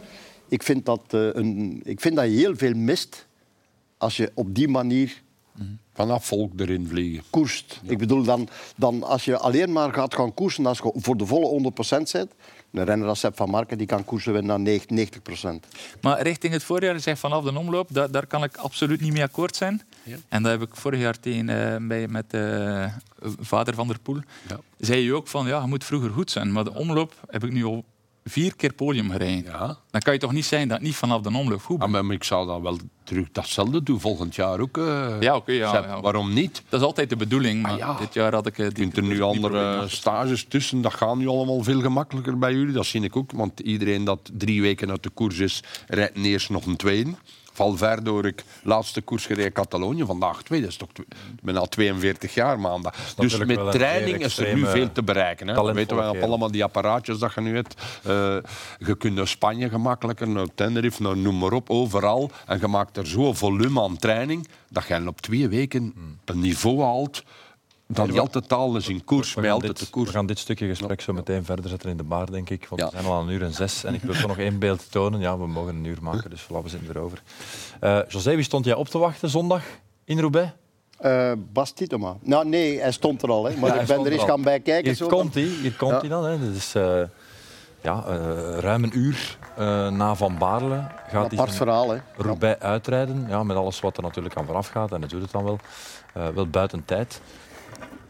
[0.48, 3.26] Ik vind dat, eh, een, ik vind dat je heel veel mist
[3.96, 5.22] als je op die manier
[5.92, 7.24] Vanaf volk erin vliegen.
[7.30, 7.80] koerst.
[7.82, 11.26] Ik bedoel, dan, dan als je alleen maar gaat gaan koersen als je voor de
[11.26, 12.34] volle 100% zit,
[12.72, 15.68] een renner als Sepp van Marken die kan koersen winnen naar 90%.
[16.00, 19.12] Maar richting het voorjaar, je zegt vanaf de omloop, daar, daar kan ik absoluut niet
[19.12, 19.82] mee akkoord zijn.
[20.28, 22.86] En dat heb ik vorig jaar tegen, eh, bij, met eh,
[23.40, 24.20] vader van der Poel.
[24.48, 24.60] Ja.
[24.78, 26.52] Zei je ook van, ja, je moet vroeger goed zijn.
[26.52, 27.84] Maar de omloop heb ik nu al
[28.30, 29.52] vier keer podium gereden.
[29.52, 29.78] Ja.
[29.90, 32.24] Dan kan je toch niet zijn dat niet vanaf de omloop goed Ah, maar ik
[32.24, 34.78] zou dan wel terug datzelfde doen volgend jaar ook.
[34.78, 36.00] eh, Ja, oké, ja.
[36.00, 36.62] Waarom niet?
[36.68, 38.58] Dat is altijd de bedoeling, maar Ah, dit jaar had ik...
[38.58, 40.80] eh, Je die- kunt er nu andere stages tussen.
[40.82, 42.72] Dat gaat nu allemaal veel gemakkelijker bij jullie.
[42.72, 43.32] Dat zie ik ook.
[43.32, 47.10] Want iedereen dat drie weken uit de koers is, rijdt eerst nog een tweede.
[47.58, 50.04] Valverde ik laatste koers gereden Catalonië.
[50.04, 50.60] Vandaag twee.
[50.60, 52.94] Dat is toch tw- ik ben al 42 jaar maandag.
[53.16, 55.48] Dus met training is er nu veel te bereiken.
[55.48, 55.54] Hè.
[55.54, 56.28] Talentvolle weten we kerel.
[56.28, 57.74] allemaal die apparaatjes dat je nu hebt.
[58.02, 58.36] Eh,
[58.78, 62.30] je kunt naar Spanje gemakkelijker, naar Tenerife, naar noem maar op, overal.
[62.46, 65.94] En je maakt er zo'n volume aan training dat je op twee weken
[66.24, 67.22] een niveau haalt.
[67.90, 70.06] Dan niet altijd taal is in koers, altijd dit, de koers.
[70.10, 72.66] we gaan dit stukje gesprek zo meteen verder zetten in de bar, denk ik.
[72.68, 72.86] Want Ja.
[72.88, 73.84] we zijn al aan een uur en zes.
[73.84, 75.20] En ik wil toch nog één beeld tonen.
[75.20, 77.22] Ja, we mogen een uur maken, dus voilà, we zitten erover.
[77.80, 79.62] Eh José, wie stond jij op te wachten zondag
[80.04, 80.50] in Roubaix?
[80.98, 82.16] Eh Bas Tietema.
[82.22, 83.44] Nou nee, hij stond er al.
[83.44, 83.56] Hè.
[83.56, 84.84] Maar Ja, ik ben er eens gaan bij kijken.
[84.84, 85.98] Hier zo, komt hij, hier komt Ja.
[86.00, 86.24] hij dan.
[86.24, 86.50] Hè.
[86.54, 87.00] Is eh,
[87.82, 90.86] ja, eh, ruim een uur eh, na Van Baarle.
[91.08, 91.90] Gaat hij apart verhaal.
[91.90, 91.98] Hè.
[92.16, 93.26] Roubaix uitrijden.
[93.28, 94.92] Ja, met alles wat er natuurlijk aan vooraf gaat.
[94.92, 95.58] En dat doet het dan wel.
[96.14, 97.20] Eh, wel buiten tijd.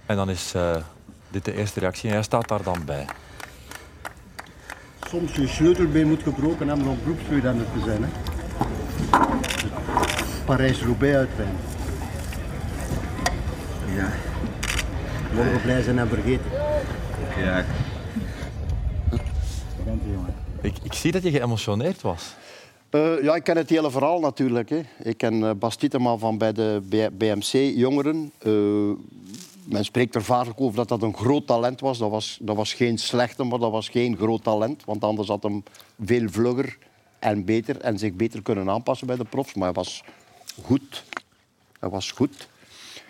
[0.08, 0.76] En dan is eh,
[1.30, 2.08] dit de eerste reactie.
[2.08, 3.06] En hij staat daar dan bij.
[5.08, 8.02] Soms je sleutelbeen moet gebroken hebben om beroepswielrenner te zijn.
[8.02, 8.08] Hè.
[10.44, 11.56] Parijs-Roubaix uitrijden.
[13.94, 14.10] Ja.
[15.34, 16.50] Mogen blij zijn en vergeten.
[17.36, 17.64] Ja.
[20.60, 22.34] Ik, ik zie dat je geëmotioneerd was.
[22.90, 24.68] Eh, ja, ik ken het hele verhaal natuurlijk.
[24.68, 24.80] Hè.
[25.02, 26.80] Ik ken eh, Bas Tietema van bij de
[27.12, 28.32] BMC Jongeren.
[28.38, 28.52] Eh,
[29.68, 31.98] men spreekt er vaak over dat dat een groot talent was.
[31.98, 32.38] Dat, was.
[32.40, 34.84] dat was geen slechte, maar dat was geen groot talent.
[34.84, 35.62] Want anders had hem
[36.04, 36.78] veel vlugger
[37.18, 39.54] en beter en zich beter kunnen aanpassen bij de profs.
[39.54, 40.02] Maar hij was
[40.62, 41.04] goed.
[41.80, 42.48] Hij was goed.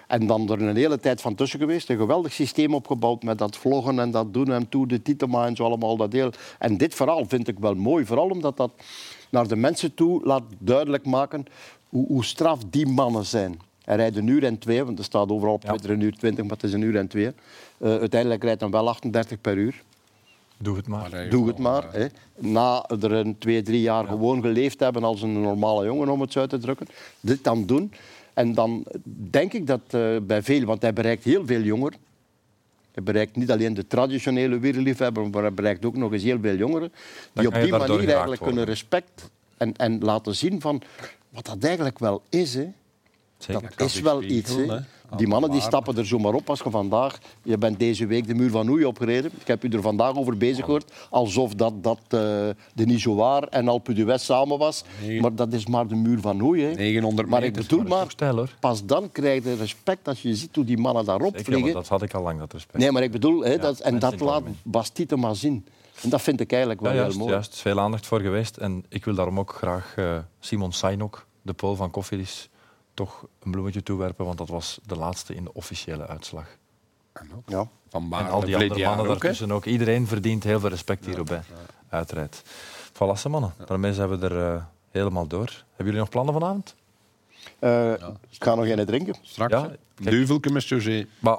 [0.06, 1.88] En dan er een hele tijd van tussen geweest.
[1.88, 5.56] Een geweldig systeem opgebouwd met dat vloggen en dat doen en toe, de Titema en
[5.56, 6.30] zo allemaal dat deel.
[6.58, 8.04] En dit verhaal vind ik wel mooi.
[8.04, 8.70] Vooral omdat dat
[9.30, 11.44] naar de mensen toe laat duidelijk maken
[11.88, 13.67] hoe, hoe straf die mannen zijn.
[13.88, 16.44] Hij rijdt een uur en twee, want er staat overal op Twitter een uur twintig,
[16.44, 17.26] maar het is een uur en twee.
[17.78, 19.82] Eh, uiteindelijk rijdt hij wel 38 per uur.
[20.58, 21.28] Doe het maar.
[21.30, 21.92] Doe het maar.
[21.92, 22.06] Hè.
[22.36, 26.32] Na er een twee, drie jaar gewoon geleefd hebben als een normale jongen, om het
[26.32, 26.86] zo uit te drukken.
[27.20, 27.92] Dit dan doen.
[28.34, 28.84] En dan
[29.30, 31.98] denk ik dat eh, bij veel, want hij bereikt heel veel jongeren.
[32.92, 36.56] Hij bereikt niet alleen de traditionele wielerliefhebber, maar hij bereikt ook nog eens heel veel
[36.56, 36.92] jongeren.
[37.32, 38.38] Die op die manier eigenlijk worden.
[38.38, 40.82] kunnen respect en, en laten zien van
[41.28, 42.54] wat dat eigenlijk wel is.
[42.54, 42.68] Hè.
[43.38, 43.72] Zeker.
[43.76, 44.70] Dat is wel spiegel, iets.
[44.70, 44.78] hè.
[45.16, 47.18] Die mannen die stappen er zomaar op als je vandaag...
[47.42, 49.30] Je bent deze week de muur van Oei opgereden.
[49.40, 50.92] Ik heb u er vandaag over bezig gehoord.
[51.10, 54.84] Alsof dat, dat eh, de Nijoar en Alpe d'Huez samen was.
[55.06, 55.20] Nee.
[55.20, 56.62] Maar dat is maar de muur van Oei.
[56.62, 56.74] Hè.
[56.74, 58.06] 900 Maar ik bedoel maar,
[58.60, 61.72] pas dan krijg je respect als je ziet hoe die mannen daarop Zeker, vliegen.
[61.72, 62.78] dat had ik al lang, dat respect.
[62.78, 65.66] Nee, maar ik bedoel, hè, dat, en dat laat Bastite maar zien.
[66.02, 67.32] En dat vind ik eigenlijk wel Ja, heel juist, mooi.
[67.32, 67.52] juist.
[67.52, 68.56] Is veel aandacht voor geweest.
[68.56, 72.48] En ik wil daarom ook graag eh, Simon Sainok, de Pool van Koffiedis,
[72.98, 76.46] toch een bloemetje toewerpen, want dat was de laatste in de officiële uitslag.
[77.46, 77.68] Ja.
[77.88, 79.64] Van En Baarle al die andere mannen ook, daartussen ook.
[79.64, 81.42] Iedereen verdient heel veel respect hierbij.
[81.88, 82.42] Uiteraard.
[82.92, 83.54] Voilà, ze mannen.
[83.66, 85.46] Daarmee zijn we er eh, helemaal door.
[85.46, 86.74] Hebben jullie nog plannen vanavond?
[87.58, 87.92] Eh,
[88.30, 89.14] Ik ga nog een drinken.
[89.22, 89.70] Straks, Ja.
[89.94, 91.06] Duvelke met José.
[91.18, 91.38] Maar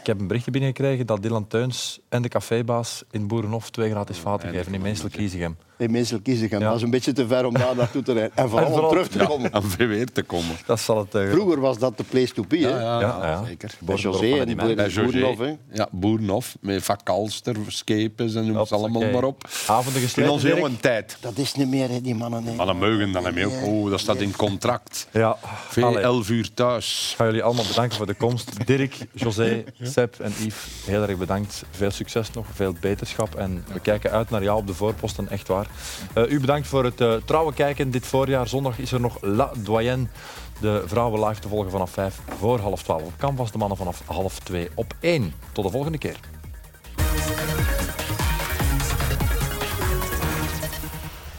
[0.00, 4.18] ik heb een berichtje binnengekregen dat Dylan Teuns en de cafébaas in Boerenhof twee gratis
[4.18, 5.56] vaten geven in Meestal Kiezegem.
[5.80, 6.60] In Mensel kiezen gaan.
[6.60, 6.66] Ja.
[6.68, 8.36] Dat is een beetje te ver om daar naartoe te rijden.
[8.36, 9.54] En vooral, En vooral- om terug te Ja, komen.
[9.54, 10.56] om weer weer te komen.
[10.66, 11.14] Dat zal het...
[11.14, 12.56] eh, Vroeger was dat de place to be.
[12.58, 12.68] hè.
[12.68, 13.44] Ja, ja, Ja, ja.
[13.44, 13.70] zeker.
[13.80, 14.56] Bij José en.
[14.56, 15.38] Boerenhof.
[15.38, 15.54] hè.
[15.72, 19.48] Ja, Boerenhof, met Vakalster, Skepes en noem ze allemaal maar op.
[19.66, 21.16] Avonden In gesleten, onze jonge tijd.
[21.20, 22.44] Dat is niet meer, hè, die mannen.
[22.44, 22.54] hè.
[22.54, 23.48] Maar dan mogen dan niet meer.
[23.62, 25.06] Oh, dat staat in contract.
[25.12, 25.36] Ja.
[25.68, 25.98] Veel.
[26.00, 27.08] 11 uur thuis.
[27.10, 28.66] Ik ga jullie allemaal bedanken voor de komst.
[28.66, 31.62] Dirk, José, Seb en Yves, heel erg bedankt.
[31.70, 33.34] Veel succes nog, veel beterschap.
[33.34, 35.66] En we kijken uit naar jou op de voorposten, echt waar.
[36.12, 37.90] Eh, u bedankt voor het eh, trouwe kijken.
[37.90, 40.06] Dit voorjaar zondag is er nog La Doyenne.
[40.60, 43.52] De vrouwen live te volgen vanaf 5 voor half 12 op Canvas.
[43.52, 45.32] De mannen vanaf half 2 op 1.
[45.52, 46.16] Tot de volgende keer.